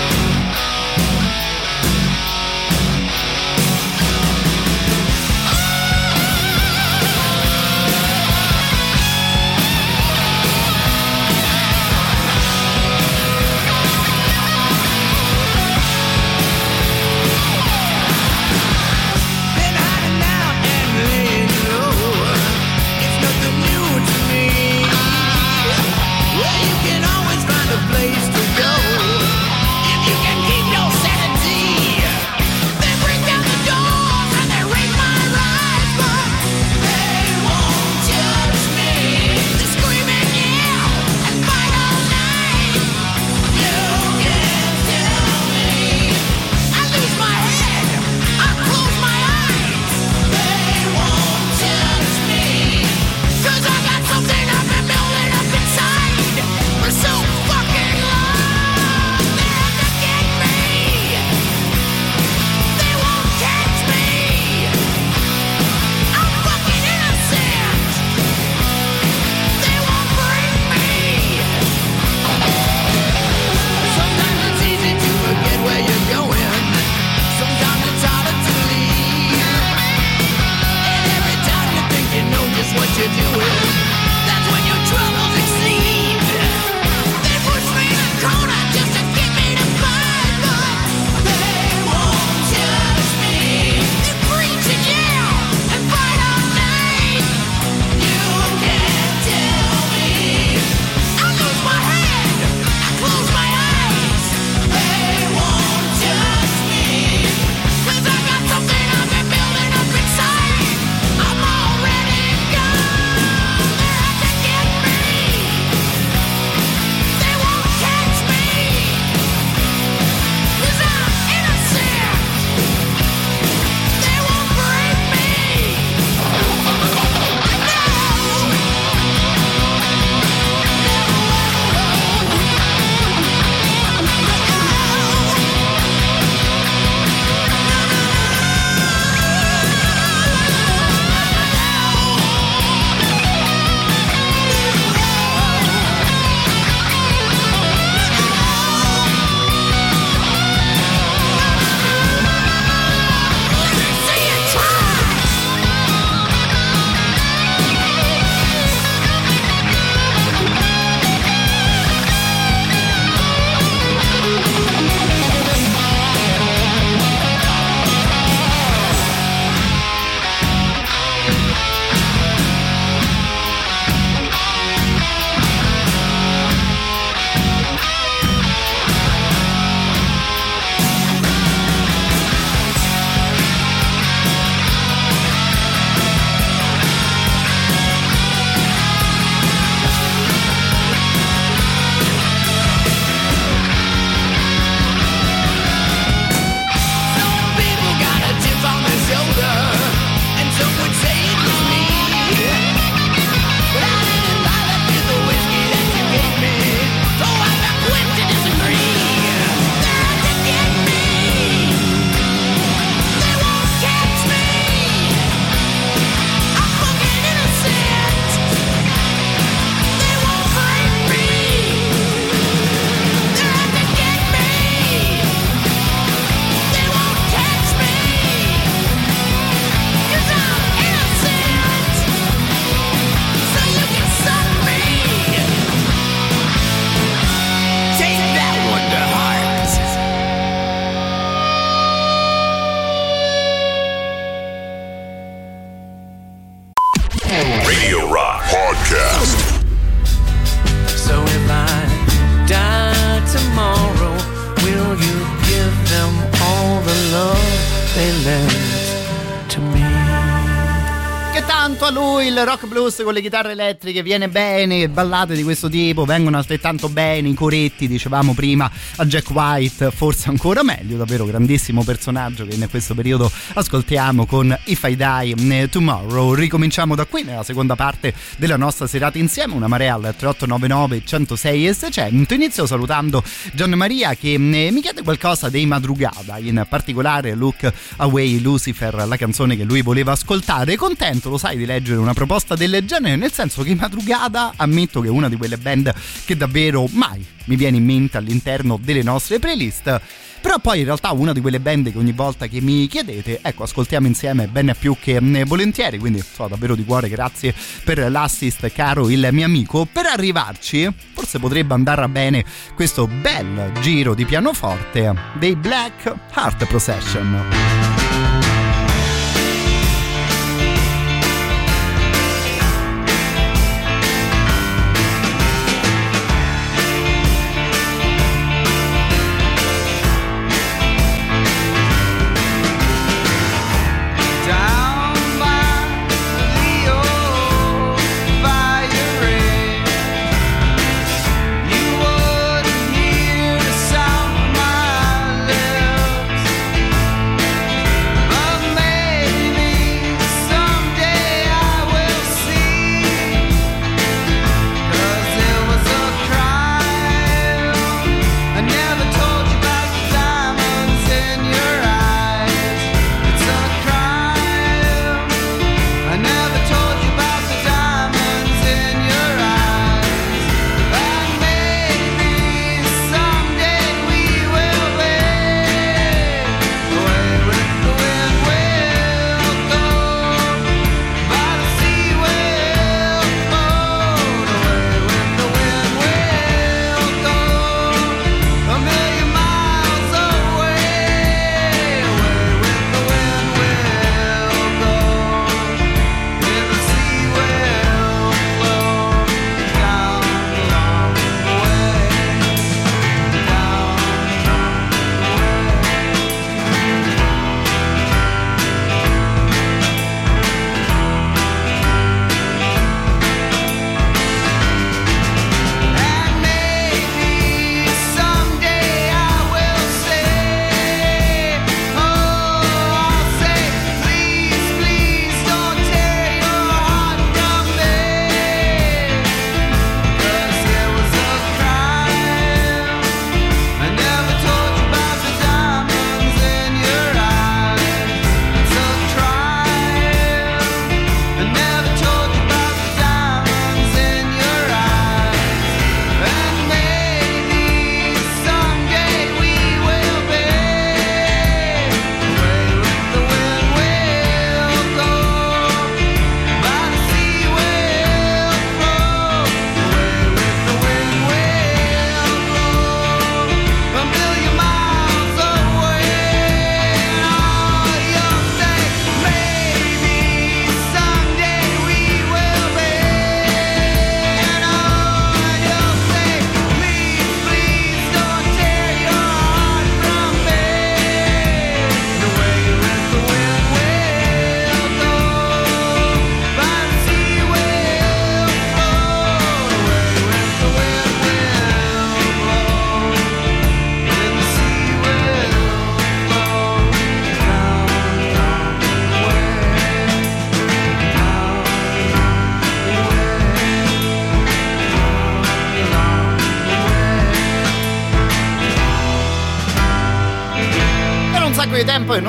con 263.07 263.15
le 263.15 263.21
chitarre 263.21 263.53
elettriche 263.53 264.03
viene 264.03 264.27
bene, 264.27 264.89
ballate 264.89 265.33
di 265.33 265.41
questo 265.41 265.69
tipo 265.69 266.03
vengono 266.03 266.35
altrettanto 266.35 266.89
bene, 266.89 267.29
i 267.29 267.33
coretti, 267.35 267.87
dicevamo 267.87 268.33
prima, 268.33 268.69
a 268.97 269.05
Jack 269.05 269.29
White 269.29 269.91
forse 269.91 270.27
ancora 270.27 270.61
meglio, 270.61 270.97
davvero 270.97 271.23
grandissimo 271.23 271.85
personaggio 271.85 272.45
che 272.45 272.55
in 272.55 272.67
questo 272.69 272.95
periodo 272.95 273.31
ascoltiamo 273.53 274.25
con 274.25 274.53
If 274.65 274.83
I 274.83 274.97
Die 274.97 275.69
Tomorrow. 275.69 276.33
Ricominciamo 276.33 276.95
da 276.95 277.05
qui 277.05 277.23
nella 277.23 277.43
seconda 277.43 277.77
parte 277.77 278.13
della 278.35 278.57
nostra 278.57 278.87
serata 278.87 279.17
insieme, 279.17 279.53
una 279.53 279.69
marea 279.69 279.93
al 279.93 280.01
3899 280.01 281.01
106 281.05 281.67
e 281.67 281.73
600. 281.73 282.33
Inizio 282.33 282.65
salutando 282.65 283.23
Gian 283.53 283.71
Maria 283.75 284.15
che 284.15 284.33
eh, 284.33 284.37
mi 284.37 284.81
chiede 284.81 285.01
qualcosa 285.01 285.47
dei 285.47 285.65
Madrugada, 285.65 286.39
in 286.39 286.65
particolare 286.67 287.35
Look 287.35 287.71
Away 287.95 288.41
Lucifer, 288.41 289.05
la 289.07 289.15
canzone 289.15 289.55
che 289.55 289.63
lui 289.63 289.81
voleva 289.81 290.11
ascoltare. 290.11 290.75
Contento 290.75 291.29
lo 291.29 291.37
sai, 291.37 291.55
di 291.55 291.65
leggere 291.65 291.99
una 291.99 292.13
proposta 292.13 292.55
del 292.55 292.71
genere, 292.79 292.95
nel 292.99 293.31
senso 293.31 293.63
che 293.63 293.75
Madrugada 293.75 294.53
ammetto 294.55 295.01
che 295.01 295.07
è 295.07 295.11
una 295.11 295.29
di 295.29 295.35
quelle 295.35 295.57
band 295.57 295.93
che 296.25 296.35
davvero 296.35 296.87
mai 296.91 297.25
mi 297.45 297.55
viene 297.55 297.77
in 297.77 297.85
mente 297.85 298.17
all'interno 298.17 298.79
delle 298.81 299.03
nostre 299.03 299.39
playlist. 299.39 300.01
Però 300.39 300.59
poi 300.59 300.79
in 300.79 300.85
realtà 300.85 301.11
una 301.11 301.33
di 301.33 301.41
quelle 301.41 301.59
band 301.59 301.91
che 301.91 301.97
ogni 301.97 302.11
volta 302.11 302.47
che 302.47 302.61
mi 302.61 302.87
chiedete, 302.87 303.39
ecco, 303.41 303.63
ascoltiamo 303.63 304.07
insieme 304.07 304.47
ben 304.47 304.73
più 304.79 304.95
che 304.99 305.19
mm, 305.19 305.43
volentieri, 305.43 305.97
quindi 305.97 306.21
so 306.21 306.47
davvero 306.47 306.75
di 306.75 306.85
cuore 306.85 307.09
grazie 307.09 307.53
per 307.83 308.09
l'assist 308.09 308.71
caro 308.71 309.09
il 309.09 309.27
mio 309.31 309.45
amico. 309.45 309.85
Per 309.91 310.05
arrivarci, 310.05 310.89
forse 311.13 311.39
potrebbe 311.39 311.73
andare 311.73 312.07
bene 312.07 312.45
questo 312.75 313.07
bel 313.07 313.71
giro 313.81 314.13
di 314.13 314.25
pianoforte 314.25 315.13
dei 315.37 315.55
Black 315.55 316.13
Heart 316.33 316.65
Procession. 316.65 317.86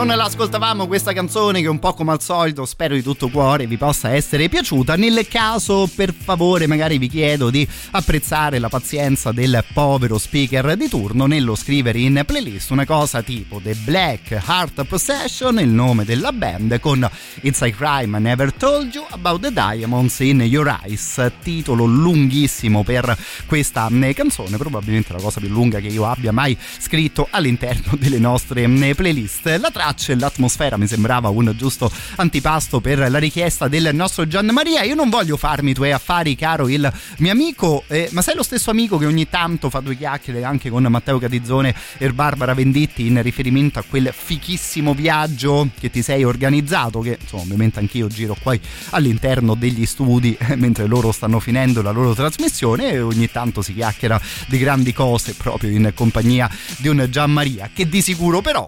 Non 0.05 0.17
l'ascoltavamo 0.17 0.87
questa 0.87 1.13
canzone 1.13 1.61
che 1.61 1.67
un 1.67 1.81
po' 1.81 1.93
come 1.93 2.13
al 2.13 2.23
solito 2.23 2.65
spero 2.65 2.95
di 2.95 3.03
tutto 3.03 3.29
cuore 3.29 3.67
vi 3.67 3.77
possa 3.77 4.11
essere 4.11 4.49
piaciuta. 4.49 4.95
Nel 4.95 5.27
caso 5.27 5.91
per 5.93 6.15
favore 6.15 6.69
magari 6.69 6.99
vi 6.99 7.09
chiedo 7.09 7.51
di 7.51 7.67
apprezzare 7.91 8.61
la 8.61 8.69
pazienza 8.69 9.33
del 9.33 9.65
povero 9.73 10.17
speaker 10.17 10.77
di 10.77 10.89
turno 10.89 11.27
nello 11.27 11.57
scrivere 11.57 11.99
in 11.99 12.23
playlist 12.25 12.71
una 12.71 12.87
cosa 12.87 13.23
tipo 13.23 13.61
The 13.61 13.75
Black 13.75 14.31
Heart 14.31 14.85
Procession, 14.85 15.59
il 15.59 15.69
nome 15.69 16.05
della 16.05 16.31
band, 16.31 16.79
con 16.79 17.09
It's 17.41 17.63
a 17.63 17.71
Crime 17.71 18.19
I 18.19 18.21
Never 18.21 18.53
Told 18.53 18.95
You 18.95 19.05
About 19.11 19.41
the 19.43 19.53
Diamonds 19.53 20.21
in 20.21 20.43
Your 20.43 20.79
Eyes, 20.85 21.33
titolo 21.43 21.85
lunghissimo 21.85 22.85
per 22.85 23.17
questa 23.47 23.89
eh, 23.89 24.15
canzone, 24.15 24.57
probabilmente 24.59 25.13
la 25.13 25.21
cosa 25.21 25.41
più 25.41 25.49
lunga 25.49 25.81
che 25.81 25.89
io 25.89 26.07
abbia 26.07 26.31
mai 26.31 26.57
scritto 26.79 27.27
all'interno 27.31 27.97
delle 27.99 28.19
nostre 28.19 28.63
playlist. 28.63 28.95
playlist. 28.95 29.57
La 29.59 29.71
traccia 29.71 29.88
e 29.89 30.15
l'atmosfera 30.17 30.77
mi 30.77 30.87
sembrava 30.87 31.31
un 31.31 31.53
giusto 31.57 31.91
antipasto 32.17 32.81
per 32.81 33.11
la 33.11 33.19
richiesta 33.19 33.69
del 33.69 33.91
nostro 33.95 34.27
Gian 34.27 34.47
Maria. 34.47 34.83
Io 34.83 34.95
non 34.95 35.09
voglio 35.09 35.37
farmi 35.37 35.71
i 35.71 35.75
tuoi 35.75 35.93
affari, 35.93 36.37
caro 36.37 36.69
il 36.69 36.93
mio 37.19 37.33
amico, 37.33 37.85
eh, 37.87 38.09
ma 38.13 38.21
sei 38.21 38.35
lo 38.35 38.43
stesso 38.43 38.71
amico 38.71 38.99
che 38.99 39.07
ogni 39.07 39.29
tanto 39.29 39.71
fa 39.71 39.81
due 39.81 39.97
chiacchiere 39.97 40.45
anche 40.45 40.69
con 40.69 40.83
Matteo 40.85 41.19
Catizzone 41.19 41.75
e 41.97 42.13
Barbara 42.13 42.55
Venditti 42.55 43.07
in 43.07 43.23
riferimento 43.23 43.79
a 43.79 43.85
quel 43.89 44.13
fichissimo 44.15 44.93
viaggio 44.93 45.69
che 45.79 45.91
ti 45.91 46.03
sei 46.03 46.25
organizzato, 46.25 47.01
che 47.01 47.19
insomma 47.21 47.43
ovviamente 47.43 47.79
anch'io 47.79 48.09
giro 48.09 48.37
qua 48.41 48.57
all'interno 48.91 49.55
degli 49.55 49.87
studi 49.87 50.37
eh, 50.39 50.57
mentre 50.57 50.87
loro 50.87 51.13
stanno 51.13 51.41
finendo 51.41 51.83
la 51.83 51.91
loro 51.91 52.15
trasmissione 52.15 52.93
e 52.93 53.01
ogni 53.01 53.31
tanto 53.31 53.63
si 53.63 53.73
chiacchiera 53.73 54.21
di 54.47 54.59
grandi 54.59 54.93
cose 54.93 55.35
proprio 55.35 55.71
in 55.71 55.93
compagnia 55.95 56.51
di 56.79 56.89
un 56.89 57.07
Gian 57.11 57.31
Maria 57.31 57.71
che 57.73 57.89
di 57.89 58.03
sicuro 58.03 58.41
però 58.41 58.67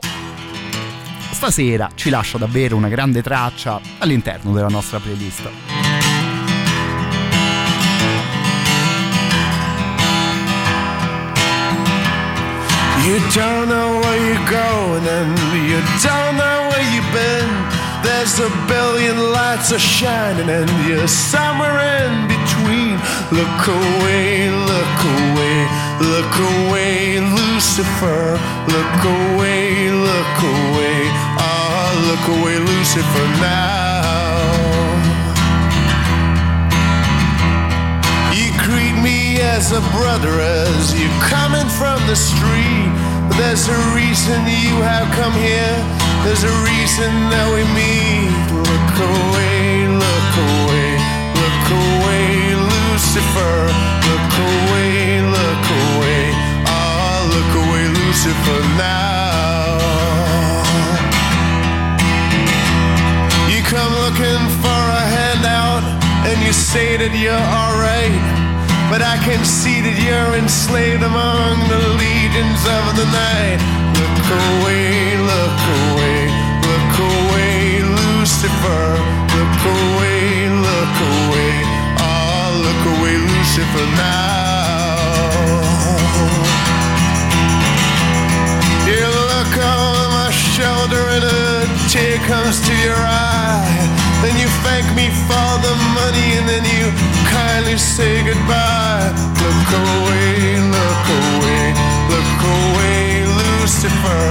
stasera 1.41 1.89
ci 1.95 2.11
lascia 2.11 2.37
davvero 2.37 2.77
una 2.77 2.89
grande 2.89 3.23
traccia 3.23 3.81
all'interno 3.97 4.53
della 4.53 4.69
nostra 4.69 4.99
playlist. 4.99 5.49
You 13.07 13.19
don't 13.33 13.69
know 13.69 14.01
where 14.01 14.21
you're 14.21 14.51
going 14.51 15.09
and 15.09 15.39
you 15.67 15.81
don't 16.03 16.37
know 16.37 16.69
where 16.69 16.85
you've 16.93 17.11
been. 17.11 17.49
There's 18.03 18.39
a 18.39 18.51
billion 18.67 19.33
lights 19.33 19.73
are 19.73 19.79
shining 19.79 20.51
and 20.51 20.69
you're 20.87 21.09
somewhere 21.09 22.05
in 22.05 22.27
between. 22.27 23.01
Look 23.31 23.67
away, 23.67 24.51
look 24.51 25.05
away, 25.17 25.67
look 26.01 26.33
away, 26.57 27.21
Lucifer. 27.21 28.41
Look 28.69 28.99
away, 29.05 29.91
look 29.91 30.37
away, 30.41 30.99
ah, 31.37 31.93
look 32.09 32.25
away, 32.37 32.57
Lucifer 32.59 33.27
now. 33.41 34.01
You 38.33 38.49
greet 38.65 38.97
me 39.03 39.41
as 39.41 39.73
a 39.73 39.83
brother 39.97 40.41
as 40.41 40.95
you 40.99 41.09
coming 41.21 41.69
from 41.79 42.01
the 42.07 42.17
street. 42.17 42.89
But 43.29 43.37
there's 43.37 43.69
a 43.69 43.81
reason 43.95 44.39
you 44.49 44.77
have 44.83 45.07
come 45.15 45.35
here. 45.35 45.77
There's 46.25 46.45
a 46.45 46.55
reason 46.65 47.13
that 47.33 47.47
we 47.55 47.63
meet. 47.77 48.33
Look 48.53 48.93
away, 49.13 49.50
Lucifer. 53.11 53.67
Look 54.07 54.33
away, 54.39 55.19
look 55.19 55.67
away, 55.83 56.31
ah, 56.71 57.27
look 57.27 57.53
away, 57.67 57.85
Lucifer 57.91 58.63
now. 58.79 59.83
You 63.51 63.67
come 63.67 63.91
looking 64.07 64.45
for 64.63 64.83
a 64.95 65.05
handout 65.11 65.83
and 66.23 66.39
you 66.47 66.53
say 66.53 66.99
that 67.03 67.11
you're 67.11 67.35
alright. 67.35 68.15
But 68.87 69.03
I 69.03 69.19
can 69.27 69.45
see 69.45 69.81
that 69.81 69.99
you're 69.99 70.39
enslaved 70.39 71.03
among 71.03 71.67
the 71.67 71.83
legions 71.99 72.63
of 72.63 72.95
the 72.95 73.11
night. 73.11 73.59
Look 73.99 74.23
away, 74.39 75.19
look 75.19 75.61
away, 75.83 76.31
look 76.63 76.95
away, 77.11 77.83
Lucifer. 77.91 78.87
Look 79.35 79.59
away, 79.67 80.47
look 80.63 80.95
away, 81.11 81.70
look 82.71 82.87
away, 82.99 83.17
Lucifer 83.17 83.87
now. 83.99 85.21
You 88.87 89.07
look 89.33 89.55
over 89.59 90.07
my 90.19 90.31
shoulder 90.31 91.03
and 91.17 91.25
a 91.25 91.67
tear 91.91 92.19
comes 92.31 92.61
to 92.67 92.75
your 92.87 92.97
eye. 92.97 93.81
Then 94.23 94.37
you 94.39 94.49
thank 94.67 94.87
me 94.95 95.11
for 95.27 95.51
the 95.67 95.75
money 95.99 96.29
and 96.39 96.47
then 96.49 96.65
you 96.65 96.87
kindly 97.27 97.79
say 97.79 98.23
goodbye. 98.23 99.11
Look 99.43 99.69
away, 99.87 100.61
look 100.77 101.07
away, 101.21 101.63
look 102.13 102.41
away, 102.57 103.27
Lucifer. 103.41 104.25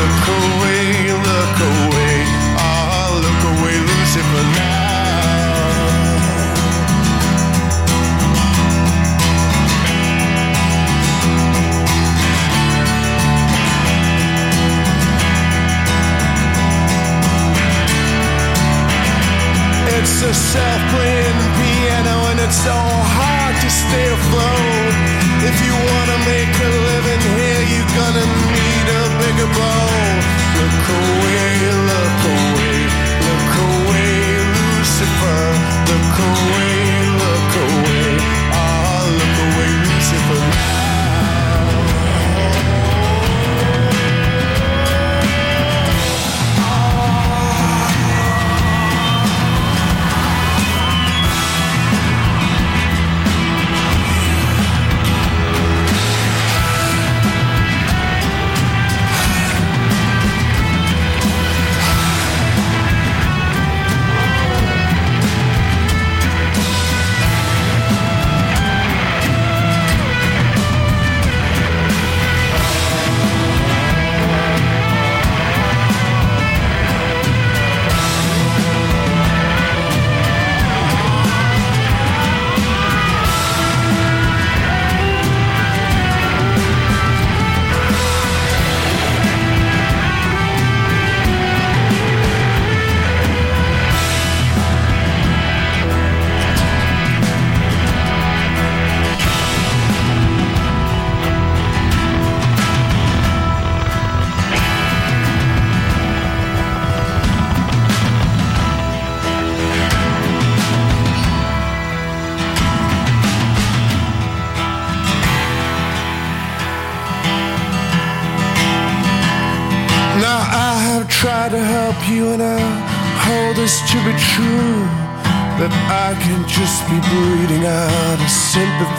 Look 0.00 0.24
away, 0.40 0.82
look 1.30 1.56
away, 1.72 2.16
ah, 2.58 3.06
look 3.24 3.42
away, 3.52 3.74
Lucifer 3.90 4.44
now. 4.58 4.93
It's 20.34 20.42
a 20.42 20.58
self-playing 20.58 21.40
piano 21.54 22.14
and 22.34 22.40
it's 22.42 22.58
so 22.58 22.74
hard 22.74 23.54
to 23.54 23.70
stay 23.70 24.06
afloat. 24.18 24.94
If 25.46 25.54
you 25.62 25.70
wanna 25.70 26.18
make 26.26 26.54
a 26.58 26.70
living 26.90 27.22
here, 27.38 27.62
you're 27.70 27.92
gonna 27.94 28.26
need 28.50 28.86
a 28.98 29.02
bigger 29.22 29.50
bow. 29.54 29.94
Look 30.58 30.86
away, 30.98 31.54
look 31.86 32.22
away, 32.34 32.78
look 33.22 33.52
away, 33.70 34.10
Lucifer. 34.58 35.42
Look 35.86 36.14
away, 36.26 36.82
look 37.22 37.52
away, 37.66 38.06
ah, 38.58 39.06
look 39.14 39.36
away, 39.46 39.70
Lucifer. 39.86 40.83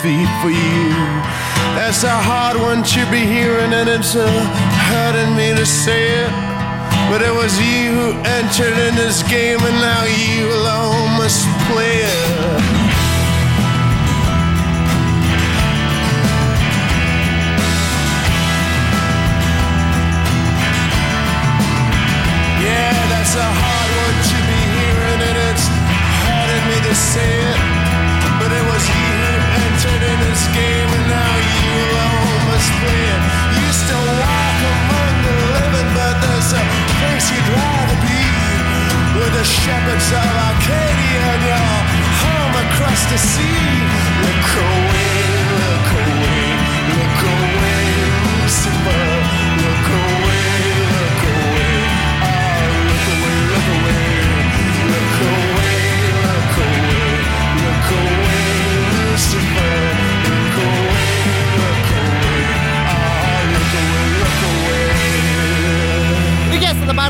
Sympathy 0.06 0.24
for 0.42 0.50
you. 0.50 0.90
That's 1.74 2.04
a 2.04 2.10
hard 2.10 2.56
one 2.56 2.82
to 2.82 3.10
be 3.10 3.20
hearing 3.20 3.72
and 3.72 3.88
it's 3.88 4.14
uh, 4.14 4.26
hurting 4.90 5.36
me 5.36 5.54
to 5.54 5.66
say 5.66 6.24
it. 6.24 6.30
But 7.10 7.22
it 7.22 7.32
was 7.32 7.58
you 7.60 7.92
who 7.92 8.10
entered 8.24 8.76
in 8.88 8.94
this 8.94 9.22
game 9.24 9.60
and 9.60 9.76
now 9.80 10.04
you 10.04 10.46
alone 10.52 11.18
must 11.18 11.46
play 11.70 12.02
it. 12.02 12.46
Yeah, 22.62 22.94
that's 23.12 23.34
a 23.34 23.50
hard 23.60 23.90
one 24.04 24.18
to 24.30 24.38
be 24.50 24.60
hearing, 24.76 25.20
and 25.28 25.38
it's 25.48 25.66
hurting 26.26 26.64
me 26.70 26.88
to 26.88 26.94
say 26.94 27.45
of 40.12 40.36
Arcadia 40.48 41.22
and 41.34 41.42
your 41.42 41.66
home 42.22 42.54
across 42.70 43.10
the 43.10 43.18
sea. 43.18 44.05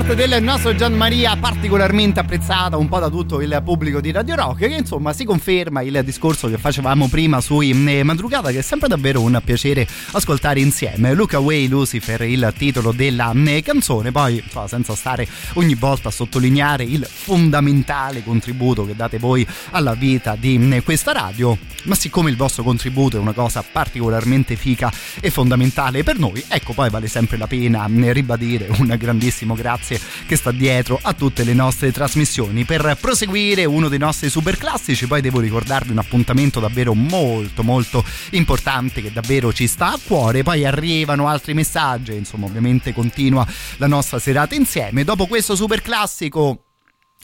Parte 0.07 0.29
del 0.29 0.41
nostro 0.41 0.73
Gian 0.73 0.95
Maria, 0.95 1.37
particolarmente 1.37 2.21
apprezzata 2.21 2.77
un 2.77 2.87
po' 2.87 3.01
da 3.01 3.09
tutto 3.09 3.41
il 3.41 3.61
pubblico 3.65 4.01
di 4.01 4.13
Radio 4.13 4.37
Rock, 4.37 4.69
che 4.69 4.77
insomma 4.77 5.13
si 5.13 5.25
conferma 5.25 5.83
il 5.83 6.01
discorso 6.05 6.49
che 6.49 6.59
facevamo 6.59 7.09
prima 7.09 7.41
sui 7.41 7.71
eh, 7.71 8.05
Madrugada, 8.05 8.53
che 8.53 8.59
è 8.59 8.63
sempre 8.63 8.87
davvero 8.87 9.21
un 9.21 9.41
piacere 9.45 9.85
ascoltare 10.13 10.61
insieme. 10.61 11.13
Look 11.13 11.35
Away 11.35 11.67
Lucifer, 11.67 12.21
il 12.23 12.53
titolo 12.57 12.93
della 12.93 13.33
eh, 13.47 13.63
canzone, 13.63 14.13
poi 14.13 14.37
insomma, 14.37 14.69
senza 14.69 14.95
stare 14.95 15.27
ogni 15.55 15.75
volta 15.75 16.09
a 16.09 16.13
sottolineare 16.13 16.85
il 16.85 17.05
fondamentale 17.05 18.23
contributo 18.23 18.87
che 18.87 18.95
date 18.95 19.19
voi 19.19 19.45
alla 19.71 19.95
vita 19.95 20.37
di 20.39 20.69
eh, 20.73 20.83
questa 20.85 21.11
radio, 21.11 21.59
ma 21.85 21.97
siccome 21.97 22.31
il 22.31 22.37
vostro 22.37 22.63
contributo 22.63 23.17
è 23.17 23.21
una 23.21 23.33
cosa 23.33 23.65
particolarmente 23.69 24.55
fica 24.55 24.93
e 25.21 25.31
fondamentale 25.31 26.05
per 26.05 26.17
noi, 26.19 26.45
ecco 26.47 26.75
poi 26.75 26.91
vale 26.91 27.09
sempre 27.09 27.37
la 27.37 27.49
pena 27.49 27.89
eh, 27.89 28.13
ribadire 28.13 28.69
un 28.79 28.95
grandissimo 28.97 29.55
grazie 29.55 29.96
che 30.27 30.37
sta 30.37 30.51
dietro 30.51 30.99
a 31.01 31.13
tutte 31.13 31.45
le 31.45 31.55
nostre 31.55 31.93
trasmissioni. 31.93 32.65
Per 32.65 32.97
proseguire 33.01 33.65
uno 33.65 33.89
dei 33.89 33.99
nostri 33.99 34.29
super 34.29 34.57
classici, 34.57 35.07
poi 35.07 35.21
devo 35.21 35.41
ricordarvi 35.41 35.91
un 35.91 35.99
appuntamento 35.99 36.61
davvero 36.61 36.95
molto 36.95 37.63
molto 37.63 38.05
importante 38.31 39.03
che 39.03 39.13
davvero 39.13 39.53
ci 39.53 39.67
sta 39.67 39.93
a 39.93 39.99
cuore, 40.03 40.43
poi 40.43 40.65
arrivano 40.65 41.29
altri 41.29 41.55
messaggi, 41.55 42.15
insomma 42.15 42.47
ovviamente 42.47 42.93
continua 42.93 43.47
la 43.77 43.87
nostra 43.87 44.19
serata 44.19 44.55
insieme. 44.55 45.05
Dopo 45.05 45.27
questo 45.27 45.55
super 45.55 45.83
classico 45.83 46.63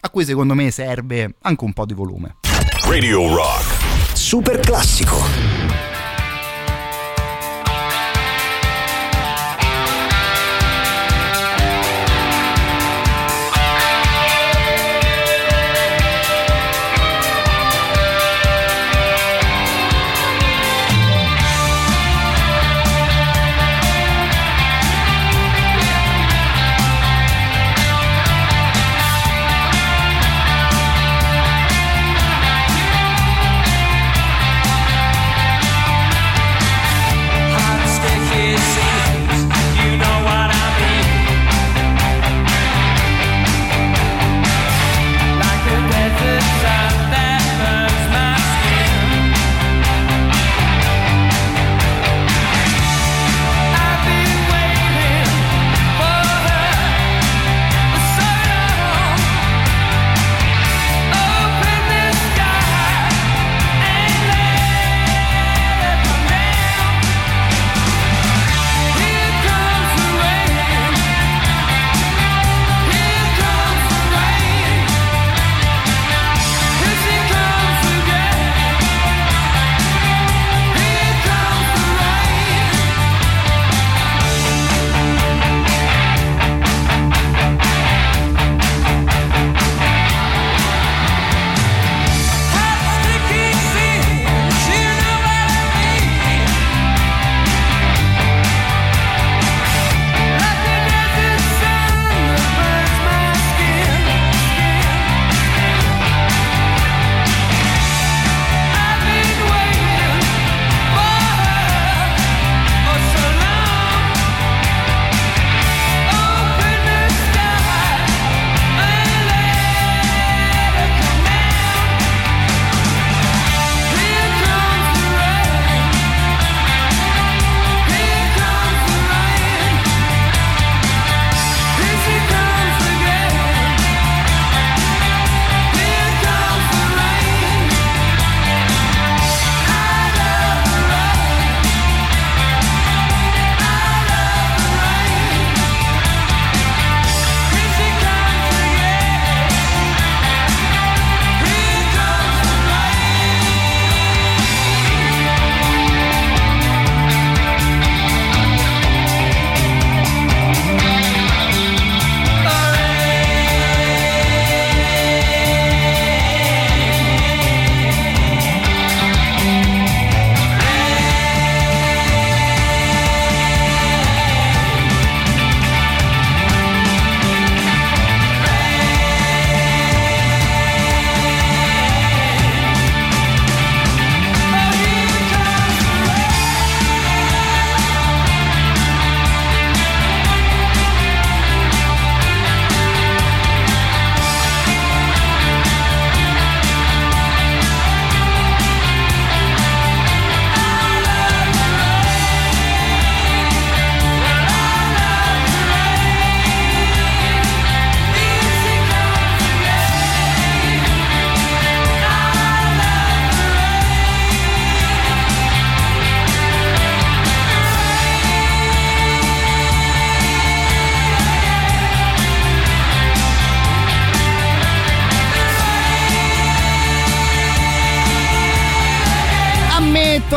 a 0.00 0.10
cui 0.10 0.24
secondo 0.24 0.54
me 0.54 0.70
serve 0.70 1.36
anche 1.42 1.64
un 1.64 1.72
po' 1.72 1.86
di 1.86 1.94
volume. 1.94 2.36
Radio 2.84 3.34
Rock. 3.34 4.16
Super 4.16 4.58
classico. 4.60 5.91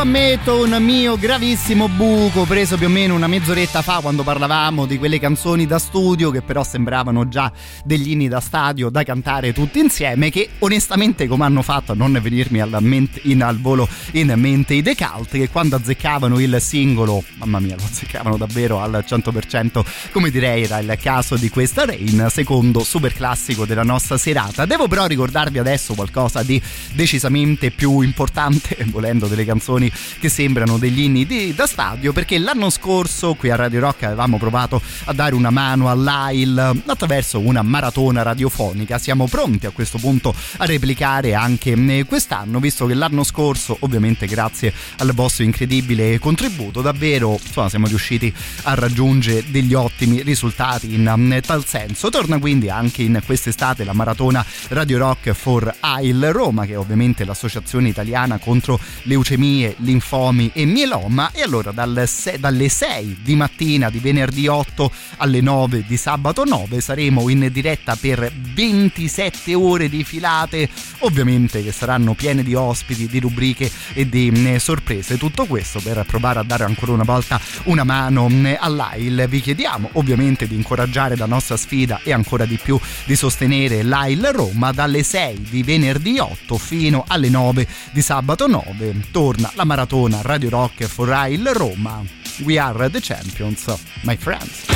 ammetto 0.00 0.62
un 0.62 0.84
mio 0.84 1.16
gravissimo 1.16 1.88
buco 1.88 2.44
preso 2.44 2.76
più 2.76 2.86
o 2.86 2.90
meno 2.90 3.14
una 3.14 3.26
mezz'oretta 3.26 3.80
fa 3.82 4.00
quando 4.00 4.22
parlavamo 4.22 4.84
di 4.84 4.98
quelle 4.98 5.18
canzoni 5.18 5.66
da 5.66 5.78
studio 5.78 6.30
che 6.30 6.42
però 6.42 6.62
sembravano 6.62 7.28
già 7.28 7.50
degli 7.84 8.10
inni 8.10 8.28
da 8.28 8.40
stadio 8.40 8.90
da 8.90 9.02
cantare 9.04 9.52
tutti 9.52 9.78
insieme 9.78 10.30
che 10.30 10.50
onestamente 10.58 11.26
come 11.26 11.44
hanno 11.44 11.62
fatto 11.62 11.92
a 11.92 11.94
non 11.94 12.18
venirmi 12.20 12.60
al, 12.60 12.76
mente, 12.80 13.20
in, 13.24 13.42
al 13.42 13.58
volo 13.58 13.88
in 14.12 14.32
mente 14.36 14.74
i 14.74 14.82
The 14.82 14.94
Cult 14.94 15.30
che 15.30 15.48
quando 15.48 15.76
azzeccavano 15.76 16.38
il 16.40 16.58
singolo, 16.60 17.22
mamma 17.36 17.60
mia 17.60 17.76
lo 17.76 17.84
azzeccavano 17.84 18.36
davvero 18.36 18.80
al 18.80 19.04
100% 19.06 19.84
come 20.10 20.30
direi 20.30 20.64
era 20.64 20.78
il 20.78 20.98
caso 21.00 21.36
di 21.36 21.48
questa 21.48 21.84
Rain, 21.84 22.26
secondo 22.30 22.82
super 22.82 23.12
classico 23.14 23.64
della 23.64 23.82
nostra 23.82 24.18
serata. 24.18 24.66
Devo 24.66 24.88
però 24.88 25.06
ricordarvi 25.06 25.58
adesso 25.58 25.94
qualcosa 25.94 26.42
di 26.42 26.60
decisamente 26.92 27.70
più 27.70 28.00
importante, 28.00 28.76
volendo 28.90 29.26
delle 29.26 29.44
canzoni 29.44 29.85
che 30.18 30.28
sembrano 30.28 30.78
degli 30.78 31.00
inni 31.00 31.26
di, 31.26 31.54
da 31.54 31.66
stadio, 31.66 32.12
perché 32.12 32.38
l'anno 32.38 32.70
scorso 32.70 33.34
qui 33.34 33.50
a 33.50 33.56
Radio 33.56 33.80
Rock 33.80 34.04
avevamo 34.04 34.38
provato 34.38 34.80
a 35.04 35.12
dare 35.12 35.34
una 35.34 35.50
mano 35.50 35.90
all'AIL 35.90 36.82
attraverso 36.86 37.40
una 37.40 37.62
maratona 37.62 38.22
radiofonica. 38.22 38.98
Siamo 38.98 39.26
pronti 39.26 39.66
a 39.66 39.70
questo 39.70 39.98
punto 39.98 40.34
a 40.58 40.64
replicare 40.64 41.34
anche 41.34 41.72
eh, 41.72 42.04
quest'anno, 42.04 42.60
visto 42.60 42.86
che 42.86 42.94
l'anno 42.94 43.24
scorso, 43.24 43.76
ovviamente 43.80 44.26
grazie 44.26 44.72
al 44.98 45.12
vostro 45.12 45.44
incredibile 45.44 46.18
contributo, 46.18 46.80
davvero 46.80 47.38
insomma, 47.44 47.68
siamo 47.68 47.86
riusciti 47.86 48.32
a 48.62 48.74
raggiungere 48.74 49.44
degli 49.48 49.74
ottimi 49.74 50.22
risultati 50.22 50.94
in, 50.94 51.12
in 51.16 51.40
tal 51.44 51.64
senso. 51.64 52.10
Torna 52.10 52.38
quindi 52.38 52.70
anche 52.70 53.02
in 53.02 53.20
quest'estate 53.24 53.84
la 53.84 53.92
maratona 53.92 54.44
Radio 54.68 54.98
Rock 54.98 55.32
for 55.32 55.74
AIL 55.80 56.30
Roma, 56.32 56.64
che 56.66 56.72
è 56.72 56.78
ovviamente 56.78 57.24
l'associazione 57.24 57.88
italiana 57.88 58.38
contro 58.38 58.78
leucemie, 59.02 59.75
linfomi 59.76 60.50
e 60.52 60.64
mieloma. 60.64 61.30
E 61.32 61.42
allora 61.42 61.72
dalle 61.72 62.06
6 62.06 63.18
di 63.22 63.34
mattina 63.34 63.90
di 63.90 63.98
venerdì 63.98 64.46
8 64.46 64.90
alle 65.18 65.40
9 65.40 65.84
di 65.86 65.96
sabato 65.96 66.44
9 66.44 66.80
saremo 66.80 67.28
in 67.28 67.48
diretta 67.52 67.96
per 67.96 68.32
27 68.32 69.54
ore 69.54 69.88
di 69.88 70.04
filate, 70.04 70.68
ovviamente 71.00 71.62
che 71.62 71.72
saranno 71.72 72.14
piene 72.14 72.42
di 72.42 72.54
ospiti, 72.54 73.06
di 73.06 73.20
rubriche 73.20 73.70
e 73.92 74.08
di 74.08 74.30
mh, 74.30 74.56
sorprese. 74.56 75.18
Tutto 75.18 75.46
questo 75.46 75.80
per 75.80 76.04
provare 76.06 76.38
a 76.38 76.42
dare 76.42 76.64
ancora 76.64 76.92
una 76.92 77.04
volta 77.04 77.40
una 77.64 77.84
mano 77.84 78.28
mh, 78.28 78.56
all'AIL. 78.58 79.26
Vi 79.28 79.40
chiediamo 79.40 79.90
ovviamente 79.92 80.46
di 80.46 80.54
incoraggiare 80.54 81.16
la 81.16 81.26
nostra 81.26 81.56
sfida 81.56 82.00
e 82.02 82.12
ancora 82.12 82.44
di 82.44 82.58
più 82.62 82.78
di 83.04 83.16
sostenere 83.16 83.82
l'AIL 83.82 84.30
Roma 84.32 84.72
dalle 84.72 85.02
6 85.02 85.46
di 85.50 85.62
venerdì 85.62 86.18
8 86.18 86.56
fino 86.56 87.04
alle 87.06 87.28
9 87.28 87.66
di 87.92 88.00
sabato 88.00 88.46
9. 88.46 88.94
Torna 89.10 89.50
la 89.54 89.64
maratona 89.66 90.22
Radio 90.22 90.50
Rock 90.50 90.84
for 90.84 91.12
AIL 91.12 91.52
Roma. 91.52 92.04
We 92.44 92.58
are 92.58 92.88
the 92.88 93.00
champions, 93.00 93.66
my 94.04 94.16
friends. 94.16 94.66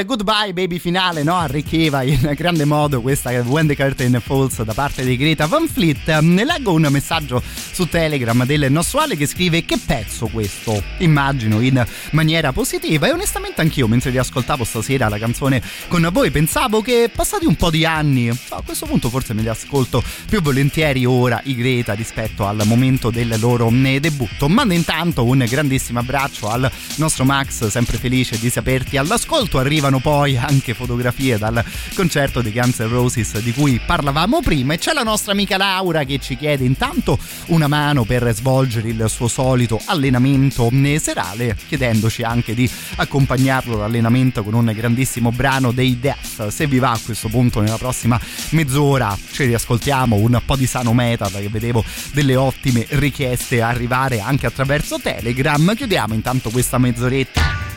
Il 0.00 0.06
goodbye 0.06 0.52
baby 0.52 0.78
finale 0.78 1.22
no? 1.22 1.36
arricchiva 1.36 2.02
in 2.02 2.32
grande 2.36 2.64
modo 2.64 3.00
questa 3.00 3.30
When 3.30 3.66
the 3.66 3.76
Curtain 3.76 4.20
Falls 4.22 4.62
da 4.62 4.74
parte 4.74 5.04
di 5.04 5.16
Greta 5.16 5.46
Van 5.46 5.66
Fleet. 5.68 6.18
Ne 6.20 6.44
leggo 6.44 6.72
un 6.72 6.86
messaggio 6.90 7.42
su 7.42 7.88
Telegram 7.88 8.44
del 8.44 8.70
nostro 8.70 9.00
Ale 9.00 9.16
che 9.16 9.26
scrive 9.26 9.64
che 9.64 9.78
pezzo 9.78 10.26
questo, 10.26 10.82
immagino 10.98 11.60
in 11.60 11.84
maniera 12.10 12.52
positiva 12.52 13.06
e 13.06 13.12
onestamente 13.12 13.60
anch'io 13.60 13.88
mentre 13.88 14.10
vi 14.10 14.18
ascoltavo 14.18 14.64
stasera 14.64 15.08
la 15.08 15.18
canzone 15.18 15.62
con 15.88 16.08
voi 16.12 16.30
pensavo 16.30 16.82
che 16.82 17.10
passati 17.14 17.46
un 17.46 17.56
po' 17.56 17.70
di 17.70 17.84
anni, 17.84 18.28
a 18.28 18.62
questo 18.64 18.86
punto 18.86 19.08
forse 19.08 19.34
me 19.34 19.42
li 19.42 19.48
ascolto 19.48 20.02
più 20.28 20.40
volentieri 20.42 21.04
ora 21.04 21.40
i 21.44 21.54
Greta 21.54 21.94
rispetto 21.94 22.46
al 22.46 22.62
momento 22.64 23.10
del 23.10 23.36
loro 23.38 23.70
debutto. 23.70 24.48
Mando 24.48 24.74
intanto 24.74 25.24
un 25.24 25.44
grandissimo 25.48 25.98
abbraccio 25.98 26.48
al 26.48 26.70
nostro 26.96 27.24
Max, 27.24 27.66
sempre 27.68 27.98
felice 27.98 28.38
di 28.38 28.50
saperti 28.50 28.96
all'ascolto. 28.96 29.62
Arrivano 29.86 30.00
poi 30.00 30.36
anche 30.36 30.74
fotografie 30.74 31.38
dal 31.38 31.64
concerto 31.94 32.40
di 32.40 32.50
Guns 32.50 32.80
N' 32.80 32.88
Roses 32.88 33.38
di 33.38 33.52
cui 33.52 33.80
parlavamo 33.84 34.40
prima 34.40 34.74
e 34.74 34.78
c'è 34.78 34.92
la 34.92 35.04
nostra 35.04 35.30
amica 35.30 35.56
Laura 35.56 36.02
che 36.02 36.18
ci 36.18 36.36
chiede 36.36 36.64
intanto 36.64 37.16
una 37.46 37.68
mano 37.68 38.02
per 38.02 38.34
svolgere 38.34 38.88
il 38.88 39.04
suo 39.08 39.28
solito 39.28 39.80
allenamento 39.84 40.72
serale, 40.98 41.56
chiedendoci 41.68 42.22
anche 42.22 42.54
di 42.54 42.68
accompagnarlo 42.96 43.76
all'allenamento 43.76 44.42
con 44.42 44.54
un 44.54 44.72
grandissimo 44.74 45.30
brano 45.30 45.70
dei 45.70 46.00
Death. 46.00 46.48
Se 46.48 46.66
vi 46.66 46.80
va 46.80 46.90
a 46.90 47.00
questo 47.04 47.28
punto 47.28 47.60
nella 47.60 47.78
prossima 47.78 48.18
mezz'ora 48.50 49.16
ci 49.30 49.44
riascoltiamo 49.44 50.16
un 50.16 50.42
po' 50.44 50.56
di 50.56 50.66
sano 50.66 50.92
metal 50.94 51.30
che 51.30 51.48
vedevo 51.48 51.84
delle 52.12 52.34
ottime 52.34 52.84
richieste 52.88 53.62
arrivare 53.62 54.18
anche 54.18 54.46
attraverso 54.46 54.98
Telegram. 54.98 55.76
Chiudiamo 55.76 56.12
intanto 56.12 56.50
questa 56.50 56.76
mezz'oretta 56.78 57.75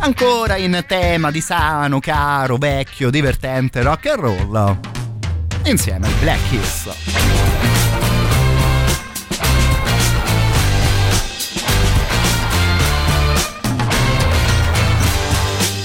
ancora 0.00 0.56
in 0.56 0.84
tema 0.86 1.30
di 1.30 1.40
sano, 1.40 2.00
caro, 2.00 2.56
vecchio, 2.56 3.10
divertente 3.10 3.82
rock 3.82 4.06
and 4.06 4.20
roll 4.20 4.76
insieme 5.64 6.06
ai 6.06 6.12
Black 6.20 6.38
Keys. 6.48 6.88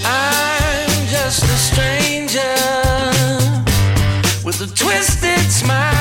I'm 0.06 1.08
just 1.08 1.44
a 1.44 1.58
stranger 1.58 2.42
with 4.44 4.62
a 4.62 4.68
twisted 4.74 5.50
smile 5.50 5.93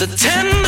with 0.00 0.12
a 0.12 0.16
tender 0.16 0.67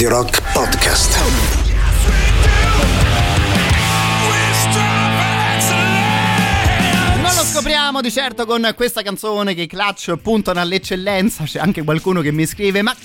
Radio 0.00 0.16
Rock 0.16 0.52
Podcast. 0.54 1.18
Non 7.16 7.34
lo 7.34 7.44
scopriamo 7.44 8.00
di 8.00 8.10
certo 8.10 8.46
con 8.46 8.72
questa 8.74 9.02
canzone 9.02 9.52
che 9.52 9.60
i 9.62 9.66
Clutch 9.66 10.16
puntano 10.16 10.58
all'eccellenza. 10.58 11.44
C'è 11.44 11.58
anche 11.58 11.82
qualcuno 11.84 12.22
che 12.22 12.32
mi 12.32 12.46
scrive: 12.46 12.80
Ma 12.80 12.96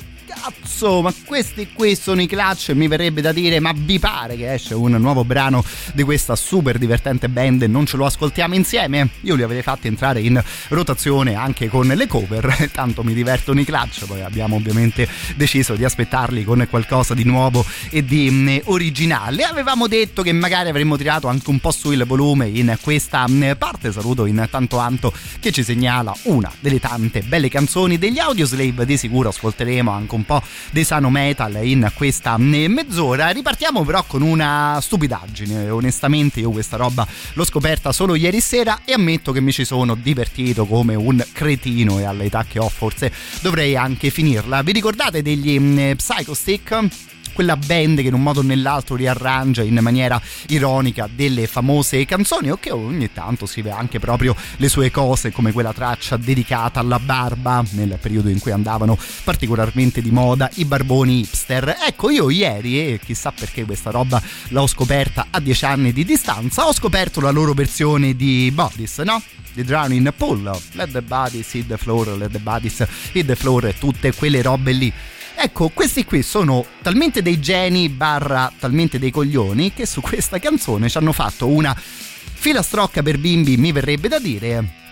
cazzo, 0.45 1.01
ma 1.01 1.13
questi 1.25 1.69
qui 1.73 1.95
sono 1.95 2.21
i 2.21 2.27
Clutch? 2.27 2.69
Mi 2.69 2.87
verrebbe 2.87 3.21
da 3.21 3.31
dire: 3.31 3.59
Ma 3.59 3.71
vi 3.75 3.97
pare 3.97 4.35
che 4.35 4.53
esce 4.53 4.73
un 4.73 4.91
nuovo 4.91 5.23
brano 5.23 5.63
di 5.93 6.03
questa 6.03 6.35
super 6.35 6.77
divertente 6.77 7.29
band 7.29 7.63
e 7.63 7.67
non 7.67 7.85
ce 7.85 7.97
lo 7.97 8.05
ascoltiamo 8.05 8.53
insieme? 8.53 9.09
Io 9.21 9.35
li 9.35 9.43
avrei 9.43 9.63
fatti 9.63 9.87
entrare 9.87 10.21
in 10.21 10.41
rotazione 10.69 11.33
anche 11.33 11.67
con 11.67 11.87
le 11.87 12.07
cover. 12.07 12.69
Tanto 12.71 13.03
mi 13.03 13.13
divertono 13.13 13.59
i 13.59 13.65
Clutch. 13.65 14.05
Poi 14.05 14.21
abbiamo 14.21 14.55
ovviamente 14.55 15.07
deciso 15.35 15.75
di 15.75 15.83
aspettarli 15.83 16.43
con 16.43 16.65
qualcosa 16.69 17.13
di 17.13 17.23
nuovo 17.23 17.65
e 17.89 18.03
di 18.03 18.29
mh, 18.29 18.61
originale. 18.65 19.43
Avevamo 19.43 19.87
detto 19.87 20.21
che 20.21 20.31
magari 20.31 20.69
avremmo 20.69 20.97
tirato 20.97 21.27
anche 21.27 21.49
un 21.49 21.59
po' 21.59 21.71
su 21.71 21.91
il 21.91 22.03
volume 22.05 22.47
in 22.47 22.77
questa 22.81 23.27
mh, 23.27 23.55
parte. 23.57 23.91
Saluto 23.91 24.25
intanto 24.25 24.77
Anto 24.77 25.13
che 25.39 25.51
ci 25.51 25.63
segnala 25.63 26.13
una 26.23 26.51
delle 26.59 26.79
tante 26.79 27.21
belle 27.21 27.49
canzoni 27.49 27.97
degli 27.97 28.19
Audioslave. 28.19 28.85
Di 28.85 28.97
sicuro 28.97 29.29
ascolteremo 29.29 29.89
anche 29.89 30.15
un 30.15 30.25
po' 30.25 30.34
di 30.71 30.83
sano 30.83 31.09
metal 31.09 31.59
in 31.63 31.91
questa 31.93 32.37
mh, 32.37 32.65
mezz'ora. 32.67 33.29
Ripartiamo 33.29 33.83
però 33.83 34.03
con 34.05 34.21
una 34.21 34.79
stupidaggine. 34.81 35.69
Onestamente 35.69 36.39
io 36.39 36.51
questa 36.51 36.77
roba 36.77 37.07
l'ho 37.33 37.45
scoperta 37.45 37.91
solo 37.91 38.15
ieri 38.15 38.39
sera 38.39 38.81
e 38.85 38.93
ammetto 38.93 39.31
che 39.31 39.41
mi 39.41 39.51
ci 39.51 39.65
sono 39.65 39.95
divertito 39.95 40.65
come 40.65 40.95
un 40.95 41.23
cretino 41.31 41.99
e 41.99 42.03
all'età 42.05 42.45
che 42.47 42.59
ho 42.59 42.69
forse 42.69 43.11
dovrei 43.41 43.75
anche 43.75 44.09
finirla. 44.09 44.61
Vi 44.61 44.71
ricordate 44.71 45.21
degli 45.21 45.59
mh, 45.59 45.95
Psycho 45.95 46.33
Stick? 46.33 47.04
Quella 47.35 47.57
band 47.57 47.99
che 48.01 48.07
in 48.07 48.13
un 48.13 48.23
modo 48.23 48.39
o 48.39 48.43
nell'altro 48.43 48.95
riarrangia 48.95 49.61
in 49.61 49.77
maniera 49.81 50.19
ironica 50.47 51.09
delle 51.13 51.47
famose 51.47 52.05
canzoni 52.05 52.49
o 52.49 52.57
che 52.57 52.71
ogni 52.71 53.11
tanto 53.11 53.45
scrive 53.45 53.71
anche 53.71 53.99
proprio 53.99 54.33
le 54.55 54.69
sue 54.69 54.89
cose 54.89 55.33
come 55.33 55.51
quella 55.51 55.73
traccia 55.73 56.15
dedicata 56.15 56.79
alla 56.79 56.97
barba 56.97 57.61
nel 57.71 57.99
periodo 58.01 58.29
in 58.29 58.39
cui 58.39 58.51
andavano 58.51 58.97
particolarmente 59.25 60.01
di 60.01 60.11
moda 60.11 60.49
i 60.55 60.63
barboni 60.63 61.19
hipster. 61.19 61.75
Ecco, 61.85 62.09
io 62.09 62.29
ieri, 62.29 62.93
e 62.93 62.99
chissà 63.03 63.33
perché 63.33 63.65
questa 63.65 63.91
roba 63.91 64.21
l'ho 64.49 64.65
scoperta 64.65 65.27
a 65.29 65.41
dieci 65.41 65.65
anni 65.65 65.91
di 65.91 66.05
distanza, 66.05 66.65
ho 66.65 66.73
scoperto 66.73 67.19
la 67.19 67.31
loro 67.31 67.53
versione 67.53 68.15
di 68.15 68.49
Bodies, 68.53 68.99
no? 68.99 69.21
Di 69.53 69.63
Drowning 69.63 70.13
Pool, 70.13 70.43
Let 70.71 70.91
the 70.91 71.01
Bodies 71.01 71.51
hit 71.51 71.67
the 71.67 71.77
floor, 71.77 72.07
Let 72.17 72.31
the 72.31 72.39
Bodies 72.39 72.85
hit 73.11 73.25
the 73.25 73.35
floor, 73.35 73.73
tutte 73.77 74.13
quelle 74.13 74.41
robe 74.41 74.71
lì. 74.71 74.93
Ecco, 75.37 75.69
questi 75.69 76.05
qui 76.05 76.23
sono 76.23 76.65
talmente 76.81 77.21
dei 77.21 77.39
geni 77.39 77.89
barra 77.89 78.51
talmente 78.57 78.97
dei 78.97 79.11
coglioni 79.11 79.73
che 79.73 79.85
su 79.85 80.01
questa 80.01 80.39
canzone 80.39 80.89
ci 80.89 80.97
hanno 80.97 81.11
fatto 81.11 81.47
una 81.47 81.75
filastrocca 81.75 83.03
per 83.03 83.17
bimbi, 83.17 83.57
mi 83.57 83.71
verrebbe 83.71 84.07
da 84.07 84.19
dire, 84.19 84.83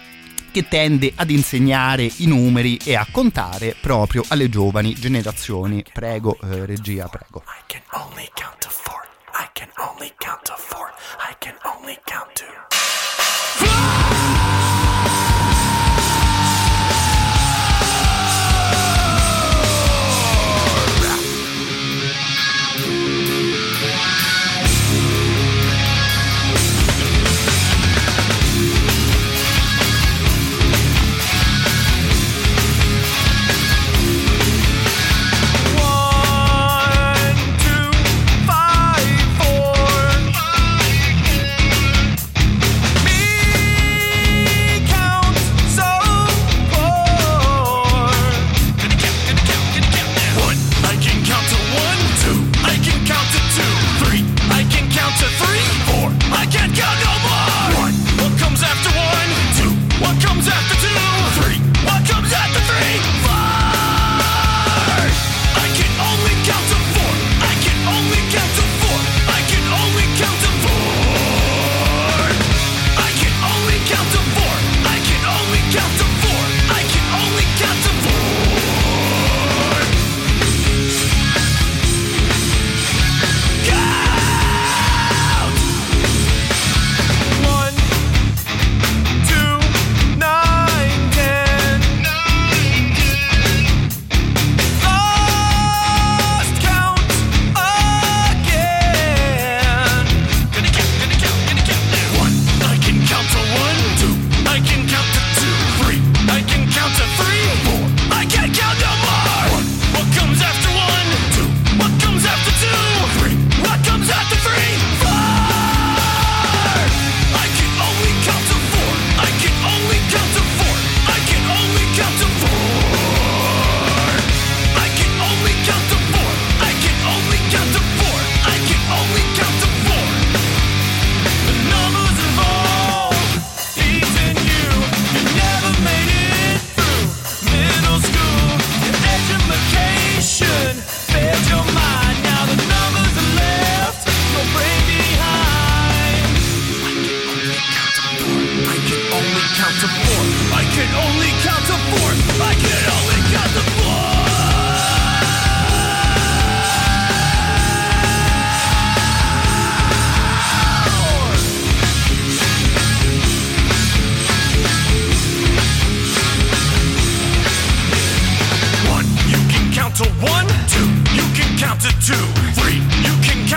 che 0.52 0.68
tende 0.68 1.12
ad 1.16 1.30
insegnare 1.32 2.04
i 2.18 2.28
numeri 2.28 2.78
e 2.84 2.96
a 2.96 3.08
contare 3.10 3.76
proprio 3.80 4.24
alle 4.28 4.50
giovani 4.50 4.94
generazioni. 4.94 5.84
Prego, 5.92 6.38
eh, 6.44 6.66
regia, 6.66 7.08
prego. 7.08 7.44
I 7.48 7.64
can 7.66 7.82
only 7.92 8.30
count 8.36 8.60
to 8.60 8.70
four. 8.70 9.02
I 9.34 9.48
can 9.54 9.70
only 9.78 10.14
count 10.20 10.44
to 10.44 10.54
four. 10.56 10.94
I 11.30 11.36
can 11.40 11.56
only 11.64 11.98
count 12.06 12.34
to. 12.36 12.46
One, 13.66 14.43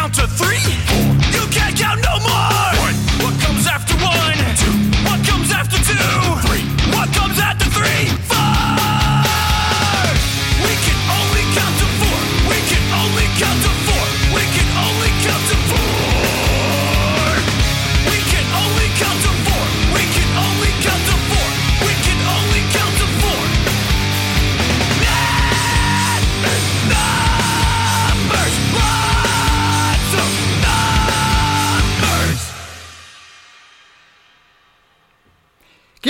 count 0.07 0.15
to 0.15 0.27
three, 0.29 0.86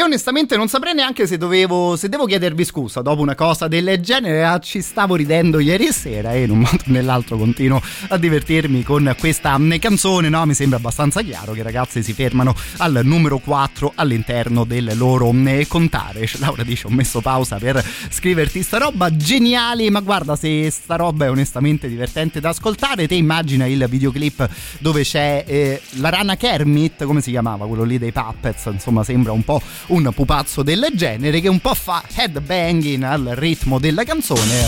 onestamente 0.07 0.57
non 0.57 0.69
saprei 0.69 0.95
neanche 0.95 1.27
se 1.27 1.37
dovevo. 1.37 1.97
se 1.97 2.09
devo 2.09 2.27
chiedervi 2.27 2.65
scusa 2.65 3.03
dopo 3.03 3.21
una 3.21 3.35
cosa 3.35 3.69
del 3.69 3.99
genere. 4.01 4.45
ah, 4.45 4.59
Ci 4.59 4.81
stavo 4.81 5.17
ridendo 5.17 5.59
ieri 5.59 5.93
sera 5.93 6.33
e 6.33 6.45
in 6.45 6.51
un 6.51 6.59
modo 6.61 6.77
o 6.77 6.91
nell'altro 6.91 7.37
continuo 7.37 7.83
a 8.09 8.17
divertirmi 8.17 8.83
con 8.83 9.15
questa 9.19 9.59
mm, 9.59 9.73
canzone. 9.79 10.29
No, 10.29 10.47
mi 10.47 10.55
sembra 10.55 10.79
abbastanza 10.79 11.23
chiaro 11.23 11.53
che 11.53 11.61
i 11.61 11.63
ragazzi 11.63 12.03
si 12.03 12.13
fermano 12.13 12.55
al 12.79 13.01
numero 13.03 13.39
4 13.39 13.93
all'interno 13.97 14.65
del 14.65 14.93
loro 14.95 15.33
mm, 15.33 15.63
contare. 15.69 16.29
Laura 16.39 16.63
dice: 16.63 16.87
Ho 16.87 16.91
messo 16.91 17.21
pausa 17.21 17.57
per 17.57 17.85
scriverti 18.11 18.63
sta 18.63 18.79
roba 18.79 19.15
geniale. 19.15 19.91
Ma 19.91 20.01
guarda, 20.01 20.37
se 20.37 20.71
sta 20.71 20.97
roba 20.97 21.27
è 21.27 21.31
onestamente 21.31 21.89
divertente 21.89 22.41
da 22.41 22.51
ascoltare, 22.51 23.09
te 23.09 23.15
immagina 23.15 23.67
il 23.67 23.85
videoclip 23.89 24.49
dove 24.79 25.03
c'è 25.03 25.45
eh, 25.47 25.83
la 25.95 26.11
rana 26.11 26.37
Kermit, 26.37 27.05
come 27.05 27.21
si 27.21 27.31
chiamava 27.31 27.67
quello 27.67 27.83
lì 27.83 27.99
dei 27.99 28.13
Puppets? 28.13 28.67
Insomma, 28.67 29.03
sembra 29.03 29.33
un 29.33 29.43
po' 29.43 29.61
un 29.89 29.96
pupazzo 30.13 30.63
del 30.63 30.89
genere 30.95 31.41
che 31.41 31.49
un 31.49 31.61
po' 31.61 31.75
fa 31.75 32.03
headbanging 32.15 33.03
al 33.03 33.33
ritmo 33.35 33.79
della 33.79 34.05
canzone. 34.05 34.65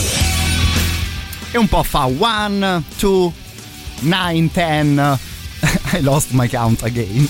E 1.50 1.58
un 1.58 1.68
po' 1.68 1.82
fa 1.82 2.04
1, 2.04 2.82
2, 2.98 3.32
9, 4.00 4.50
10 4.52 5.18
I 5.92 6.00
lost 6.00 6.30
my 6.32 6.48
count 6.48 6.82
again 6.82 7.28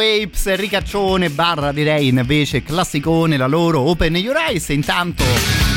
Apes, 0.00 0.54
ricaccione, 0.56 1.30
barra 1.30 1.72
direi 1.72 2.08
invece 2.08 2.62
classicone, 2.62 3.36
la 3.36 3.46
loro 3.46 3.80
Open 3.80 4.16
Your 4.16 4.36
Eyes. 4.36 4.68
Intanto 4.70 5.69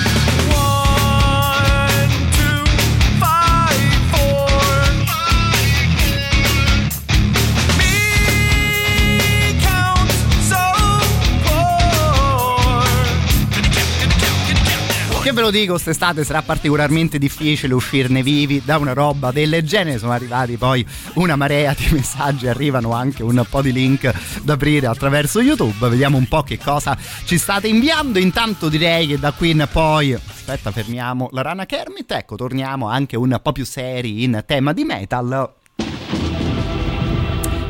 ve 15.34 15.42
lo 15.42 15.52
dico, 15.52 15.74
quest'estate 15.74 16.24
sarà 16.24 16.44
particolarmente 16.44 17.18
difficile 17.18 17.74
uscirne 17.74 18.22
vivi 18.22 18.62
da 18.64 18.78
una 18.78 18.94
roba 18.94 19.32
del 19.32 19.64
genere. 19.64 19.98
Sono 19.98 20.12
arrivati 20.12 20.58
poi 20.58 20.86
una 21.16 21.36
marea 21.36 21.74
di 21.74 21.88
messaggi, 21.92 22.48
arrivano 22.48 22.94
anche 22.94 23.24
un 23.24 23.44
po' 23.50 23.62
di 23.62 23.72
link 23.72 24.12
da 24.44 24.54
aprire 24.54 24.88
attraverso 24.88 25.42
YouTube. 25.42 25.90
Vediamo 25.90 26.18
un 26.18 26.28
po' 26.28 26.44
che 26.44 26.60
cosa 26.60 26.96
ci 27.26 27.38
state 27.38 27.68
inviando. 27.68 28.20
Intanto 28.20 28.70
direi 28.70 29.08
che 29.08 29.18
da 29.18 29.32
qui 29.32 29.50
in 29.50 29.68
poi. 29.72 30.14
Aspetta, 30.14 30.72
fermiamo 30.72 31.30
la 31.32 31.42
rana 31.42 31.66
Kermit. 31.66 32.12
Ecco, 32.12 32.36
torniamo 32.36 32.88
anche 32.88 33.18
un 33.18 33.40
po' 33.42 33.52
più 33.52 33.66
seri 33.66 34.24
in 34.24 34.44
tema 34.46 34.72
di 34.72 34.84
metal. 34.84 35.62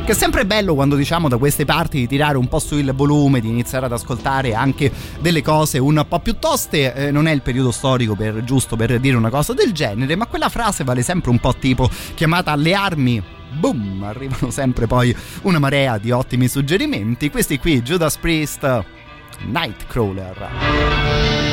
Che 0.04 0.12
è 0.12 0.14
sempre 0.14 0.44
bello 0.44 0.74
quando 0.74 0.96
diciamo 0.96 1.30
da 1.30 1.38
queste 1.38 1.64
parti 1.64 2.00
di 2.00 2.06
tirare 2.06 2.36
un 2.36 2.46
po' 2.46 2.58
su 2.58 2.76
il 2.76 2.92
volume, 2.94 3.40
di 3.40 3.48
iniziare 3.48 3.86
ad 3.86 3.92
ascoltare 3.92 4.52
anche 4.52 4.92
delle 5.18 5.40
cose 5.40 5.78
un 5.78 6.04
po' 6.06 6.18
più 6.18 6.38
toste. 6.38 6.92
Eh, 6.92 7.10
non 7.10 7.26
è 7.26 7.32
il 7.32 7.40
periodo 7.40 7.70
storico 7.70 8.14
per, 8.14 8.44
giusto 8.44 8.76
per 8.76 9.00
dire 9.00 9.16
una 9.16 9.30
cosa 9.30 9.54
del 9.54 9.72
genere, 9.72 10.14
ma 10.14 10.26
quella 10.26 10.50
frase 10.50 10.84
vale 10.84 11.00
sempre 11.00 11.30
un 11.30 11.38
po' 11.38 11.54
tipo 11.58 11.88
chiamata 12.12 12.52
alle 12.52 12.74
armi. 12.74 13.22
Boom! 13.58 14.02
Arrivano 14.02 14.50
sempre 14.50 14.86
poi 14.86 15.16
una 15.42 15.58
marea 15.58 15.96
di 15.96 16.10
ottimi 16.10 16.48
suggerimenti. 16.48 17.30
Questi 17.30 17.58
qui, 17.58 17.80
Judas 17.80 18.18
Priest, 18.18 18.84
Nightcrawler. 19.46 21.43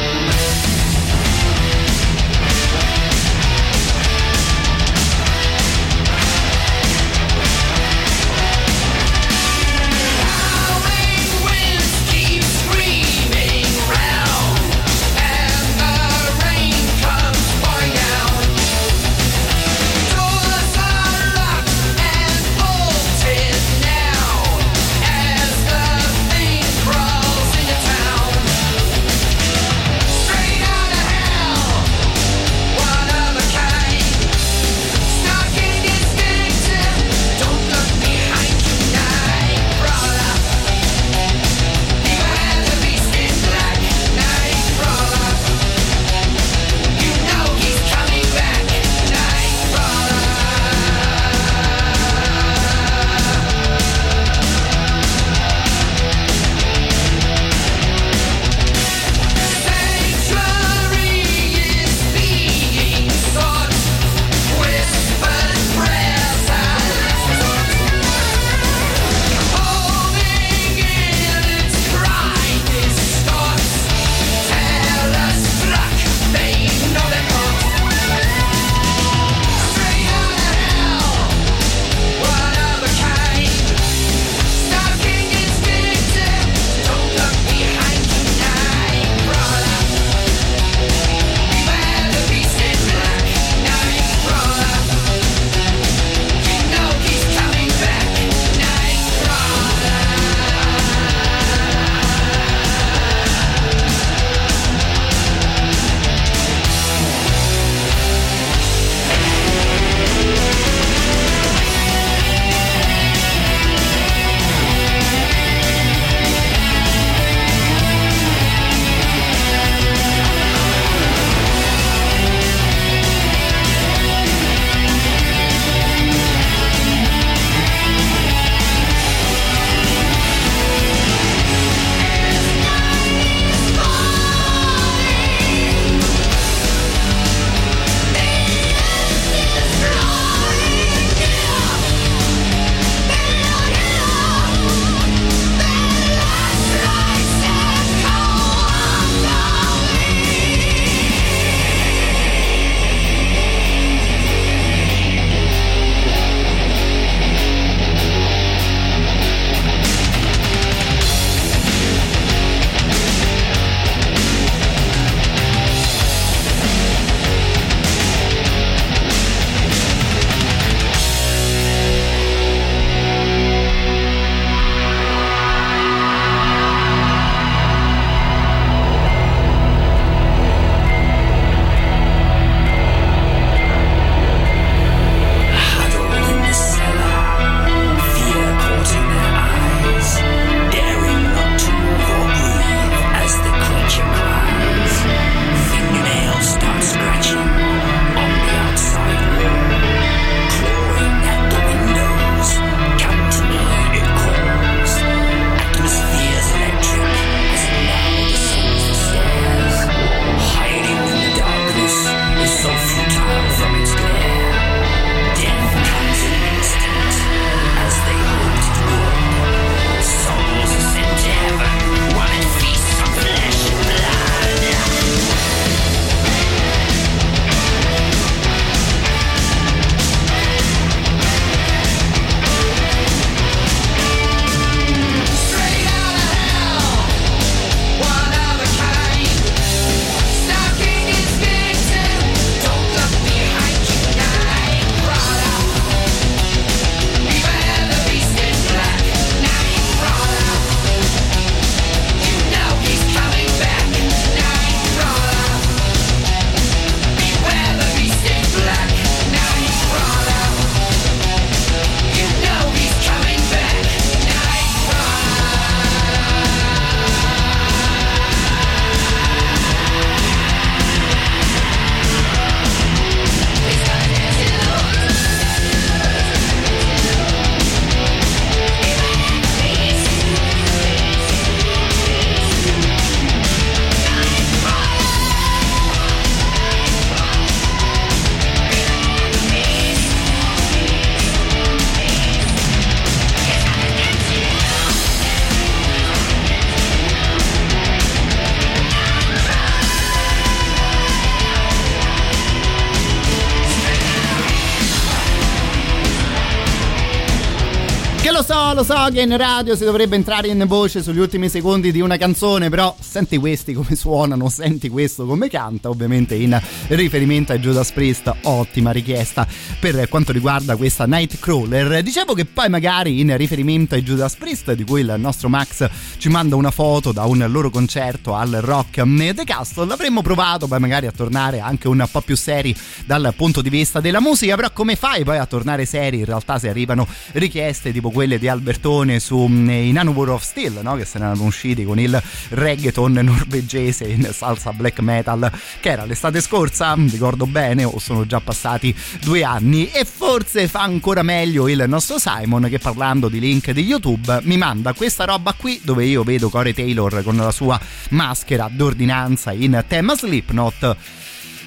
Che 309.11 309.21
in 309.21 309.35
radio 309.35 309.75
si 309.75 309.83
dovrebbe 309.83 310.15
entrare 310.15 310.47
in 310.47 310.63
voce 310.67 311.03
sugli 311.03 311.19
ultimi 311.19 311.49
secondi 311.49 311.91
di 311.91 311.99
una 311.99 312.17
canzone, 312.17 312.69
però 312.69 312.95
senti 312.99 313.37
questi 313.37 313.73
come 313.73 313.95
suonano, 313.95 314.47
senti 314.47 314.87
questo 314.89 315.25
come 315.25 315.49
canta, 315.49 315.89
ovviamente 315.89 316.35
in 316.35 316.59
riferimento 316.87 317.51
a 317.51 317.57
Judas 317.57 317.91
Priest, 317.91 318.33
ottima 318.43 318.91
richiesta 318.91 319.45
per 319.79 320.07
quanto 320.07 320.31
riguarda 320.31 320.77
questa 320.77 321.05
Nightcrawler. 321.05 322.01
Dicevo 322.01 322.33
che 322.33 322.45
poi 322.45 322.69
magari 322.69 323.19
in 323.19 323.35
riferimento 323.35 323.95
ai 323.95 324.03
Judas 324.03 324.35
Priest, 324.35 324.71
di 324.73 324.83
cui 324.85 325.01
il 325.01 325.15
nostro 325.17 325.49
Max 325.49 325.89
ci 326.17 326.29
manda 326.29 326.55
una 326.55 326.71
foto 326.71 327.11
da 327.11 327.25
un 327.25 327.45
loro 327.49 327.69
concerto 327.69 328.35
al 328.35 328.59
Rock 328.61 329.03
The 329.03 329.43
Castle, 329.43 329.91
avremmo 329.91 330.21
provato 330.21 330.67
poi 330.67 330.79
magari 330.79 331.07
a 331.07 331.11
tornare 331.11 331.59
anche 331.59 331.87
un 331.87 332.07
po' 332.09 332.21
più 332.21 332.37
seri 332.37 332.73
dal 333.05 333.33
punto 333.35 333.61
di 333.61 333.69
vista 333.69 333.99
della 333.99 334.21
musica, 334.21 334.55
però 334.55 334.71
come 334.71 334.95
fai 334.95 335.23
poi 335.23 335.37
a 335.37 335.45
tornare 335.45 335.85
seri 335.85 336.19
in 336.19 336.25
realtà 336.25 336.59
se 336.59 336.69
arrivano 336.69 337.07
richieste 337.33 337.91
tipo 337.91 338.09
quelle 338.09 338.39
di 338.39 338.47
Albertone 338.47 338.99
su 339.19 339.37
mm, 339.47 339.69
i 339.69 339.91
Nanowar 339.91 340.29
of 340.29 340.43
Steel, 340.43 340.79
no? 340.81 340.95
che 340.95 341.05
se 341.05 341.19
ne 341.19 341.25
erano 341.25 341.43
usciti 341.43 341.83
con 341.83 341.99
il 341.99 342.21
reggaeton 342.49 343.13
norvegese 343.13 344.05
in 344.05 344.29
salsa 344.31 344.71
black 344.73 344.99
metal, 344.99 345.51
che 345.79 345.89
era 345.89 346.05
l'estate 346.05 346.41
scorsa, 346.41 346.95
ricordo 346.95 347.45
bene, 347.45 347.83
o 347.83 347.99
sono 347.99 348.25
già 348.25 348.39
passati 348.39 348.95
due 349.21 349.43
anni. 349.43 349.89
E 349.91 350.05
forse 350.05 350.67
fa 350.67 350.81
ancora 350.81 351.23
meglio 351.23 351.67
il 351.67 351.83
nostro 351.87 352.19
Simon 352.19 352.67
che 352.69 352.79
parlando 352.79 353.29
di 353.29 353.39
link 353.39 353.71
di 353.71 353.83
YouTube 353.83 354.39
mi 354.43 354.57
manda 354.57 354.93
questa 354.93 355.25
roba 355.25 355.53
qui 355.53 355.79
dove 355.83 356.05
io 356.05 356.23
vedo 356.23 356.49
Corey 356.49 356.73
Taylor 356.73 357.23
con 357.23 357.35
la 357.35 357.51
sua 357.51 357.79
maschera 358.09 358.69
d'ordinanza 358.71 359.51
in 359.51 359.83
tema 359.87 360.15
Slipknot. 360.15 360.95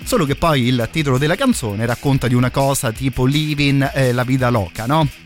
Solo 0.04 0.26
che 0.26 0.36
poi 0.36 0.66
il 0.66 0.88
titolo 0.92 1.16
della 1.16 1.34
canzone 1.34 1.86
racconta 1.86 2.28
di 2.28 2.34
una 2.34 2.50
cosa 2.50 2.92
tipo 2.92 3.24
Living 3.24 3.90
eh, 3.94 4.12
la 4.12 4.22
vita 4.22 4.50
loca, 4.50 4.84
no? 4.84 5.23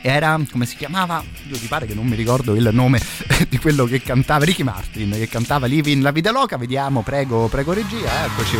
Era 0.00 0.38
come 0.50 0.66
si 0.66 0.76
chiamava? 0.76 1.22
Io 1.48 1.56
ti 1.56 1.66
pare 1.66 1.86
che 1.86 1.94
non 1.94 2.06
mi 2.06 2.16
ricordo 2.16 2.54
il 2.54 2.68
nome 2.72 3.00
di 3.48 3.58
quello 3.58 3.84
che 3.84 4.02
cantava 4.02 4.44
Ricky 4.44 4.62
Martin 4.62 5.10
che 5.10 5.28
cantava 5.28 5.66
Living 5.66 6.02
la 6.02 6.10
vita 6.10 6.30
loca. 6.30 6.56
Vediamo, 6.56 7.02
prego, 7.02 7.48
prego 7.48 7.72
regia, 7.72 8.24
eccoci. 8.26 8.56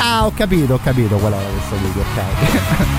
Ah, 0.00 0.26
ho 0.26 0.32
capito, 0.32 0.74
ho 0.74 0.80
capito 0.80 1.16
qual 1.16 1.32
era 1.32 1.50
questo 1.50 1.76
video, 1.76 2.02
ok. 2.02 2.92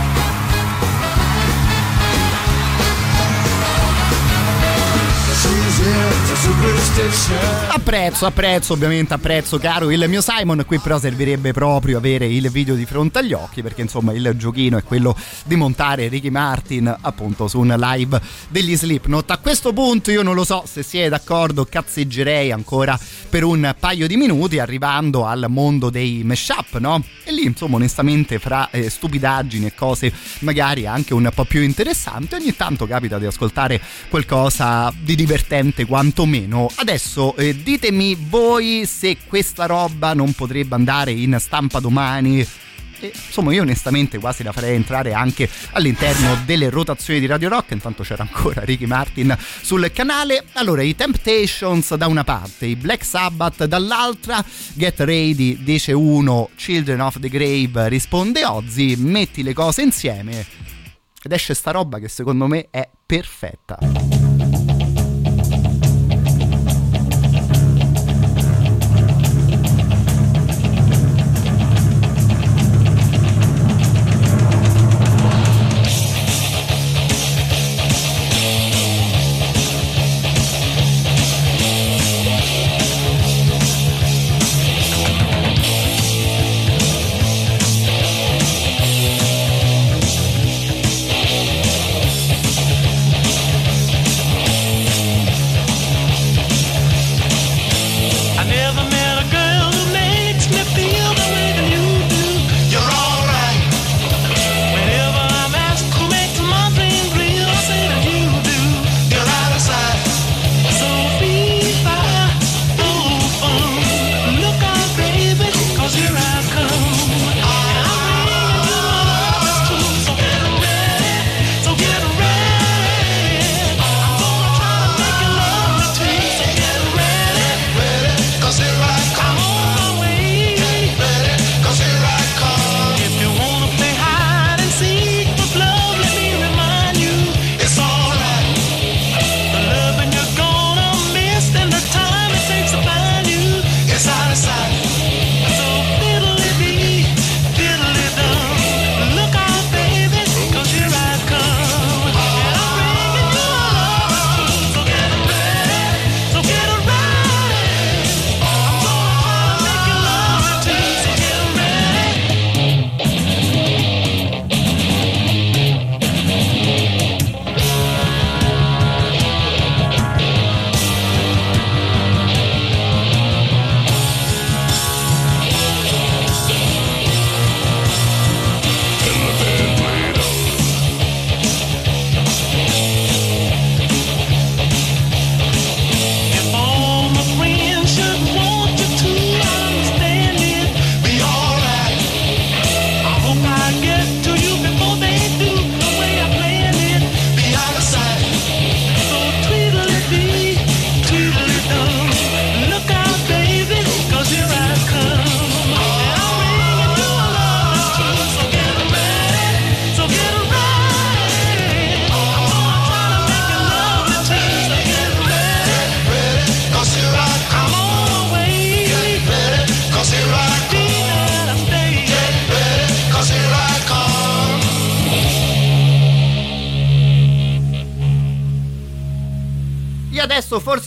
Apprezzo, 7.69 8.25
apprezzo, 8.25 8.73
ovviamente 8.73 9.13
apprezzo 9.13 9.57
caro 9.57 9.89
il 9.89 10.05
mio 10.07 10.21
Simon, 10.21 10.63
qui 10.65 10.79
però 10.79 10.99
servirebbe 10.99 11.53
proprio 11.53 11.97
avere 11.97 12.27
il 12.27 12.49
video 12.51 12.75
di 12.75 12.85
fronte 12.85 13.19
agli 13.19 13.33
occhi 13.33 13.61
perché 13.61 13.81
insomma 13.81 14.13
il 14.13 14.33
giochino 14.35 14.77
è 14.77 14.83
quello 14.83 15.15
di 15.43 15.55
montare 15.55 16.07
Ricky 16.07 16.29
Martin 16.29 16.95
appunto 17.01 17.47
su 17.47 17.59
un 17.59 17.73
live 17.77 18.21
degli 18.49 18.75
Slipknot. 18.75 19.31
A 19.31 19.37
questo 19.37 19.73
punto 19.73 20.11
io 20.11 20.21
non 20.21 20.35
lo 20.35 20.43
so 20.43 20.63
se 20.67 20.83
siete 20.83 21.09
d'accordo, 21.09 21.65
cazzeggerei 21.65 22.51
ancora 22.51 22.99
per 23.29 23.43
un 23.43 23.75
paio 23.79 24.07
di 24.07 24.15
minuti 24.15 24.59
arrivando 24.59 25.25
al 25.25 25.45
mondo 25.49 25.89
dei 25.89 26.21
mashup, 26.23 26.77
no? 26.77 27.03
E 27.23 27.31
lì 27.31 27.45
insomma 27.45 27.77
onestamente 27.77 28.39
fra 28.39 28.69
eh, 28.71 28.89
stupidaggini 28.89 29.65
e 29.65 29.73
cose 29.73 30.13
magari 30.39 30.85
anche 30.85 31.13
un 31.13 31.29
po' 31.33 31.45
più 31.45 31.61
interessanti 31.61 32.35
ogni 32.35 32.55
tanto 32.55 32.85
capita 32.85 33.17
di 33.17 33.25
ascoltare 33.25 33.81
qualcosa 34.09 34.93
di 34.95 35.15
divertente 35.15 35.85
quantomeno. 35.85 36.34
Adesso 36.75 37.35
eh, 37.37 37.55
ditemi 37.55 38.15
voi 38.15 38.85
se 38.85 39.17
questa 39.25 39.65
roba 39.65 40.13
non 40.13 40.33
potrebbe 40.33 40.75
andare 40.75 41.11
in 41.11 41.37
stampa 41.39 41.79
domani. 41.79 42.45
E, 42.99 43.11
insomma, 43.13 43.53
io 43.53 43.61
onestamente 43.61 44.19
quasi 44.19 44.43
la 44.43 44.51
farei 44.51 44.75
entrare 44.75 45.13
anche 45.13 45.49
all'interno 45.71 46.41
delle 46.45 46.69
rotazioni 46.69 47.19
di 47.19 47.25
Radio 47.25 47.49
Rock. 47.49 47.71
Intanto 47.71 48.03
c'era 48.03 48.23
ancora 48.23 48.63
Ricky 48.63 48.85
Martin 48.85 49.35
sul 49.61 49.91
canale. 49.93 50.43
Allora, 50.53 50.81
i 50.81 50.95
Temptations 50.95 51.95
da 51.95 52.07
una 52.07 52.23
parte, 52.23 52.65
i 52.65 52.75
Black 52.75 53.05
Sabbath 53.05 53.65
dall'altra. 53.65 54.43
Get 54.73 54.99
Ready 54.99 55.63
dice 55.63 55.93
uno, 55.93 56.49
Children 56.55 57.01
of 57.01 57.19
the 57.19 57.29
Grave 57.29 57.89
risponde 57.89 58.45
Ozzy. 58.45 58.95
Metti 58.95 59.43
le 59.43 59.53
cose 59.53 59.81
insieme 59.81 60.45
ed 61.25 61.31
esce 61.31 61.55
sta 61.55 61.71
roba 61.71 61.97
che 61.97 62.07
secondo 62.07 62.45
me 62.45 62.67
è 62.69 62.87
perfetta. 63.05 64.24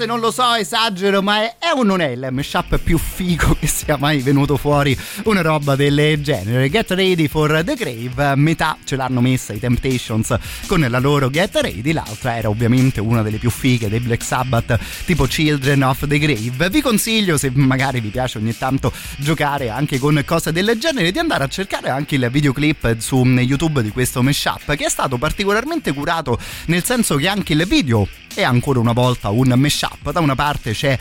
Non 0.09 0.21
lo 0.21 0.31
so, 0.31 0.55
esagero, 0.55 1.21
ma 1.21 1.43
è, 1.59 1.68
è 1.69 1.73
o 1.75 1.83
non 1.83 2.01
è 2.01 2.09
il 2.09 2.29
mashup 2.31 2.79
più 2.79 2.97
figo 2.97 3.57
che 3.59 3.67
sia 3.67 3.99
mai 3.99 4.21
venuto 4.21 4.57
fuori 4.57 4.97
una 5.25 5.43
roba 5.43 5.77
del 5.77 6.19
genere? 6.23 6.71
Get 6.71 6.91
Ready 6.93 7.29
for 7.29 7.63
the 7.63 7.75
Grave, 7.75 8.37
metà 8.37 8.79
ce 8.85 8.97
l'hanno 8.97 9.21
messa 9.21 9.53
i 9.53 9.59
Temptations 9.59 10.35
con 10.67 10.81
la 10.89 10.99
loro 10.99 11.29
Get 11.29 11.55
Ready, 11.57 11.93
l'altra 11.93 12.37
era 12.39 12.49
ovviamente 12.49 13.01
una 13.01 13.21
delle 13.21 13.37
più 13.37 13.51
fighe 13.51 13.91
dei 13.91 14.01
Black 14.01 14.23
Sabbath, 14.23 14.79
tipo 15.05 15.27
Children 15.27 15.83
of 15.83 16.07
the 16.07 16.19
Grave. 16.19 16.71
Vi 16.71 16.81
consiglio, 16.81 17.37
se 17.37 17.51
magari 17.53 18.01
vi 18.01 18.09
piace 18.09 18.39
ogni 18.39 18.57
tanto 18.57 18.91
giocare 19.19 19.69
anche 19.69 19.99
con 19.99 20.23
cose 20.25 20.53
del 20.53 20.75
genere, 20.79 21.11
di 21.11 21.19
andare 21.19 21.45
a 21.45 21.49
cercare 21.49 21.91
anche 21.91 22.15
il 22.15 22.29
videoclip 22.31 22.99
su 22.99 23.23
YouTube 23.25 23.83
di 23.83 23.91
questo 23.91 24.23
mashup, 24.23 24.75
che 24.75 24.87
è 24.87 24.91
stato 24.91 25.19
particolarmente 25.19 25.93
curato, 25.93 26.39
nel 26.67 26.83
senso 26.83 27.17
che 27.17 27.29
anche 27.29 27.53
il 27.53 27.67
video 27.67 28.09
è 28.35 28.43
ancora 28.43 28.79
una 28.79 28.93
volta 28.93 29.29
un 29.29 29.53
mashup. 29.55 30.13
Da 30.13 30.21
una 30.21 30.35
parte 30.35 30.73
c'è 30.73 30.99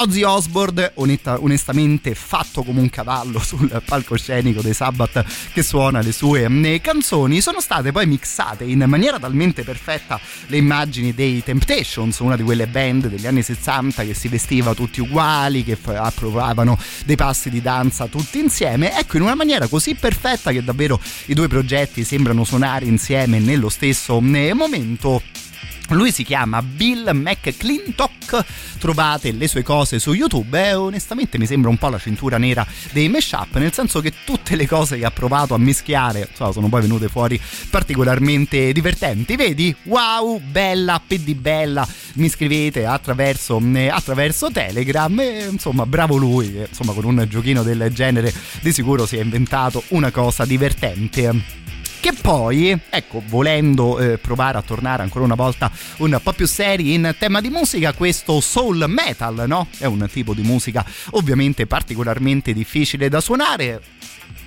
Ozzy 0.00 0.22
Osbourne, 0.22 0.92
onetta- 0.94 1.42
onestamente 1.42 2.14
fatto 2.14 2.62
come 2.62 2.78
un 2.78 2.88
cavallo 2.88 3.40
sul 3.42 3.82
palcoscenico 3.84 4.62
dei 4.62 4.72
Sabbath 4.72 5.24
che 5.52 5.64
suona 5.64 6.02
le 6.02 6.12
sue 6.12 6.48
mm, 6.48 6.76
canzoni, 6.80 7.40
sono 7.40 7.60
state 7.60 7.90
poi 7.90 8.06
mixate 8.06 8.62
in 8.62 8.84
maniera 8.86 9.18
talmente 9.18 9.64
perfetta 9.64 10.20
le 10.46 10.56
immagini 10.56 11.14
dei 11.14 11.42
Temptations, 11.42 12.16
una 12.20 12.36
di 12.36 12.44
quelle 12.44 12.68
band 12.68 13.08
degli 13.08 13.26
anni 13.26 13.42
60 13.42 14.04
che 14.04 14.14
si 14.14 14.28
vestiva 14.28 14.72
tutti 14.72 15.00
uguali, 15.00 15.64
che 15.64 15.76
approvavano 15.96 16.78
dei 17.04 17.16
passi 17.16 17.50
di 17.50 17.60
danza 17.60 18.06
tutti 18.06 18.38
insieme, 18.38 18.96
ecco 18.96 19.16
in 19.16 19.22
una 19.22 19.34
maniera 19.34 19.66
così 19.66 19.96
perfetta 19.96 20.52
che 20.52 20.62
davvero 20.62 21.00
i 21.26 21.34
due 21.34 21.48
progetti 21.48 22.04
sembrano 22.04 22.44
suonare 22.44 22.84
insieme 22.84 23.40
nello 23.40 23.68
stesso 23.68 24.20
mm, 24.20 24.52
momento. 24.52 25.47
Lui 25.90 26.12
si 26.12 26.22
chiama 26.22 26.60
Bill 26.60 27.10
McClintock, 27.12 28.44
trovate 28.78 29.32
le 29.32 29.48
sue 29.48 29.62
cose 29.62 29.98
su 29.98 30.12
YouTube 30.12 30.68
e 30.68 30.74
onestamente 30.74 31.38
mi 31.38 31.46
sembra 31.46 31.70
un 31.70 31.78
po' 31.78 31.88
la 31.88 31.98
cintura 31.98 32.36
nera 32.36 32.66
dei 32.92 33.08
mashup, 33.08 33.56
nel 33.56 33.72
senso 33.72 34.00
che 34.00 34.12
tutte 34.24 34.54
le 34.54 34.66
cose 34.66 34.98
che 34.98 35.06
ha 35.06 35.10
provato 35.10 35.54
a 35.54 35.58
mischiare 35.58 36.28
insomma, 36.28 36.52
sono 36.52 36.68
poi 36.68 36.82
venute 36.82 37.08
fuori 37.08 37.40
particolarmente 37.70 38.70
divertenti. 38.72 39.36
Vedi? 39.36 39.74
Wow, 39.84 40.40
bella, 40.40 41.00
PD 41.04 41.34
bella, 41.34 41.88
mi 42.14 42.28
scrivete 42.28 42.84
attraverso, 42.84 43.58
eh, 43.74 43.88
attraverso 43.88 44.50
Telegram 44.50 45.18
e 45.18 45.48
insomma 45.50 45.86
bravo 45.86 46.16
lui, 46.16 46.54
insomma 46.68 46.92
con 46.92 47.04
un 47.04 47.24
giochino 47.28 47.62
del 47.62 47.90
genere 47.92 48.32
di 48.60 48.72
sicuro 48.72 49.06
si 49.06 49.16
è 49.16 49.22
inventato 49.22 49.82
una 49.88 50.10
cosa 50.10 50.44
divertente. 50.44 51.66
Che 52.00 52.12
poi, 52.20 52.78
ecco, 52.90 53.22
volendo 53.26 53.98
eh, 53.98 54.18
provare 54.18 54.56
a 54.56 54.62
tornare 54.62 55.02
ancora 55.02 55.24
una 55.24 55.34
volta 55.34 55.70
un 55.98 56.18
po' 56.22 56.32
più 56.32 56.46
seri 56.46 56.94
in 56.94 57.14
tema 57.18 57.40
di 57.40 57.50
musica, 57.50 57.92
questo 57.92 58.40
soul 58.40 58.84
metal, 58.86 59.44
no? 59.46 59.66
È 59.78 59.84
un 59.84 60.08
tipo 60.10 60.32
di 60.32 60.42
musica 60.42 60.84
ovviamente 61.10 61.66
particolarmente 61.66 62.52
difficile 62.52 63.08
da 63.08 63.20
suonare. 63.20 63.82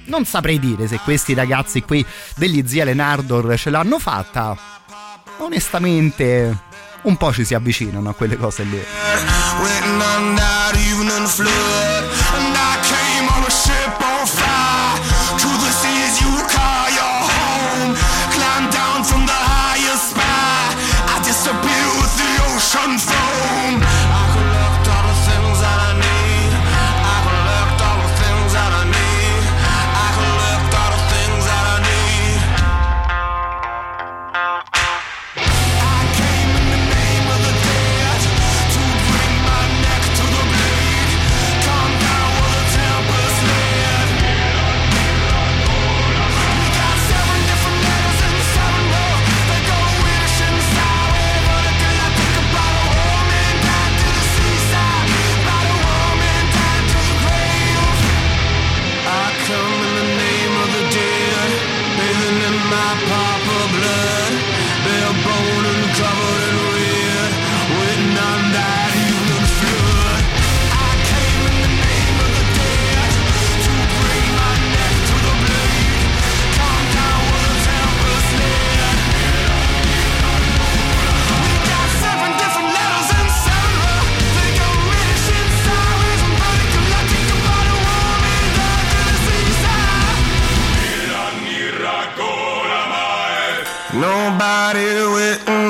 Non 0.05 0.25
saprei 0.25 0.59
dire 0.59 0.87
se 0.87 0.99
questi 1.03 1.33
ragazzi 1.33 1.81
qui 1.81 2.05
degli 2.35 2.65
zia 2.65 2.85
Lenardor 2.85 3.57
ce 3.57 3.69
l'hanno 3.69 3.99
fatta. 3.99 4.57
Onestamente, 5.39 6.57
un 7.03 7.17
po' 7.17 7.33
ci 7.33 7.43
si 7.43 7.53
avvicinano 7.53 8.09
a 8.09 8.13
quelle 8.13 8.37
cose 8.37 8.63
lì. 8.63 8.81
somebody 94.41 94.85
with. 95.13 95.60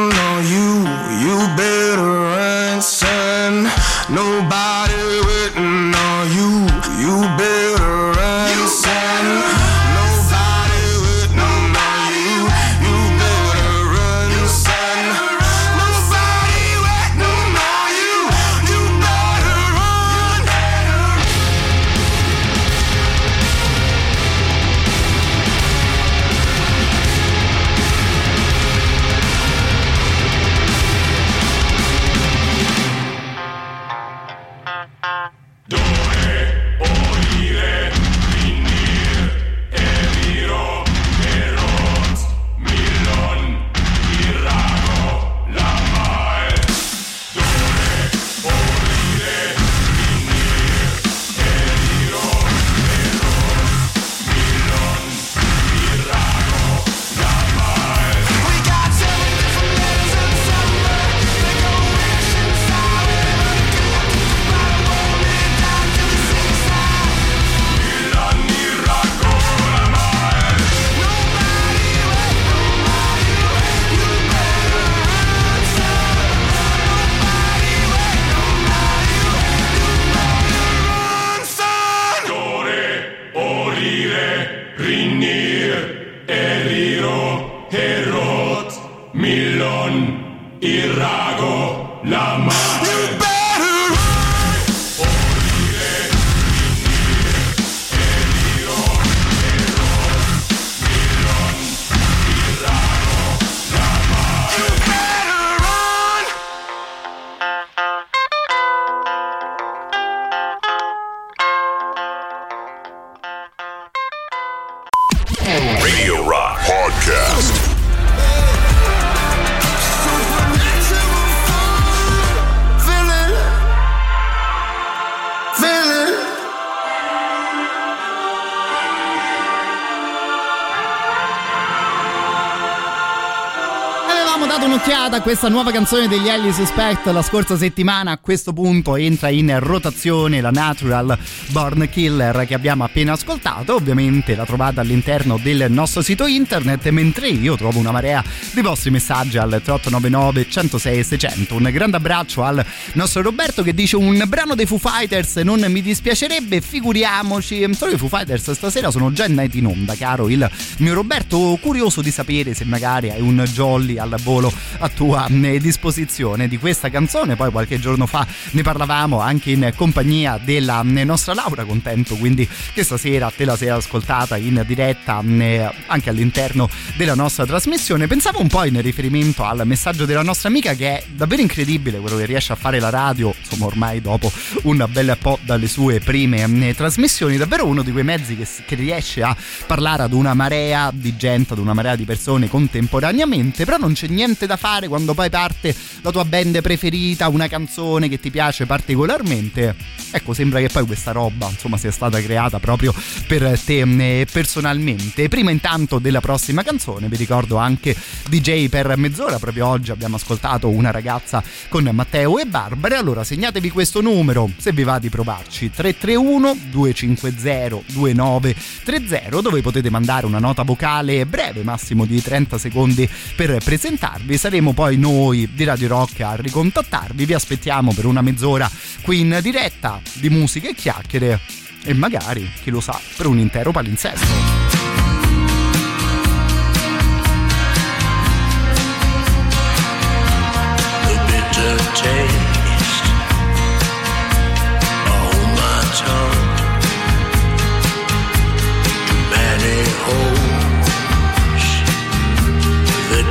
Dato 135.12 135.18
un'occhiata 135.18 135.18
a 135.18 135.22
questa 135.22 135.50
nuova 135.50 135.72
canzone 135.72 136.08
degli 136.08 136.28
Ellie 136.28 136.54
Suspect 136.54 137.08
la 137.08 137.22
scorsa 137.22 137.58
settimana. 137.58 138.12
A 138.12 138.18
questo 138.18 138.54
punto 138.54 138.96
entra 138.96 139.30
in 139.30 139.58
rotazione 139.60 140.40
la 140.42 140.52
Natural 140.52 141.18
Born 141.50 141.90
Killer 141.90 142.46
che 142.46 142.54
abbiamo 142.54 142.84
appena 142.84 143.14
ascoltato. 143.14 143.76
Ovviamente 143.76 144.36
la 144.36 144.46
trovate 144.46 144.80
all'interno 144.80 145.38
del 145.42 145.66
nostro 145.70 146.02
sito 146.02 146.26
internet. 146.26 146.88
Mentre 146.90 147.28
io 147.28 147.56
trovo 147.56 147.80
una 147.80 147.92
marea 147.92 148.24
di 148.52 148.62
vostri 148.62 148.90
messaggi 148.90 149.38
al 149.38 149.50
3899 149.50 150.50
106 150.50 151.04
600. 151.04 151.56
Un 151.56 151.70
grande 151.72 151.98
abbraccio 151.98 152.44
al 152.44 152.64
nostro 152.94 153.22
Roberto 153.22 153.64
che 153.64 153.74
dice 153.74 153.96
un 153.98 154.24
brano 154.28 154.56
dei 154.56 154.66
Foo 154.66 154.78
Fighters 154.78 155.36
non 155.38 155.64
mi 155.68 155.82
dispiacerebbe. 155.82 156.62
Figuriamoci, 156.62 157.68
solo 157.74 157.94
i 157.94 157.98
Foo 157.98 158.08
Fighters 158.08 158.52
stasera 158.52 158.92
sono 158.92 159.12
già 159.12 159.26
andati 159.26 159.58
in 159.58 159.66
onda, 159.66 159.96
caro 159.96 160.30
il 160.30 160.50
mio 160.78 160.94
Roberto. 160.94 161.58
Curioso 161.62 162.02
di 162.02 162.12
sapere 162.12 162.54
se 162.54 162.66
magari 162.66 163.10
hai 163.10 163.22
un 163.22 163.44
jolly 163.52 163.98
al 163.98 164.16
volo 164.22 164.52
a 164.80 164.90
tua 165.02 165.26
disposizione 165.32 166.48
di 166.48 166.60
questa 166.60 166.92
canzone. 166.92 167.36
Poi 167.36 167.50
qualche 167.50 167.80
giorno 167.80 168.06
fa 168.06 168.24
ne 168.52 168.62
parlavamo 168.62 169.20
anche 169.20 169.50
in 169.50 169.74
compagnia 169.76 170.38
della 170.38 170.82
eh, 170.82 171.04
nostra 171.04 171.34
Laura. 171.34 171.66
Contento 171.66 172.16
quindi 172.18 172.48
che 172.72 172.84
stasera 172.84 173.32
te 173.36 173.46
la 173.46 173.56
sei 173.58 173.70
ascoltata 173.70 174.38
in 174.38 174.64
diretta 174.68 175.24
eh, 175.26 175.68
anche 175.88 176.12
all'interno 176.12 176.70
della 176.98 177.16
nostra 177.16 177.48
trasmissione. 177.48 178.06
Pensavo 178.06 178.42
un 178.42 178.48
po' 178.48 178.64
in 178.64 178.80
riferimento 178.80 179.44
al 179.44 179.66
messaggio 179.66 180.06
della 180.06 180.22
nostra 180.22 180.50
amica 180.50 180.76
che 180.76 180.98
è 181.00 181.04
davvero 181.08 181.42
incredibile 181.42 181.98
quello 181.98 182.18
che 182.18 182.26
riesce 182.26 182.54
a 182.54 182.56
fare 182.56 182.80
la 182.80 182.90
radio, 182.90 183.34
insomma 183.36 183.66
ormai 183.66 184.02
dopo 184.02 184.32
un 184.64 184.86
bel 184.88 185.18
po' 185.20 185.40
dalle 185.42 185.68
sue 185.68 186.00
prime 186.00 186.44
eh, 186.44 186.76
trasmissioni, 186.76 187.38
davvero 187.38 187.66
uno 187.66 187.82
di 187.82 187.92
quei 187.92 188.04
mezzi 188.04 188.38
che, 188.38 188.46
che 188.68 188.76
riesce 188.76 189.24
a 189.24 189.36
parlare 189.66 190.04
ad 190.04 190.14
una 190.14 190.36
marea 190.36 190.92
di 190.94 191.18
gente, 191.18 191.54
ad 191.54 191.60
una 191.60 191.74
marea 191.74 191.96
di 191.96 192.06
persone 192.06 192.48
contemporaneamente, 192.48 193.66
però 193.66 193.78
non 193.78 193.94
c'è 193.94 194.06
niente 194.06 194.46
da 194.46 194.58
fare 194.58 194.90
quando 194.92 195.14
poi 195.14 195.30
parte 195.30 195.74
la 196.02 196.12
tua 196.12 196.26
band 196.26 196.60
preferita, 196.60 197.30
una 197.30 197.48
canzone 197.48 198.10
che 198.10 198.20
ti 198.20 198.30
piace 198.30 198.66
particolarmente. 198.66 199.74
Ecco, 200.12 200.34
sembra 200.34 200.60
che 200.60 200.68
poi 200.68 200.86
questa 200.86 201.14
roba, 201.14 201.48
insomma, 201.48 201.78
sia 201.78 201.92
stata 201.92 202.22
creata 202.22 202.60
proprio 202.60 202.94
per 203.26 203.58
te 203.58 203.80
eh, 203.84 204.28
personalmente. 204.30 205.30
Prima 205.30 205.50
intanto 205.50 205.98
della 205.98 206.20
prossima 206.20 206.62
canzone, 206.62 207.08
vi 207.08 207.16
ricordo 207.16 207.56
anche 207.56 207.96
DJ 208.28 208.68
per 208.68 208.98
mezz'ora, 208.98 209.40
proprio 209.40 209.68
oggi 209.68 209.92
abbiamo 209.92 210.18
ascoltato 210.18 210.68
una 210.68 210.92
ragazza 210.92 211.42
con 211.70 211.90
Matteo 211.94 212.38
e 212.38 212.46
Barbara. 212.46 212.98
Allora 212.98 213.24
segnatevi 213.24 213.70
questo 213.70 214.02
numero 214.02 214.50
se 214.58 214.74
vi 214.74 214.84
va 214.84 215.00
di 215.00 215.08
provarci 215.08 215.72
331 215.72 216.58
250 216.70 217.82
2930 217.94 219.40
dove 219.40 219.62
potete 219.62 219.90
mandare 219.90 220.26
una 220.26 220.40
nota 220.40 220.64
vocale 220.64 221.26
breve, 221.26 221.64
massimo 221.64 222.04
di 222.04 222.22
30 222.22 222.58
secondi 222.58 223.10
per 223.38 223.58
presentarvi. 223.64 224.38
Saremo 224.38 224.74
poi 224.74 224.81
noi 224.90 225.50
di 225.54 225.64
Radio 225.64 225.88
Rock 225.88 226.22
a 226.22 226.36
ricontattarvi. 226.36 227.26
Vi 227.26 227.34
aspettiamo 227.34 227.94
per 227.94 228.06
una 228.06 228.22
mezz'ora 228.22 228.70
qui 229.02 229.20
in 229.20 229.40
diretta 229.42 230.02
di 230.14 230.30
musica 230.30 230.70
e 230.70 230.74
chiacchiere 230.74 231.40
e 231.84 231.94
magari, 231.94 232.50
chi 232.62 232.72
lo 232.72 232.82
sa, 232.82 233.00
per 233.16 233.28
un 233.28 233.40
intero 233.40 233.72
palinsesto. 233.72 234.70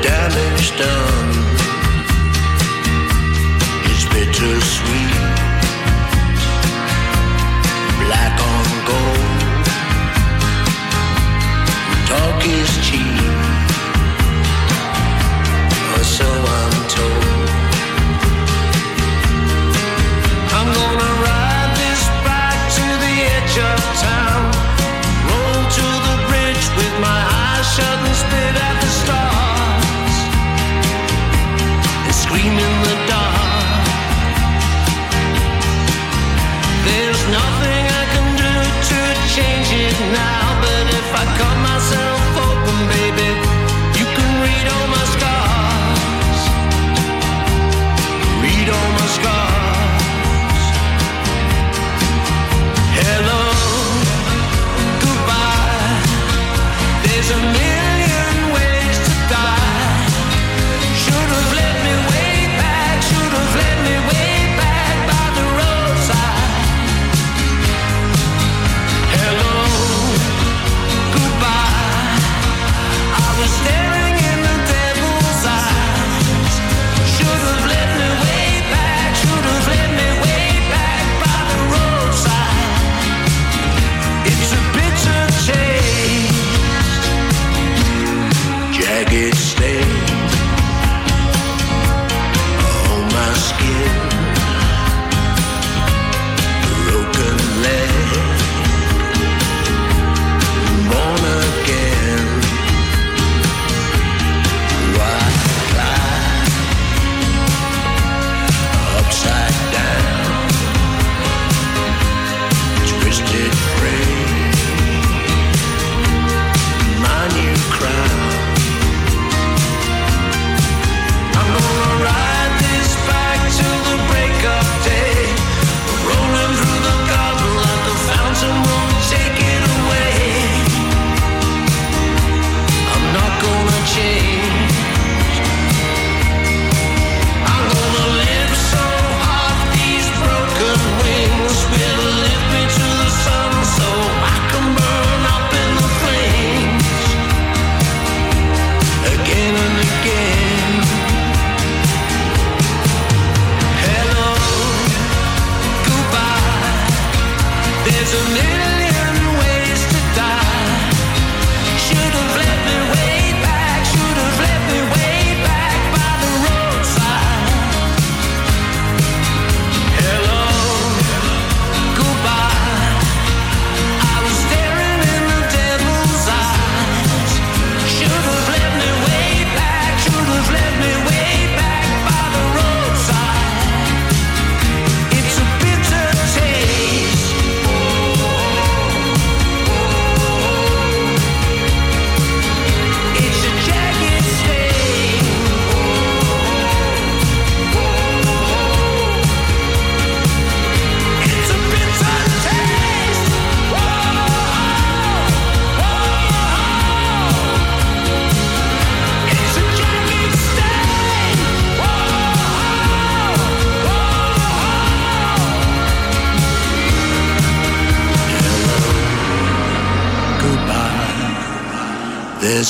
Damage 0.02 0.77
done 0.78 1.10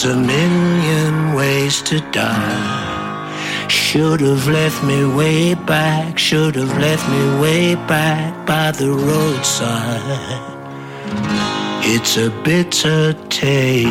There's 0.01 0.17
a 0.17 0.19
million 0.19 1.35
ways 1.35 1.83
to 1.83 2.01
die. 2.11 3.69
Should 3.69 4.23
have 4.23 4.49
left 4.49 4.83
me 4.83 5.05
way 5.05 5.55
back, 5.55 6.19
should 6.19 6.57
have 6.57 6.75
left 6.79 7.07
me 7.07 7.39
way 7.39 7.77
back 7.87 8.47
by 8.47 8.71
the 8.73 8.89
roadside. 8.89 10.41
It's 11.83 12.17
a 12.17 12.31
bitter 12.43 13.15
taste. 13.29 13.89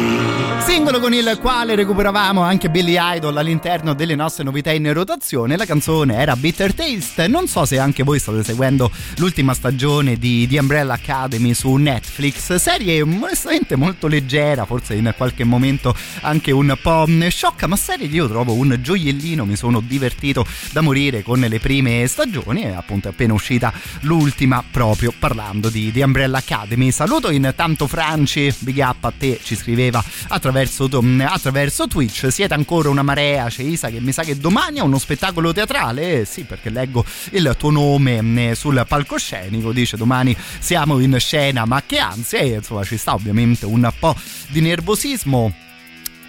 Singolo 0.66 1.00
con 1.00 1.14
il 1.14 1.38
quale 1.40 1.76
recuperavamo 1.76 2.42
anche 2.42 2.70
Billy 2.70 2.96
Idol 2.98 3.38
all'interno 3.38 3.94
delle 3.94 4.16
nostre 4.16 4.44
novità 4.44 4.72
in 4.72 4.92
rotazione. 4.94 5.58
La 5.58 5.66
canzone 5.66 6.16
era 6.16 6.36
Bitter 6.36 6.74
Taste. 6.90 7.28
Non 7.28 7.48
so 7.48 7.66
se 7.66 7.78
anche 7.78 8.02
voi 8.02 8.18
state 8.18 8.44
seguendo 8.44 8.92
l'ultima 9.18 9.54
stagione 9.54 10.18
di 10.18 10.48
The 10.48 10.60
Umbrella 10.60 10.96
Academy 10.96 11.54
su 11.54 11.76
Netflix. 11.76 12.56
Serie 12.56 13.02
onestamente 13.02 13.76
molto 13.76 14.08
leggera, 14.08 14.66
forse 14.66 14.96
in 14.96 15.14
qualche 15.16 15.44
momento 15.44 15.96
anche 16.22 16.52
un 16.52 16.76
po' 16.82 17.06
sciocca, 17.30 17.68
ma 17.68 17.76
serie 17.76 18.10
che 18.10 18.16
io 18.16 18.28
trovo 18.28 18.54
un 18.54 18.76
gioiellino. 18.82 19.46
Mi 19.46 19.56
sono 19.56 19.82
divertito 19.82 20.46
da 20.72 20.82
morire 20.82 21.22
con 21.22 21.40
le 21.40 21.60
prime 21.60 22.08
stagioni 22.08 22.64
e 22.64 22.70
appunto 22.70 23.08
è 23.08 23.12
appena 23.12 23.34
uscita 23.34 23.72
l'ultima 24.02 24.64
proprio 24.70 25.14
parlando 25.18 25.70
di 25.70 25.92
The 25.92 26.04
Umbrella 26.04 26.40
Academy. 26.40 26.92
Saluto 26.92 27.30
intanto 27.30 27.86
Franci, 27.86 28.52
big 28.60 28.78
up 28.78 29.04
a 29.06 29.14
te, 29.16 29.40
ci 29.44 29.56
scriveva 29.56 30.04
attraverso, 30.30 30.90
attraverso 31.26 31.88
Twitch. 31.88 32.32
Siete 32.32 32.56
ancora 32.56 32.90
una 32.90 33.04
marea, 33.04 33.48
c'è 33.48 33.62
Isa 33.62 33.90
che 33.90 34.00
mi 34.00 34.12
sa 34.12 34.24
che 34.24 34.38
domani 34.38 34.80
è 34.80 34.82
uno 34.82 34.98
spettacolo 34.98 35.54
teatrale. 35.54 36.26
Sì, 36.26 36.44
perché 36.44 36.70
leggo 36.80 37.06
il 37.32 37.56
tuo 37.58 37.72
nome 37.72 38.50
eh, 38.50 38.56
sul 38.56 38.84
palcoscenico. 38.88 39.72
Dice 39.72 39.98
domani 39.98 40.36
siamo 40.60 41.00
in 41.00 41.18
scena, 41.20 41.66
ma 41.66 41.84
che 41.86 42.00
ansia! 42.00 42.40
E 42.40 42.56
insomma 42.56 42.84
ci 42.84 42.98
sta 42.98 43.14
ovviamente 43.14 43.66
un 43.66 43.92
po' 44.00 44.16
di 44.48 44.62
nervosismo. 44.62 45.54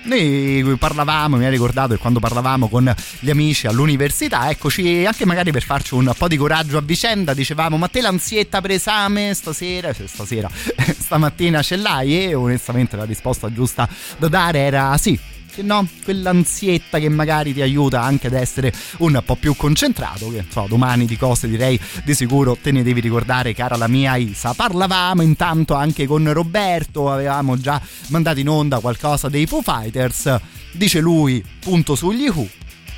Noi 0.02 0.76
parlavamo, 0.78 1.36
mi 1.36 1.44
ha 1.44 1.50
ricordato 1.50 1.92
che 1.92 2.00
quando 2.00 2.20
parlavamo 2.20 2.68
con 2.68 2.92
gli 3.18 3.28
amici 3.28 3.66
all'università, 3.66 4.48
eccoci 4.48 5.04
anche 5.04 5.26
magari 5.26 5.52
per 5.52 5.62
farci 5.62 5.92
un 5.92 6.10
po' 6.16 6.26
di 6.26 6.38
coraggio 6.38 6.78
a 6.78 6.80
vicenda, 6.80 7.34
dicevamo 7.34 7.76
ma 7.76 7.86
te 7.88 8.00
l'ansietta 8.00 8.62
per 8.62 8.70
esame 8.70 9.34
stasera, 9.34 9.92
cioè 9.92 10.06
stasera, 10.06 10.48
stamattina 10.98 11.60
ce 11.60 11.76
l'hai? 11.76 12.28
E 12.28 12.34
onestamente 12.34 12.96
la 12.96 13.04
risposta 13.04 13.52
giusta 13.52 13.86
da 14.16 14.28
dare 14.28 14.60
era 14.60 14.96
sì, 14.96 15.20
no, 15.56 15.86
quell'ansietta 16.04 16.98
che 16.98 17.08
magari 17.08 17.52
ti 17.52 17.62
aiuta 17.62 18.02
anche 18.02 18.28
ad 18.28 18.34
essere 18.34 18.72
un 18.98 19.20
po' 19.24 19.36
più 19.36 19.54
concentrato, 19.56 20.30
che 20.30 20.44
so, 20.48 20.66
domani 20.68 21.06
di 21.06 21.16
cose 21.16 21.48
direi 21.48 21.78
di 22.04 22.14
sicuro 22.14 22.56
te 22.60 22.72
ne 22.72 22.82
devi 22.82 23.00
ricordare 23.00 23.54
cara 23.54 23.76
la 23.76 23.88
mia 23.88 24.16
Isa. 24.16 24.54
Parlavamo 24.54 25.22
intanto 25.22 25.74
anche 25.74 26.06
con 26.06 26.32
Roberto, 26.32 27.10
avevamo 27.10 27.58
già 27.58 27.80
mandato 28.08 28.40
in 28.40 28.48
onda 28.48 28.80
qualcosa 28.80 29.28
dei 29.28 29.46
Foo 29.46 29.62
Fighters, 29.62 30.38
dice 30.72 31.00
lui, 31.00 31.44
punto 31.58 31.94
sugli 31.94 32.28
Who 32.28 32.48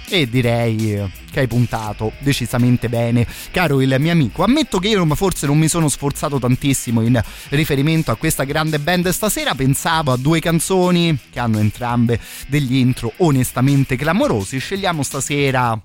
e 0.09 0.29
direi 0.29 1.21
che 1.33 1.41
hai 1.41 1.49
puntato 1.49 2.13
decisamente 2.19 2.89
bene, 2.89 3.27
caro 3.51 3.81
il 3.81 3.97
mio 3.99 4.13
amico. 4.13 4.45
Ammetto 4.45 4.79
che 4.79 4.89
io 4.89 5.05
forse 5.15 5.47
non 5.47 5.59
mi 5.59 5.67
sono 5.67 5.89
sforzato 5.89 6.39
tantissimo 6.39 7.01
in 7.01 7.21
riferimento 7.49 8.11
a 8.11 8.17
questa 8.17 8.45
grande 8.45 8.79
band 8.79 9.09
stasera, 9.09 9.55
pensavo 9.55 10.13
a 10.13 10.17
due 10.17 10.39
canzoni 10.39 11.19
che 11.31 11.41
hanno 11.41 11.59
entrambe 11.59 12.21
degli 12.47 12.77
intro 12.77 13.13
onestamente 13.17 13.97
clamorosi. 13.97 14.59
Scegliamo 14.59 15.03
stasera 15.03 15.81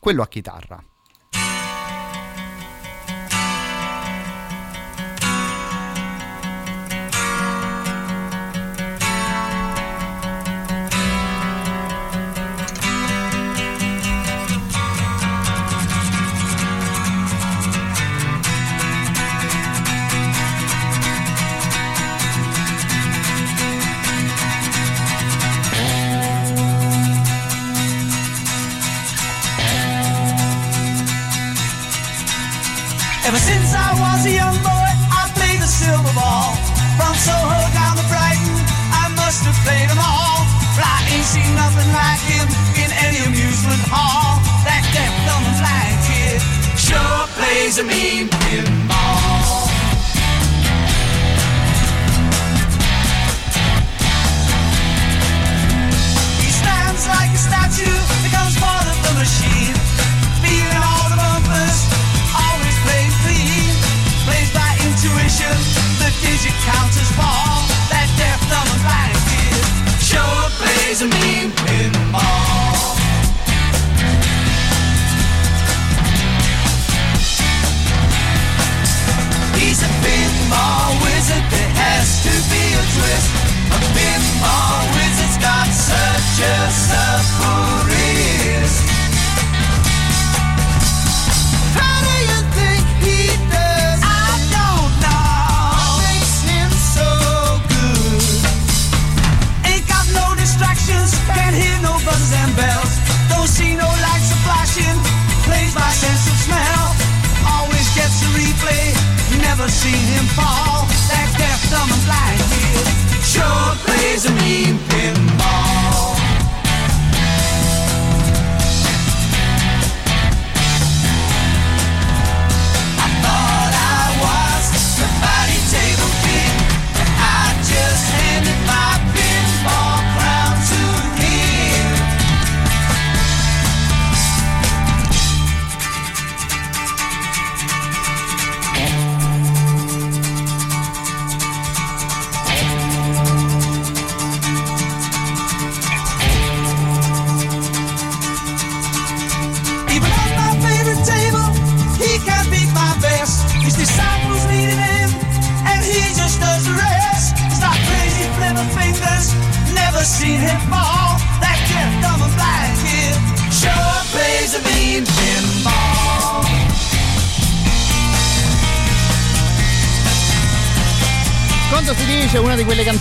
quello 0.00 0.22
a 0.22 0.28
chitarra. 0.28 0.82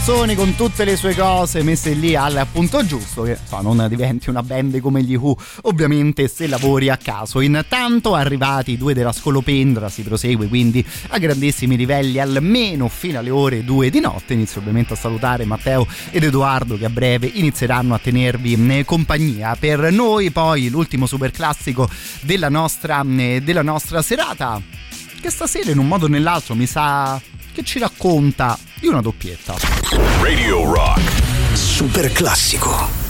Canzoni 0.06 0.36
con 0.36 0.54
tutte 0.56 0.86
le 0.86 0.98
sue 0.98 1.16
cose 1.16 1.64
messe 1.64 1.94
lì 1.94 2.16
al 2.16 2.46
punto 2.52 2.86
giusto, 2.86 3.24
che 3.24 3.40
so, 3.44 3.60
non 3.62 3.88
diventi 3.90 4.30
una 4.30 4.44
band 4.44 4.80
come 4.80 5.02
gli 5.02 5.16
Who, 5.16 5.36
ovviamente 5.64 6.28
se 6.28 6.46
lavori 6.46 6.90
a 6.90 6.98
caso. 6.98 7.40
Intanto 7.40 8.14
arrivati 8.14 8.74
i 8.74 8.78
due 8.78 8.94
della 8.94 9.12
Scolopendra, 9.12 9.90
si 9.90 10.04
prosegue 10.04 10.48
quindi 10.48 10.86
a 11.08 11.18
grandissimi 11.18 11.76
livelli 11.76 12.20
almeno 12.20 12.88
fino 12.88 13.18
alle 13.18 13.32
ore 13.32 13.64
2 13.64 13.90
di 13.90 14.00
notte. 14.00 14.34
Inizio 14.34 14.62
ovviamente 14.62 14.94
a 14.94 14.96
salutare 14.96 15.44
Matteo 15.44 15.88
ed 16.12 16.24
Edoardo 16.24 16.78
che 16.78 16.86
a 16.86 16.92
breve 16.92 17.26
inizieranno 17.26 17.96
a 17.96 18.00
tenervi 18.00 18.54
eh, 18.78 18.86
compagnia. 18.86 19.56
Per 19.56 19.92
noi 19.92 20.30
poi 20.30 20.70
l'ultimo 20.70 21.08
super 21.08 21.32
classico 21.32 21.90
della 22.22 22.50
nostra, 22.50 23.04
eh, 23.18 23.42
della 23.44 23.64
nostra 23.64 24.04
serata 24.04 24.62
che 25.20 25.32
stasera 25.32 25.72
in 25.72 25.80
un 25.80 25.88
modo 25.88 26.06
o 26.06 26.10
nell'altro 26.10 26.54
mi 26.54 26.68
sa 26.68 27.20
che 27.56 27.64
ci 27.64 27.80
racconta 27.80 28.60
di 28.82 28.88
una 28.88 29.00
doppietta. 29.00 29.56
Radio 30.22 30.70
Rock. 30.70 31.56
Super 31.56 32.12
classico. 32.12 33.05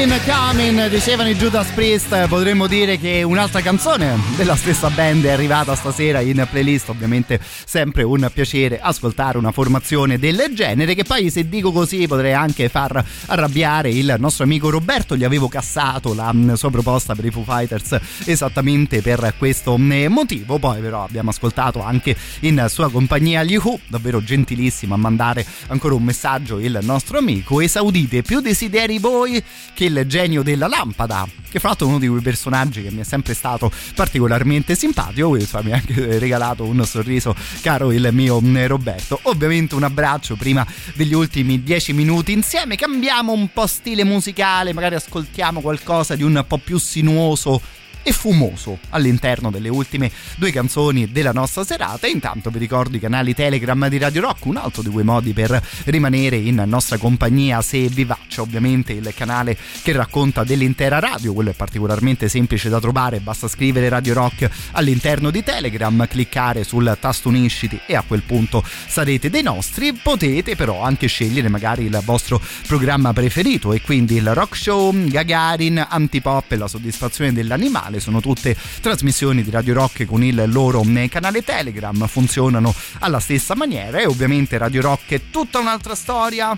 Thing 0.00 0.24
Coming, 0.24 0.88
dicevano 0.88 1.28
i 1.28 1.34
Judas 1.34 1.68
Priest, 1.72 2.26
potremmo 2.28 2.66
dire 2.66 2.96
che 2.96 3.22
un'altra 3.22 3.60
canzone 3.60 4.18
della 4.34 4.56
stessa 4.56 4.88
band 4.88 5.26
è 5.26 5.30
arrivata 5.30 5.74
stasera 5.74 6.20
in 6.20 6.46
playlist, 6.50 6.88
ovviamente 6.88 7.38
sempre 7.66 8.02
un 8.02 8.30
piacere 8.32 8.80
ascoltare 8.80 9.36
una 9.36 9.52
formazione 9.52 10.18
del 10.18 10.52
genere, 10.54 10.94
che 10.94 11.04
poi 11.04 11.28
se 11.28 11.50
dico 11.50 11.70
così 11.70 12.06
potrei 12.06 12.32
anche 12.32 12.70
far 12.70 13.04
arrabbiare 13.26 13.90
il 13.90 14.16
nostro 14.18 14.44
amico 14.44 14.70
Roberto, 14.70 15.16
gli 15.16 15.24
avevo 15.24 15.48
cassato 15.48 16.14
la 16.14 16.32
mm, 16.32 16.54
sua 16.54 16.70
proposta 16.70 17.14
per 17.14 17.26
i 17.26 17.30
Foo 17.30 17.44
Fighters 17.44 17.98
esattamente 18.24 19.02
per 19.02 19.34
questo 19.36 19.76
mm, 19.76 20.06
motivo, 20.06 20.58
poi 20.58 20.80
però 20.80 21.04
abbiamo 21.04 21.28
ascoltato 21.28 21.82
anche 21.82 22.16
in 22.40 22.64
sua 22.70 22.90
compagnia 22.90 23.42
gli 23.42 23.56
Who, 23.56 23.78
davvero 23.86 24.24
gentilissimo 24.24 24.94
a 24.94 24.98
mandare 24.98 25.44
ancora 25.66 25.94
un 25.94 26.04
messaggio 26.04 26.58
il 26.58 26.78
nostro 26.80 27.18
amico, 27.18 27.60
esaudite 27.60 28.22
più 28.22 28.40
desideri 28.40 28.98
voi 28.98 29.44
che 29.74 29.88
il 29.90 30.04
genio 30.06 30.42
della 30.42 30.68
lampada 30.68 31.26
che 31.50 31.58
fra 31.58 31.68
l'altro 31.68 31.86
è 31.86 31.88
uno 31.90 31.98
di 31.98 32.06
quei 32.06 32.22
personaggi 32.22 32.82
che 32.82 32.90
mi 32.90 33.00
è 33.00 33.04
sempre 33.04 33.34
stato 33.34 33.70
particolarmente 33.94 34.74
simpatico 34.74 35.30
questo 35.30 35.60
mi 35.62 35.72
ha 35.72 35.76
anche 35.76 36.18
regalato 36.18 36.64
un 36.64 36.84
sorriso 36.86 37.34
caro 37.60 37.90
il 37.92 38.08
mio 38.12 38.40
mm, 38.40 38.66
Roberto. 38.66 39.18
Ovviamente 39.24 39.74
un 39.74 39.82
abbraccio 39.82 40.36
prima 40.36 40.66
degli 40.94 41.12
ultimi 41.12 41.62
dieci 41.62 41.92
minuti 41.92 42.32
insieme 42.32 42.76
cambiamo 42.76 43.32
un 43.32 43.52
po' 43.52 43.66
stile 43.66 44.04
musicale 44.04 44.72
magari 44.72 44.94
ascoltiamo 44.94 45.60
qualcosa 45.60 46.14
di 46.14 46.22
un 46.22 46.44
po' 46.46 46.58
più 46.58 46.78
sinuoso 46.78 47.60
e 48.02 48.12
fumoso 48.12 48.78
all'interno 48.90 49.50
delle 49.50 49.68
ultime 49.68 50.10
due 50.36 50.50
canzoni 50.50 51.10
della 51.10 51.32
nostra 51.32 51.64
serata. 51.64 52.06
Intanto 52.06 52.50
vi 52.50 52.58
ricordo 52.58 52.96
i 52.96 53.00
canali 53.00 53.34
Telegram 53.34 53.88
di 53.88 53.98
Radio 53.98 54.22
Rock, 54.22 54.46
un 54.46 54.56
altro 54.56 54.82
di 54.82 54.88
quei 54.88 55.04
modi 55.04 55.32
per 55.32 55.62
rimanere 55.84 56.36
in 56.36 56.62
nostra 56.66 56.98
compagnia 56.98 57.62
se 57.62 57.88
vi 57.88 58.04
va. 58.04 58.18
C'è 58.28 58.40
ovviamente 58.40 58.92
il 58.92 59.12
canale 59.14 59.56
che 59.82 59.92
racconta 59.92 60.44
dell'intera 60.44 60.98
radio, 60.98 61.32
quello 61.32 61.50
è 61.50 61.54
particolarmente 61.54 62.28
semplice 62.28 62.68
da 62.68 62.80
trovare, 62.80 63.20
basta 63.20 63.48
scrivere 63.48 63.88
Radio 63.88 64.14
Rock 64.14 64.48
all'interno 64.72 65.30
di 65.30 65.42
Telegram, 65.42 66.06
cliccare 66.08 66.64
sul 66.64 66.96
tasto 67.00 67.28
unisciti 67.28 67.78
e 67.86 67.96
a 67.96 68.04
quel 68.06 68.22
punto 68.22 68.64
sarete 68.86 69.30
dei 69.30 69.42
nostri. 69.42 69.92
Potete 69.92 70.56
però 70.56 70.82
anche 70.82 71.06
scegliere 71.06 71.48
magari 71.48 71.84
il 71.84 72.00
vostro 72.04 72.40
programma 72.66 73.12
preferito 73.12 73.72
e 73.72 73.80
quindi 73.80 74.16
il 74.16 74.32
Rock 74.34 74.56
Show, 74.56 75.08
Gagarin, 75.08 75.86
Antipop 75.88 76.52
e 76.52 76.56
la 76.56 76.68
soddisfazione 76.68 77.32
dell'animale 77.32 77.89
sono 77.98 78.20
tutte 78.20 78.54
trasmissioni 78.80 79.42
di 79.42 79.50
Radio 79.50 79.74
Rock 79.74 80.04
con 80.04 80.22
il 80.22 80.44
loro 80.46 80.82
canale 81.08 81.42
Telegram, 81.42 82.06
funzionano 82.06 82.72
alla 83.00 83.18
stessa 83.18 83.56
maniera 83.56 83.98
e 83.98 84.06
ovviamente 84.06 84.58
Radio 84.58 84.82
Rock 84.82 85.12
è 85.12 85.20
tutta 85.30 85.58
un'altra 85.58 85.94
storia, 85.94 86.56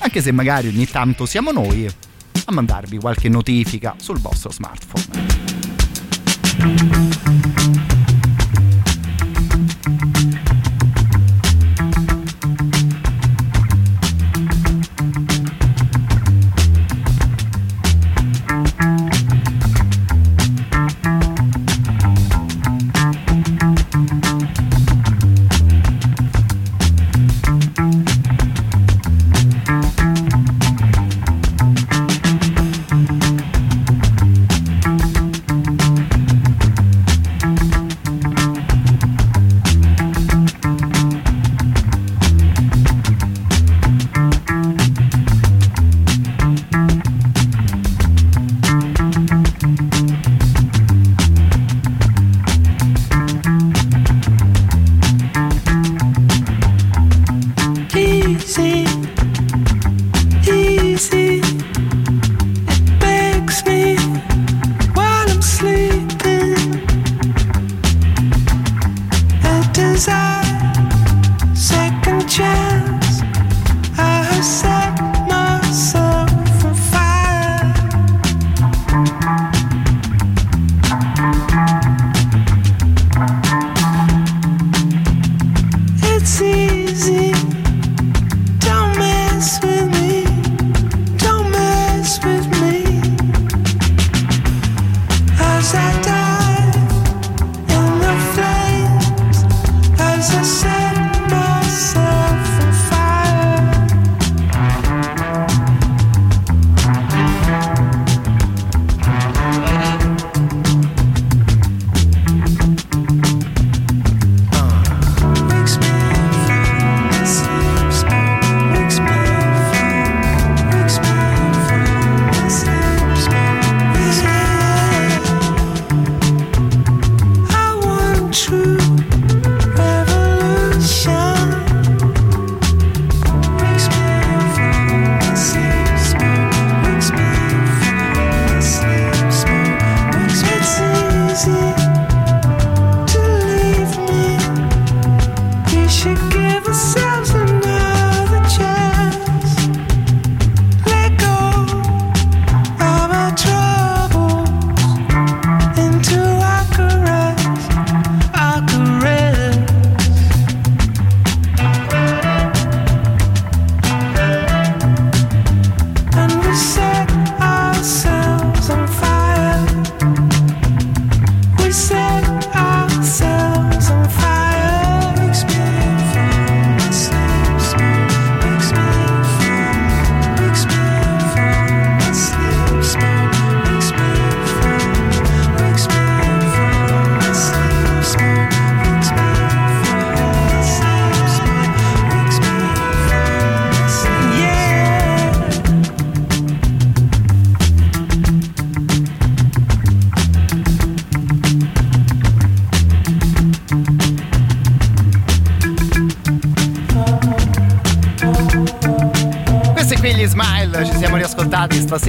anche 0.00 0.22
se 0.22 0.30
magari 0.30 0.68
ogni 0.68 0.86
tanto 0.86 1.26
siamo 1.26 1.50
noi 1.50 1.86
a 1.86 2.52
mandarvi 2.52 2.98
qualche 2.98 3.28
notifica 3.28 3.96
sul 3.98 4.20
vostro 4.20 4.52
smartphone. 4.52 5.46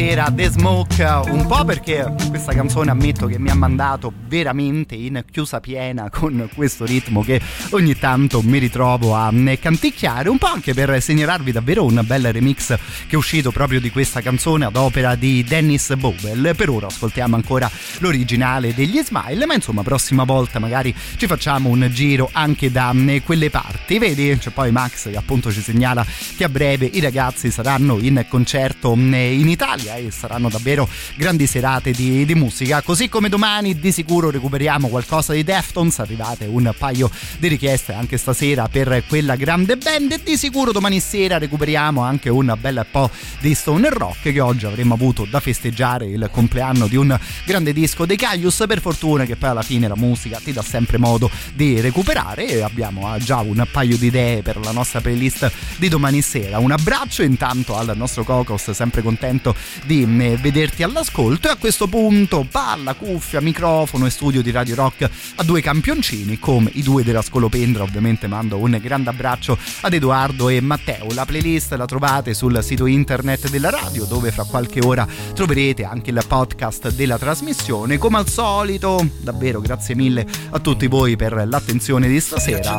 Stasera 0.10 0.32
The 0.32 0.50
Smoke 0.50 1.04
un 1.28 1.46
po' 1.46 1.64
perché 1.66 2.12
questa 2.30 2.52
canzone 2.52 2.90
ammetto 2.90 3.28
che 3.28 3.38
mi 3.38 3.50
ha 3.52 3.56
mandato 3.56 4.12
veramente 4.28 4.96
in 4.96 5.24
chiusa 5.30 5.60
piena 5.60 6.10
con 6.10 6.50
questo 6.56 6.84
ritmo 6.84 7.22
che 7.22 7.40
ogni 7.72 7.96
tanto 7.96 8.42
mi 8.42 8.58
ritrovo 8.58 9.16
a 9.16 9.32
canticchiare 9.60 10.28
un 10.30 10.40
po' 10.40 10.48
anche 10.48 10.74
per 10.74 11.00
segnalarvi 11.00 11.52
davvero 11.52 11.86
un 11.86 12.02
bel 12.04 12.32
remix 12.34 12.68
che 12.68 13.12
è 13.12 13.16
uscito 13.16 13.52
proprio 13.52 13.80
di 13.80 13.92
questa 13.92 14.22
canzone 14.22 14.66
ad 14.66 14.76
opera 14.78 15.14
di 15.14 15.44
Dennis 15.44 15.94
Bowell. 15.96 16.56
Per 16.56 16.70
ora 16.70 16.88
ascoltiamo 16.88 17.36
ancora 17.36 17.70
l'originale 18.00 18.74
degli 18.74 19.00
Smile 19.04 19.46
ma 19.46 19.54
insomma 19.54 19.84
prossima 19.84 20.24
volta 20.24 20.58
magari 20.58 20.96
ci 21.18 21.28
facciamo 21.28 21.70
un 21.70 21.88
giro 21.92 22.30
anche 22.32 22.72
da 22.72 22.96
quelle 23.24 23.52
parti. 23.52 24.00
Vedi 24.00 24.36
c'è 24.40 24.50
poi 24.50 24.72
Max 24.72 25.12
che 25.12 25.18
appunto 25.18 25.52
ci 25.52 25.62
segnala 25.62 26.04
che 26.40 26.46
a 26.46 26.50
breve 26.50 26.86
i 26.86 27.02
ragazzi 27.02 27.52
saranno 27.52 27.98
in 28.00 28.26
concerto 28.30 28.94
in 28.94 29.50
Italia 29.50 29.96
e 29.96 30.10
saranno 30.10 30.48
davvero 30.48 30.88
grandi 31.16 31.46
serate 31.46 31.92
di, 31.92 32.24
di, 32.24 32.34
musica. 32.34 32.82
Così 32.82 33.10
come 33.10 33.28
domani 33.28 33.78
di 33.78 33.92
sicuro 33.92 34.30
recuperiamo 34.30 34.88
qualcosa 34.88 35.34
di 35.34 35.44
Deftones, 35.44 36.00
arrivate 36.00 36.46
un 36.46 36.74
paio 36.78 37.12
di 37.40 37.50
richieste 37.50 37.92
anche 37.92 38.16
stasera 38.16 38.70
per 38.70 39.04
quella 39.06 39.36
grande 39.36 39.76
band 39.76 40.14
e 40.14 40.22
di 40.24 40.38
sicuro 40.38 40.72
domani 40.72 41.02
sera 41.02 41.38
recuperiamo 41.38 42.02
anche 42.02 42.30
un 42.30 42.56
bel 42.58 42.86
po' 42.90 43.10
di 43.42 43.54
Stone 43.54 43.90
Rock 43.90 44.32
che 44.32 44.40
oggi 44.40 44.66
avremmo 44.66 44.94
avuto 44.94 45.28
da 45.30 45.42
festeggiare 45.42 46.06
il 46.06 46.30
compleanno 46.32 46.88
di 46.88 46.96
un 46.96 47.20
grande 47.44 47.74
disco 47.74 48.06
dei 48.06 48.16
Caius. 48.16 48.64
Per 48.66 48.80
fortuna 48.80 49.26
che 49.26 49.36
poi 49.36 49.50
alla 49.50 49.62
fine 49.62 49.90
la 49.90 49.98
musica 49.98 50.40
ti 50.42 50.54
dà 50.54 50.62
sempre 50.62 50.98
modo 50.98 51.30
di 51.54 51.82
recuperare 51.82 52.48
e 52.48 52.62
abbiamo 52.62 53.14
già 53.18 53.40
un 53.40 53.68
paio 53.70 53.98
di 53.98 54.06
idee 54.06 54.42
per 54.42 54.58
la 54.64 54.72
nostra 54.72 55.02
playlist 55.02 55.52
di 55.76 55.90
domani 55.90 56.22
sera. 56.22 56.29
Un 56.32 56.72
abbraccio 56.72 57.24
intanto 57.24 57.76
al 57.76 57.92
nostro 57.96 58.24
Cocos, 58.24 58.70
sempre 58.70 59.02
contento 59.02 59.56
di 59.86 60.06
mm, 60.06 60.36
vederti 60.36 60.84
all'ascolto. 60.84 61.48
E 61.48 61.52
a 61.52 61.56
questo 61.56 61.88
punto 61.88 62.46
palla, 62.50 62.94
cuffia, 62.94 63.42
microfono 63.42 64.06
e 64.06 64.12
studio 64.12 64.44
di 64.44 64.52
Radio 64.52 64.76
Rock 64.76 65.10
a 65.36 65.44
due 65.44 65.62
campioncini 65.62 66.38
come 66.38 66.70
i 66.76 66.84
due 66.84 67.04
della 67.04 67.24
Scolopendra. 67.24 67.82
Ovviamente 67.82 68.28
mando 68.28 68.58
un 68.58 68.78
grande 68.80 69.10
abbraccio 69.10 69.58
ad 69.82 69.92
Edoardo 69.92 70.50
e 70.50 70.62
Matteo. 70.62 71.08
La 71.14 71.26
playlist 71.26 71.74
la 71.74 71.86
trovate 71.86 72.36
sul 72.36 72.60
sito 72.62 72.86
internet 72.86 73.50
della 73.50 73.72
radio 73.72 74.06
dove 74.06 74.32
fra 74.32 74.44
qualche 74.44 74.82
ora 74.86 75.08
troverete 75.34 75.84
anche 75.84 76.12
il 76.12 76.24
podcast 76.28 76.92
della 76.92 77.18
trasmissione. 77.18 77.98
Come 77.98 78.18
al 78.18 78.30
solito 78.30 79.04
davvero 79.22 79.62
grazie 79.62 79.96
mille 79.96 80.28
a 80.52 80.60
tutti 80.60 80.86
voi 80.86 81.16
per 81.16 81.48
l'attenzione 81.48 82.08
di 82.08 82.20
stasera. 82.20 82.78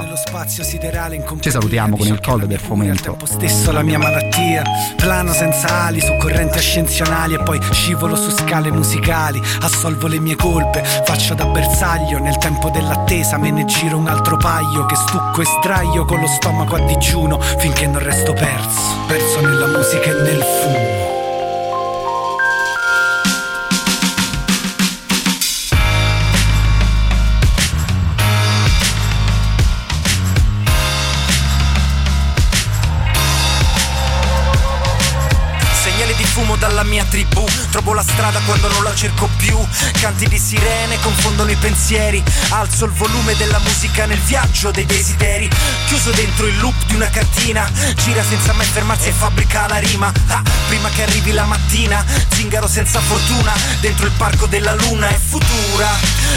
ci 1.40 1.50
salutiamo 1.50 1.96
con 1.96 2.06
il 2.06 2.20
colle 2.20 2.46
del 2.46 2.60
fomento 2.60 3.16
stesso 3.40 3.72
la 3.72 3.82
mia 3.82 3.96
malattia. 3.96 4.62
Plano 4.96 5.32
senza 5.32 5.84
ali 5.84 6.00
su 6.00 6.14
correnti 6.18 6.58
ascensionali 6.58 7.34
E 7.34 7.42
poi 7.42 7.58
scivolo 7.70 8.14
su 8.14 8.30
scale 8.30 8.70
musicali. 8.70 9.40
Assolvo 9.62 10.06
le 10.08 10.20
mie 10.20 10.36
colpe, 10.36 10.82
faccio 11.04 11.32
da 11.34 11.46
bersaglio. 11.46 12.18
Nel 12.18 12.36
tempo 12.36 12.68
dell'attesa 12.68 13.38
me 13.38 13.50
ne 13.50 13.64
giro 13.64 13.96
un 13.96 14.08
altro 14.08 14.36
paio. 14.36 14.84
Che 14.84 14.94
stucco 14.94 15.40
e 15.40 15.46
sdraio 15.46 16.04
con 16.04 16.20
lo 16.20 16.26
stomaco 16.26 16.76
a 16.76 16.80
digiuno 16.80 17.40
Finché 17.40 17.86
non 17.86 18.02
resto 18.02 18.34
perso. 18.34 19.04
Perso 19.06 19.40
nella 19.40 19.66
musica 19.66 20.10
e 20.10 20.22
nel 20.22 20.42
fumo 20.42 20.99
dalla 36.60 36.84
mia 36.84 37.04
tribù. 37.04 37.44
Trovo 37.70 37.94
la 37.94 38.02
strada 38.02 38.38
quando 38.44 38.68
non 38.68 38.84
la 38.84 38.94
cerco 38.94 39.28
più. 39.38 39.58
Canti 39.98 40.28
di 40.28 40.38
sirene 40.38 41.00
confondono 41.00 41.50
i 41.50 41.56
pensieri. 41.56 42.22
Alzo 42.50 42.84
il 42.84 42.92
volume 42.92 43.34
della 43.36 43.58
musica 43.60 44.04
nel 44.04 44.20
viaggio 44.20 44.70
dei 44.70 44.84
desideri. 44.84 45.48
Chiuso 45.86 46.10
dentro 46.10 46.46
il 46.46 46.58
loop 46.58 46.74
di 46.86 46.94
una 46.94 47.08
cartina 47.08 47.68
Gira 47.96 48.22
senza 48.22 48.52
mai 48.52 48.66
fermarsi 48.66 49.08
e 49.08 49.12
fabbrica 49.12 49.66
la 49.68 49.78
rima. 49.78 50.12
Ah, 50.28 50.42
Prima 50.68 50.88
che 50.90 51.02
arrivi 51.02 51.32
la 51.32 51.46
mattina 51.46 52.04
Zingaro 52.28 52.68
senza 52.68 53.00
fortuna. 53.00 53.52
Dentro 53.80 54.06
il 54.06 54.12
parco 54.12 54.46
della 54.46 54.74
luna 54.74 55.08
è 55.08 55.18
futura. 55.18 55.88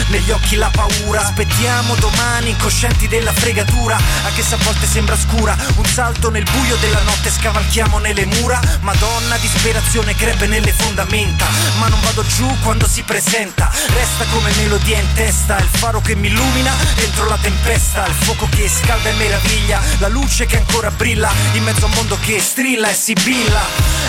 Negli 0.07 0.31
occhi 0.31 0.55
la 0.55 0.71
paura. 0.71 1.21
Aspettiamo 1.21 1.95
domani 1.95 2.51
incoscienti 2.51 3.09
della 3.09 3.33
fregatura. 3.33 3.99
Anche 4.25 4.41
se 4.41 4.55
a 4.55 4.57
volte 4.63 4.87
sembra 4.87 5.17
scura. 5.17 5.55
Un 5.75 5.85
salto 5.85 6.29
nel 6.29 6.47
buio 6.49 6.77
della 6.77 7.01
notte 7.01 7.29
Scavalchiamo 7.29 7.97
nelle 7.97 8.25
mura. 8.25 8.59
Madonna 8.81 9.35
disperazione 9.37 10.12
crepe 10.15 10.47
nelle 10.47 10.71
fondamenta 10.71 11.45
Ma 11.79 11.87
non 11.87 11.99
vado 12.01 12.25
giù 12.25 12.47
quando 12.61 12.87
si 12.87 13.03
presenta. 13.03 13.71
Resta 13.93 14.25
come 14.31 14.51
melodia 14.57 14.99
in 14.99 15.13
testa 15.13 15.57
Il 15.57 15.69
faro 15.71 16.01
che 16.01 16.15
mi 16.15 16.27
illumina 16.27 16.71
dentro 16.95 17.27
la 17.27 17.37
tempesta 17.41 18.05
Il 18.07 18.13
fuoco 18.13 18.47
che 18.49 18.69
scalda 18.69 19.09
e 19.09 19.13
meraviglia 19.13 19.81
La 19.99 20.07
luce 20.07 20.45
che 20.45 20.57
ancora 20.57 20.91
brilla 20.91 21.31
In 21.53 21.63
mezzo 21.63 21.85
a 21.85 21.87
un 21.87 21.93
mondo 21.95 22.17
che 22.21 22.39
strilla 22.39 22.89
e 22.89 22.93
sibilla 22.93 23.61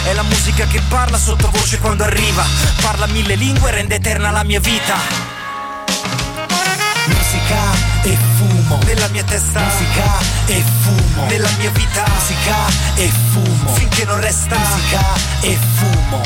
È 0.05 0.13
la 0.13 0.23
musica 0.23 0.67
che 0.67 0.81
parla 0.89 1.19
sottovoce 1.19 1.79
quando 1.79 2.05
arriva 2.05 2.45
Parla 2.81 3.07
mille 3.07 3.35
lingue 3.35 3.71
e 3.71 3.73
rende 3.73 3.97
eterna 3.97 4.31
la 4.31 4.43
mia 4.45 4.61
vita. 4.61 4.97
Musica 7.07 7.84
Nella 8.95 9.09
mia 9.09 9.25
testa. 9.25 9.59
Musica 9.59 10.21
e 10.47 10.63
fumo. 10.83 11.27
Nella 11.27 11.51
mia 11.59 11.71
vita. 11.71 12.05
Musica 12.15 12.55
e 12.95 13.11
fumo. 13.33 13.75
Finché 13.75 14.05
non 14.05 14.21
resta. 14.21 14.57
Musica 14.57 15.15
e 15.41 15.59
fumo. 15.75 16.21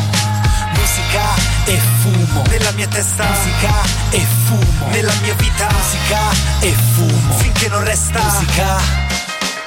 Musica 0.74 1.34
e 1.64 1.80
fumo. 2.02 2.42
Nella 2.50 2.70
mia 2.72 2.86
testa. 2.86 3.24
Musica 3.24 3.72
e 4.10 4.26
fumo. 4.44 4.86
Nella 4.90 5.14
mia 5.22 5.32
vita. 5.36 5.66
Musica 5.72 6.20
e 6.60 6.76
fumo. 6.92 7.38
Finché 7.38 7.68
non 7.68 7.82
resta. 7.82 8.20
Musica 8.20 8.76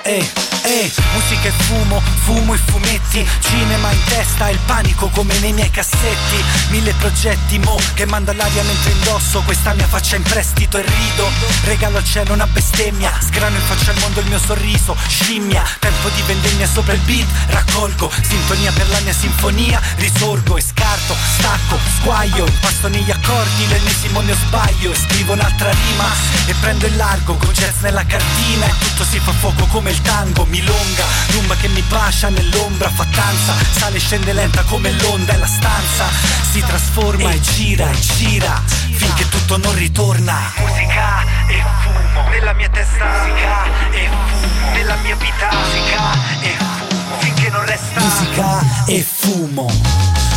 e 0.04 0.51
e 0.64 0.92
musica 1.14 1.48
e 1.48 1.52
fumo, 1.52 2.02
fumo 2.24 2.54
e 2.54 2.58
fumetti 2.58 3.28
Cinema 3.40 3.92
in 3.92 4.04
testa 4.06 4.48
e 4.48 4.54
il 4.54 4.60
panico 4.66 5.08
come 5.10 5.38
nei 5.40 5.54
miei 5.54 5.70
cassetti. 5.70 6.44
Mille 6.70 6.94
progetti 6.94 7.60
mo 7.60 7.78
che 7.94 8.06
mando 8.06 8.32
all'aria 8.32 8.64
mentre 8.64 8.92
indosso. 8.92 9.42
Questa 9.42 9.74
mia 9.74 9.88
faccia 9.88 10.16
in 10.16 10.24
prestito 10.24 10.78
e 10.78 10.82
rido. 10.82 11.30
Regalo 11.64 11.98
al 11.98 12.06
cielo 12.06 12.34
una 12.34 12.48
bestemmia. 12.48 13.12
Sgrano 13.20 13.56
in 13.56 13.62
faccia 13.64 13.92
al 13.92 14.00
mondo 14.00 14.20
il 14.20 14.28
mio 14.28 14.40
sorriso. 14.40 14.96
Scimmia, 15.08 15.64
tempo 15.80 16.10
di 16.10 16.22
vendemmia 16.22 16.68
sopra 16.68 16.94
il 16.94 17.02
beat. 17.02 17.28
Raccolgo, 17.48 18.12
sintonia 18.22 18.72
per 18.72 18.90
la 18.90 19.00
mia 19.02 19.14
sinfonia. 19.14 19.82
Risorgo 19.98 20.58
e 20.58 20.62
scarto, 20.62 21.16
stacco, 21.38 21.78
sguaglio 21.98 22.46
Impasto 22.46 22.88
negli 22.88 23.12
accordi, 23.12 23.68
l'ennesimo 23.68 24.22
mio 24.22 24.36
sbaglio. 24.36 24.92
E 24.92 24.96
scrivo 24.96 25.34
un'altra 25.34 25.72
rima. 25.72 26.10
E 26.46 26.54
prendo 26.62 26.86
il 26.86 26.96
largo 26.96 27.36
Con 27.36 27.52
jazz 27.52 27.82
nella 27.82 28.06
cartina. 28.06 28.68
E 28.68 28.74
tutto 28.80 29.04
si 29.04 29.20
fa 29.20 29.34
fuoco 29.34 29.66
come 29.66 29.92
il 29.92 30.02
tango 30.02 30.46
milonga 30.52 31.06
Rumba 31.30 31.56
che 31.56 31.68
mi 31.70 31.82
bacia 31.82 32.30
nell'ombra 32.30 32.90
fa 32.90 33.06
danza 33.10 33.54
Sale 33.72 33.98
e 33.98 34.00
scende 34.00 34.34
lenta 34.34 34.64
come 34.64 34.92
l'onda 34.92 35.34
e 35.34 35.38
la 35.38 35.48
stanza 35.48 36.06
Si 36.52 36.60
trasforma 36.60 37.32
e 37.32 37.40
gira 37.42 37.90
e 37.90 38.00
gira 38.00 38.62
Finché 38.94 39.28
tutto 39.30 39.58
non 39.58 39.74
ritorna. 39.74 40.52
Musica 40.58 41.24
e 41.48 41.64
fumo 41.82 42.30
Nella 42.30 42.54
mia 42.54 42.70
testa 42.70 43.06
Musica 43.06 43.64
e 43.92 44.10
fumo 44.28 44.72
Nella 44.74 44.96
mia 44.98 45.16
vita 45.16 45.50
Musica 45.52 46.14
e 46.42 46.56
fumo 46.58 47.18
Finché 47.20 47.50
non 47.50 47.66
resta. 47.66 48.00
Musica 48.02 48.64
e 48.86 49.02
fumo 49.02 49.66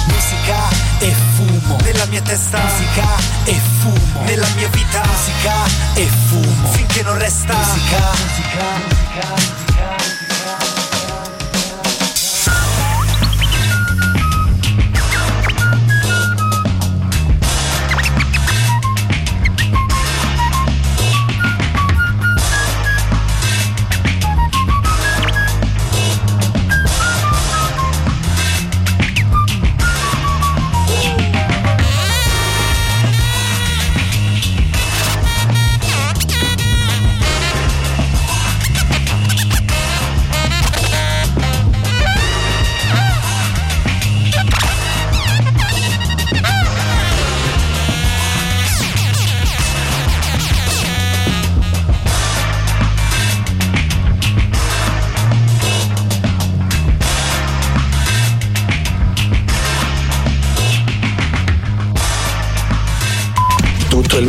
Musica 0.06 0.68
e 1.00 1.14
fumo 1.34 1.76
Nella 1.82 2.06
mia 2.06 2.22
testa 2.22 2.58
Musica 2.62 3.06
e 3.44 3.60
fumo 3.80 4.22
Nella 4.24 4.48
mia 4.56 4.68
vita 4.68 5.02
Musica 5.04 5.54
e 5.94 6.08
fumo 6.28 6.70
Finché 6.72 7.02
non 7.02 7.18
resta. 7.18 7.54
Musica, 7.54 8.12
musica, 8.12 8.64
musica. 8.86 9.73